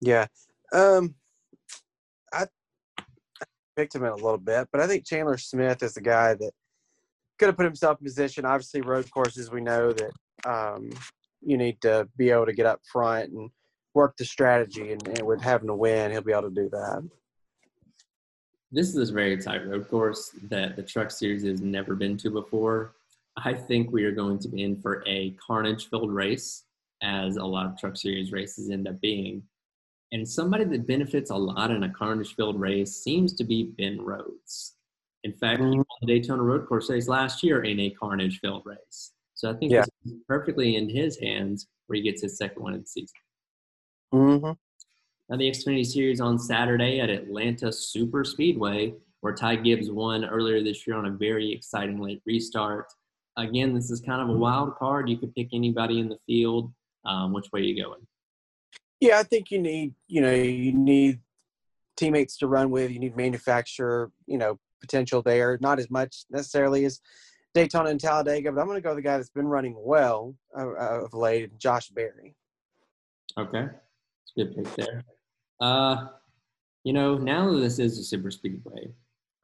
Yeah, 0.01 0.27
um, 0.73 1.15
I, 2.33 2.47
I 2.99 3.45
picked 3.77 3.95
him 3.95 4.05
in 4.05 4.11
a 4.13 4.17
little 4.17 4.39
bit, 4.39 4.69
but 4.73 4.81
I 4.81 4.87
think 4.87 5.07
Chandler 5.07 5.37
Smith 5.37 5.83
is 5.83 5.93
the 5.93 6.01
guy 6.01 6.33
that 6.33 6.53
could 7.39 7.47
have 7.49 7.57
put 7.59 7.67
himself 7.67 7.99
in 8.01 8.07
position. 8.07 8.47
Obviously, 8.47 8.81
road 8.81 9.11
courses 9.11 9.51
we 9.51 9.61
know 9.61 9.93
that 9.93 10.13
um, 10.47 10.89
you 11.45 11.57
need 11.57 11.81
to 11.83 12.09
be 12.17 12.31
able 12.31 12.47
to 12.47 12.53
get 12.53 12.67
up 12.67 12.81
front 12.91 13.33
and 13.33 13.51
work 13.95 14.17
the 14.17 14.25
strategy, 14.25 14.93
and, 14.93 15.07
and 15.09 15.23
with 15.23 15.43
having 15.43 15.69
to 15.69 15.75
win, 15.75 16.11
he'll 16.11 16.23
be 16.23 16.33
able 16.33 16.43
to 16.43 16.51
do 16.51 16.69
that 16.71 17.03
this 18.73 18.97
is 18.97 19.11
a 19.11 19.13
very 19.13 19.37
tight 19.37 19.69
road 19.69 19.89
course 19.89 20.31
that 20.49 20.77
the 20.77 20.83
truck 20.83 21.11
series 21.11 21.45
has 21.45 21.61
never 21.61 21.95
been 21.95 22.17
to 22.17 22.31
before. 22.31 22.95
I 23.37 23.53
think 23.53 23.93
we 23.93 24.05
are 24.05 24.13
going 24.13 24.39
to 24.41 24.49
be 24.49 24.63
in 24.63 24.81
for 24.81 25.05
a 25.07 25.31
carnage 25.33 25.91
filled 25.91 26.11
race, 26.11 26.65
as 27.03 27.37
a 27.37 27.45
lot 27.45 27.67
of 27.67 27.79
truck 27.79 27.97
series 27.97 28.33
races 28.33 28.71
end 28.71 28.89
up 28.89 29.01
being. 29.01 29.43
And 30.13 30.27
somebody 30.27 30.65
that 30.65 30.87
benefits 30.87 31.31
a 31.31 31.37
lot 31.37 31.71
in 31.71 31.83
a 31.83 31.91
carnage 31.91 32.35
filled 32.35 32.59
race 32.59 32.97
seems 32.97 33.35
to 33.35 33.45
be 33.45 33.75
Ben 33.77 34.01
Rhodes. 34.01 34.75
In 35.25 35.33
fact, 35.33 35.61
he 35.61 35.67
won 35.67 35.85
the 36.01 36.07
Daytona 36.07 36.43
Road 36.43 36.67
Course 36.67 36.89
race 36.91 37.09
last 37.09 37.43
year 37.43 37.65
in 37.65 37.79
a 37.79 37.91
carnage 37.91 38.41
filled 38.41 38.65
race. 38.65 39.13
So 39.43 39.51
I 39.51 39.55
think 39.55 39.73
yeah. 39.73 39.85
it's 40.05 40.15
perfectly 40.29 40.77
in 40.77 40.89
his 40.89 41.19
hands 41.19 41.67
where 41.87 41.97
he 41.97 42.03
gets 42.03 42.23
his 42.23 42.39
second 42.39 42.63
one 42.63 42.75
of 42.75 42.81
the 42.81 42.87
season. 42.87 43.17
Mm-hmm. 44.15 44.53
Now, 45.29 45.37
the 45.37 45.51
Xfinity 45.51 45.85
Series 45.85 46.21
on 46.21 46.39
Saturday 46.39 47.01
at 47.01 47.11
Atlanta 47.11 47.73
Super 47.73 48.23
Speedway, 48.23 48.95
where 49.21 49.35
Ty 49.35 49.57
Gibbs 49.57 49.91
won 49.91 50.25
earlier 50.25 50.63
this 50.63 50.87
year 50.87 50.97
on 50.97 51.07
a 51.07 51.11
very 51.11 51.53
exciting 51.53 51.99
late 52.01 52.23
restart. 52.25 52.87
Again, 53.37 53.75
this 53.75 53.91
is 53.91 54.01
kind 54.01 54.23
of 54.23 54.29
a 54.29 54.39
wild 54.39 54.77
card. 54.77 55.09
You 55.09 55.19
could 55.19 55.35
pick 55.35 55.49
anybody 55.53 55.99
in 55.99 56.09
the 56.09 56.19
field. 56.25 56.73
Um, 57.05 57.33
which 57.33 57.47
way 57.53 57.63
are 57.63 57.65
you 57.65 57.83
going? 57.83 58.07
Yeah, 59.01 59.19
I 59.19 59.25
think 59.25 59.51
you 59.51 59.59
need, 59.59 59.95
you 60.07 60.21
know, 60.21 60.33
you 60.33 60.73
need 60.73 61.19
teammates 61.97 62.37
to 62.39 62.47
run 62.47 62.71
with. 62.71 62.93
You 62.93 63.01
need 63.01 63.17
manufacturer, 63.17 64.13
you 64.27 64.39
know, 64.39 64.61
potential 64.81 65.21
there. 65.21 65.59
Not 65.61 65.81
as 65.81 65.91
much 65.91 66.27
necessarily 66.31 66.85
as 66.85 67.01
Daytona 67.55 67.91
and 67.91 68.01
Talladega, 68.01 68.51
but 68.53 68.61
I'm 68.61 68.67
going 68.67 68.79
to 68.79 68.83
go 68.83 68.91
with 68.91 68.97
the 68.97 69.03
guy 69.03 69.17
that's 69.17 69.31
been 69.31 69.47
running 69.47 69.77
well 69.79 70.35
uh, 70.59 71.05
of 71.05 71.13
late, 71.15 71.59
Josh 71.59 71.89
Berry. 71.91 72.35
Okay, 73.39 73.65
it's 73.65 74.33
a 74.37 74.45
good 74.45 74.57
pick 74.57 74.75
there. 74.77 75.03
Uh, 75.61 76.07
you 76.85 76.93
know, 76.93 77.17
now 77.17 77.53
that 77.53 77.61
this 77.61 77.79
is 77.79 77.99
a 77.99 78.05
super 78.05 78.31
speedway, 78.31 78.89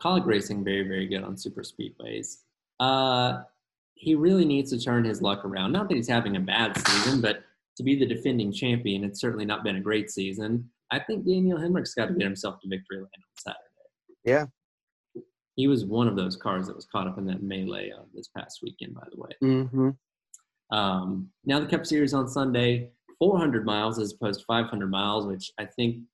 Kaulig 0.03 0.27
racing 0.27 0.65
very, 0.65 0.87
very 0.87 1.07
good 1.07 1.23
on 1.23 1.37
super 1.37 1.63
speedways. 1.63 2.39
Uh, 2.81 3.43
he 3.95 4.15
really 4.15 4.45
needs 4.45 4.71
to 4.71 4.81
turn 4.81 5.05
his 5.05 5.21
luck 5.21 5.45
around. 5.45 5.73
Not 5.73 5.89
that 5.89 5.97
he's 5.97 6.09
having 6.09 6.37
a 6.37 6.41
bad 6.41 6.77
season, 6.87 7.21
but 7.21 7.43
to 7.77 7.83
be 7.83 7.97
the 7.97 8.07
defending 8.07 8.53
champion, 8.53 9.05
it's 9.05 9.21
certainly 9.21 9.45
not 9.45 9.65
been 9.65 9.77
a 9.77 9.81
great 9.81 10.11
season. 10.11 10.71
I 10.91 10.99
think 10.99 11.27
Daniel 11.27 11.59
Hemric's 11.59 11.95
got 11.95 12.07
to 12.07 12.15
get 12.15 12.25
himself 12.25 12.61
to 12.61 12.69
victory 12.69 12.99
lane 12.99 13.05
on 13.05 13.37
Saturday. 13.39 13.59
Yeah. 14.25 14.47
He 15.59 15.67
was 15.67 15.85
one 15.85 16.07
of 16.07 16.15
those 16.15 16.37
cars 16.37 16.69
that 16.69 16.77
was 16.77 16.87
caught 16.87 17.09
up 17.09 17.19
in 17.19 17.27
that 17.27 17.43
melee 17.43 17.91
uh, 17.91 18.05
this 18.15 18.29
past 18.29 18.61
weekend, 18.63 18.95
by 18.95 19.03
the 19.11 19.21
way. 19.21 19.31
Mm-hmm. 19.43 19.89
Um, 20.71 21.31
now 21.45 21.59
the 21.59 21.67
Cup 21.67 21.85
Series 21.85 22.15
on 22.15 22.29
Sunday, 22.29 22.93
400 23.19 23.67
miles 23.67 23.99
as 23.99 24.13
opposed 24.13 24.39
to 24.39 24.47
500 24.47 24.89
miles, 24.89 25.27
which 25.27 25.51
I 25.59 25.65
think 25.65 26.05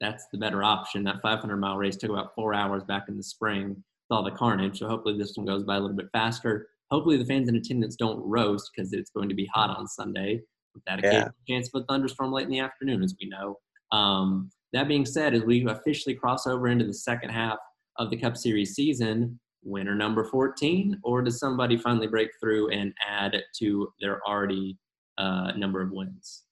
that's 0.00 0.28
the 0.32 0.38
better 0.38 0.64
option. 0.64 1.04
That 1.04 1.20
500 1.20 1.58
mile 1.58 1.76
race 1.76 1.96
took 1.96 2.08
about 2.08 2.34
four 2.34 2.54
hours 2.54 2.84
back 2.84 3.04
in 3.08 3.18
the 3.18 3.22
spring 3.22 3.68
with 3.68 3.76
all 4.16 4.22
the 4.24 4.30
carnage. 4.30 4.78
So 4.78 4.88
hopefully 4.88 5.18
this 5.18 5.36
one 5.36 5.44
goes 5.44 5.62
by 5.62 5.76
a 5.76 5.80
little 5.80 5.94
bit 5.96 6.08
faster. 6.14 6.66
Hopefully 6.90 7.18
the 7.18 7.26
fans 7.26 7.50
in 7.50 7.56
attendance 7.56 7.96
don't 7.96 8.26
roast 8.26 8.70
because 8.74 8.94
it's 8.94 9.10
going 9.10 9.28
to 9.28 9.34
be 9.34 9.44
hot 9.52 9.76
on 9.76 9.86
Sunday 9.86 10.40
with 10.74 10.84
that 10.86 11.00
Yeah. 11.04 11.28
chance 11.46 11.68
of 11.74 11.82
a 11.82 11.84
thunderstorm 11.84 12.32
late 12.32 12.44
in 12.44 12.50
the 12.50 12.60
afternoon, 12.60 13.02
as 13.02 13.14
we 13.20 13.28
know. 13.28 13.58
Um, 13.92 14.50
that 14.72 14.88
being 14.88 15.04
said, 15.04 15.34
as 15.34 15.42
we 15.42 15.66
officially 15.66 16.14
cross 16.14 16.46
over 16.46 16.68
into 16.68 16.86
the 16.86 16.94
second 16.94 17.28
half 17.28 17.58
of 17.98 18.10
the 18.10 18.16
Cup 18.16 18.36
Series 18.36 18.74
season, 18.74 19.38
winner 19.62 19.94
number 19.94 20.24
14, 20.24 20.98
or 21.02 21.22
does 21.22 21.38
somebody 21.38 21.76
finally 21.76 22.06
break 22.06 22.30
through 22.40 22.70
and 22.70 22.92
add 23.06 23.36
to 23.58 23.92
their 24.00 24.20
already 24.26 24.78
uh, 25.18 25.52
number 25.56 25.80
of 25.80 25.90
wins? 25.90 26.44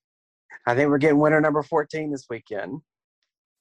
I 0.67 0.75
think 0.75 0.89
we're 0.89 0.99
getting 0.99 1.19
winner 1.19 1.41
number 1.41 1.63
14 1.63 2.11
this 2.11 2.27
weekend. 2.31 2.81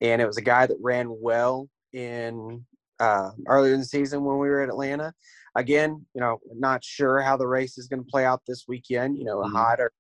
And 0.01 0.21
it 0.21 0.25
was 0.25 0.37
a 0.37 0.41
guy 0.41 0.65
that 0.65 0.77
ran 0.81 1.07
well 1.09 1.69
in 1.93 2.65
uh, 2.99 3.31
earlier 3.47 3.73
in 3.73 3.79
the 3.79 3.85
season 3.85 4.23
when 4.23 4.37
we 4.37 4.47
were 4.49 4.61
at 4.61 4.69
Atlanta. 4.69 5.13
Again, 5.55 6.05
you 6.13 6.21
know, 6.21 6.39
not 6.55 6.83
sure 6.83 7.21
how 7.21 7.37
the 7.37 7.47
race 7.47 7.77
is 7.77 7.87
going 7.87 8.03
to 8.03 8.09
play 8.09 8.25
out 8.25 8.41
this 8.47 8.65
weekend. 8.67 9.17
You 9.17 9.25
know, 9.25 9.37
Mhm. 9.37 9.51
hot 9.51 9.79
or, 9.79 9.91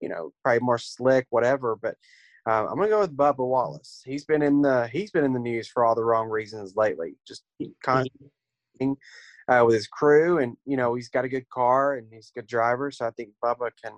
you 0.00 0.08
know, 0.08 0.32
probably 0.42 0.60
more 0.60 0.78
slick, 0.78 1.26
whatever. 1.30 1.76
But 1.76 1.96
uh, 2.46 2.66
I'm 2.66 2.76
going 2.76 2.88
to 2.88 2.94
go 2.94 3.00
with 3.00 3.16
Bubba 3.16 3.46
Wallace. 3.46 4.02
He's 4.04 4.24
been 4.24 4.42
in 4.42 4.62
the 4.62 4.88
he's 4.88 5.10
been 5.10 5.24
in 5.24 5.32
the 5.32 5.38
news 5.38 5.68
for 5.68 5.84
all 5.84 5.94
the 5.94 6.04
wrong 6.04 6.28
reasons 6.28 6.74
lately. 6.76 7.14
Just 7.26 7.44
constantly 7.84 8.30
uh, 9.48 9.62
with 9.64 9.74
his 9.74 9.86
crew, 9.86 10.38
and 10.38 10.56
you 10.64 10.76
know, 10.76 10.94
he's 10.94 11.08
got 11.08 11.24
a 11.24 11.28
good 11.28 11.48
car 11.48 11.94
and 11.94 12.06
he's 12.10 12.32
a 12.34 12.40
good 12.40 12.48
driver. 12.48 12.90
So 12.90 13.06
I 13.06 13.10
think 13.10 13.30
Bubba 13.42 13.70
can 13.82 13.92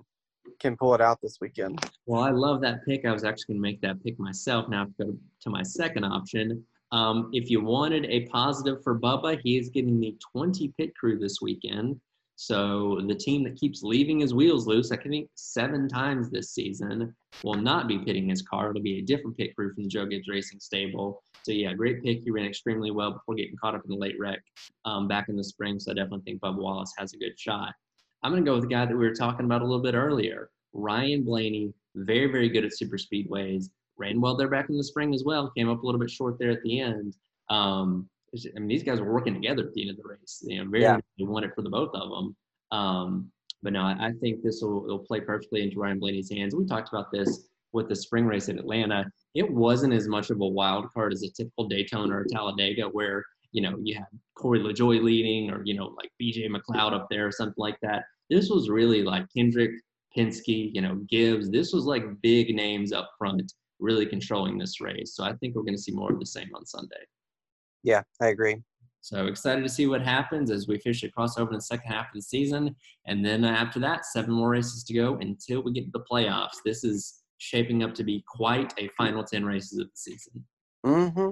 can 0.59 0.77
pull 0.77 0.93
it 0.93 1.01
out 1.01 1.19
this 1.21 1.39
weekend. 1.41 1.83
Well, 2.05 2.21
I 2.21 2.29
love 2.29 2.61
that 2.61 2.85
pick. 2.85 3.05
I 3.05 3.11
was 3.11 3.23
actually 3.23 3.55
going 3.55 3.57
to 3.57 3.61
make 3.61 3.81
that 3.81 4.03
pick 4.03 4.19
myself. 4.19 4.69
Now 4.69 4.83
I 4.83 5.03
go 5.03 5.17
to 5.41 5.49
my 5.49 5.63
second 5.63 6.03
option. 6.03 6.63
Um, 6.91 7.29
if 7.33 7.49
you 7.49 7.61
wanted 7.61 8.05
a 8.05 8.27
positive 8.27 8.83
for 8.83 8.97
Bubba, 8.97 9.39
he 9.43 9.57
is 9.57 9.69
getting 9.69 9.99
the 9.99 10.15
20 10.31 10.71
pit 10.77 10.95
crew 10.95 11.17
this 11.17 11.41
weekend. 11.41 11.99
So 12.37 13.01
the 13.07 13.15
team 13.15 13.43
that 13.45 13.55
keeps 13.55 13.81
leaving 13.81 14.19
his 14.19 14.33
wheels 14.33 14.67
loose, 14.67 14.91
I 14.91 14.97
think 14.97 15.29
seven 15.35 15.87
times 15.87 16.29
this 16.29 16.51
season, 16.51 17.15
will 17.43 17.55
not 17.55 17.87
be 17.87 17.99
pitting 17.99 18.29
his 18.29 18.41
car. 18.41 18.69
It'll 18.69 18.81
be 18.81 18.99
a 18.99 19.01
different 19.01 19.37
pit 19.37 19.55
crew 19.55 19.73
from 19.73 19.83
the 19.83 19.89
Joe 19.89 20.05
Gibbs 20.05 20.27
Racing 20.27 20.59
stable. 20.59 21.23
So 21.43 21.51
yeah, 21.51 21.73
great 21.73 22.03
pick. 22.03 22.23
He 22.23 22.31
ran 22.31 22.45
extremely 22.45 22.91
well 22.91 23.11
before 23.11 23.35
getting 23.35 23.55
caught 23.55 23.75
up 23.75 23.83
in 23.85 23.89
the 23.89 23.97
late 23.97 24.19
wreck 24.19 24.41
um, 24.83 25.07
back 25.07 25.29
in 25.29 25.37
the 25.37 25.43
spring. 25.43 25.79
So 25.79 25.91
I 25.91 25.93
definitely 25.93 26.23
think 26.25 26.41
Bubba 26.41 26.57
Wallace 26.57 26.93
has 26.97 27.13
a 27.13 27.17
good 27.17 27.39
shot. 27.39 27.73
I'm 28.23 28.31
going 28.31 28.43
to 28.43 28.49
go 28.49 28.55
with 28.55 28.63
the 28.63 28.73
guy 28.73 28.85
that 28.85 28.95
we 28.95 29.07
were 29.07 29.13
talking 29.13 29.45
about 29.45 29.61
a 29.61 29.65
little 29.65 29.83
bit 29.83 29.93
earlier, 29.93 30.49
Ryan 30.73 31.23
Blaney. 31.23 31.73
Very, 31.95 32.27
very 32.27 32.49
good 32.49 32.65
at 32.65 32.75
super 32.75 32.97
speedways. 32.97 33.65
Ran 33.97 34.19
well 34.19 34.35
there 34.35 34.49
back 34.49 34.69
in 34.69 34.77
the 34.77 34.83
spring 34.83 35.13
as 35.13 35.23
well. 35.23 35.51
Came 35.55 35.69
up 35.69 35.81
a 35.81 35.85
little 35.85 35.99
bit 35.99 36.09
short 36.09 36.37
there 36.37 36.51
at 36.51 36.61
the 36.63 36.81
end. 36.81 37.15
Um, 37.49 38.09
I 38.33 38.59
mean, 38.59 38.67
these 38.67 38.83
guys 38.83 38.99
were 38.99 39.13
working 39.13 39.33
together 39.33 39.63
at 39.67 39.73
the 39.73 39.81
end 39.81 39.91
of 39.91 39.97
the 39.97 40.03
race. 40.07 40.43
You 40.45 40.63
know, 40.63 40.69
very 40.69 40.83
Yeah. 40.83 40.97
they 41.17 41.25
won 41.25 41.43
it 41.43 41.51
for 41.55 41.61
the 41.61 41.69
both 41.69 41.91
of 41.93 42.09
them. 42.09 42.35
Um, 42.71 43.31
but 43.63 43.73
no, 43.73 43.81
I, 43.81 44.07
I 44.07 44.11
think 44.21 44.43
this 44.43 44.61
will, 44.61 44.81
will 44.83 44.99
play 44.99 45.21
perfectly 45.21 45.63
into 45.63 45.79
Ryan 45.79 45.99
Blaney's 45.99 46.29
hands. 46.31 46.55
We 46.55 46.65
talked 46.65 46.89
about 46.89 47.11
this 47.11 47.47
with 47.71 47.89
the 47.89 47.95
spring 47.95 48.25
race 48.25 48.47
in 48.49 48.59
Atlanta. 48.59 49.05
It 49.33 49.49
wasn't 49.49 49.93
as 49.93 50.07
much 50.07 50.29
of 50.29 50.39
a 50.41 50.47
wild 50.47 50.91
card 50.93 51.13
as 51.13 51.23
a 51.23 51.31
typical 51.31 51.67
Daytona 51.67 52.15
or 52.15 52.25
Talladega, 52.25 52.83
where 52.83 53.23
you 53.51 53.61
know 53.61 53.77
you 53.81 53.95
had 53.95 54.05
Corey 54.35 54.59
LaJoie 54.59 55.03
leading, 55.03 55.51
or 55.51 55.61
you 55.65 55.73
know 55.75 55.93
like 55.97 56.09
B.J. 56.19 56.49
McLeod 56.49 56.93
up 56.93 57.07
there, 57.09 57.27
or 57.27 57.31
something 57.31 57.55
like 57.57 57.77
that. 57.81 58.03
This 58.29 58.49
was 58.49 58.69
really 58.69 59.03
like 59.03 59.25
Hendrick, 59.35 59.71
Penske, 60.17 60.71
you 60.73 60.81
know 60.81 60.95
Gibbs. 61.09 61.49
This 61.49 61.73
was 61.73 61.85
like 61.85 62.03
big 62.21 62.55
names 62.55 62.91
up 62.93 63.11
front, 63.17 63.51
really 63.79 64.05
controlling 64.05 64.57
this 64.57 64.79
race. 64.79 65.15
So 65.15 65.23
I 65.23 65.33
think 65.33 65.55
we're 65.55 65.63
going 65.63 65.75
to 65.75 65.81
see 65.81 65.91
more 65.91 66.11
of 66.11 66.19
the 66.19 66.25
same 66.25 66.49
on 66.55 66.65
Sunday. 66.65 67.03
Yeah, 67.85 68.01
I 68.21 68.27
agree. 68.27 68.57
So 69.01 69.27
excited 69.27 69.61
to 69.61 69.69
see 69.69 69.85
what 69.85 70.01
happens 70.01 70.49
as 70.49 70.67
we 70.67 70.75
officially 70.75 71.11
cross 71.11 71.37
over 71.37 71.51
in 71.51 71.57
the 71.57 71.61
second 71.61 71.91
half 71.91 72.07
of 72.07 72.15
the 72.15 72.21
season. 72.23 72.75
And 73.05 73.23
then 73.23 73.45
after 73.45 73.79
that, 73.81 74.07
seven 74.07 74.33
more 74.33 74.49
races 74.49 74.83
to 74.85 74.95
go 74.95 75.17
until 75.21 75.61
we 75.61 75.71
get 75.71 75.85
to 75.85 75.91
the 75.91 76.03
playoffs. 76.11 76.57
This 76.65 76.83
is 76.83 77.21
shaping 77.37 77.83
up 77.83 77.93
to 77.93 78.03
be 78.03 78.23
quite 78.27 78.73
a 78.79 78.89
final 78.97 79.23
10 79.23 79.45
races 79.45 79.77
of 79.77 79.85
the 79.85 79.95
season. 79.95 80.43
Mm-hmm. 80.83 81.29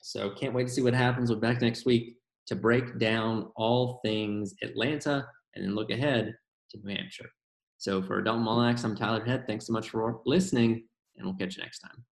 So 0.00 0.30
can't 0.30 0.54
wait 0.54 0.68
to 0.68 0.72
see 0.72 0.80
what 0.80 0.94
happens. 0.94 1.28
We'll 1.28 1.38
back 1.38 1.60
next 1.60 1.84
week 1.84 2.16
to 2.46 2.56
break 2.56 2.98
down 2.98 3.52
all 3.56 4.00
things 4.02 4.54
Atlanta 4.62 5.26
and 5.54 5.64
then 5.64 5.74
look 5.74 5.90
ahead 5.90 6.34
to 6.70 6.78
New 6.82 6.96
Hampshire. 6.96 7.28
So 7.76 8.00
for 8.00 8.22
Dalton 8.22 8.46
Mullinax, 8.46 8.84
I'm 8.84 8.96
Tyler 8.96 9.22
Head. 9.22 9.44
Thanks 9.46 9.66
so 9.66 9.74
much 9.74 9.90
for 9.90 10.22
listening, 10.24 10.84
and 11.18 11.26
we'll 11.26 11.36
catch 11.36 11.58
you 11.58 11.62
next 11.62 11.80
time. 11.80 12.04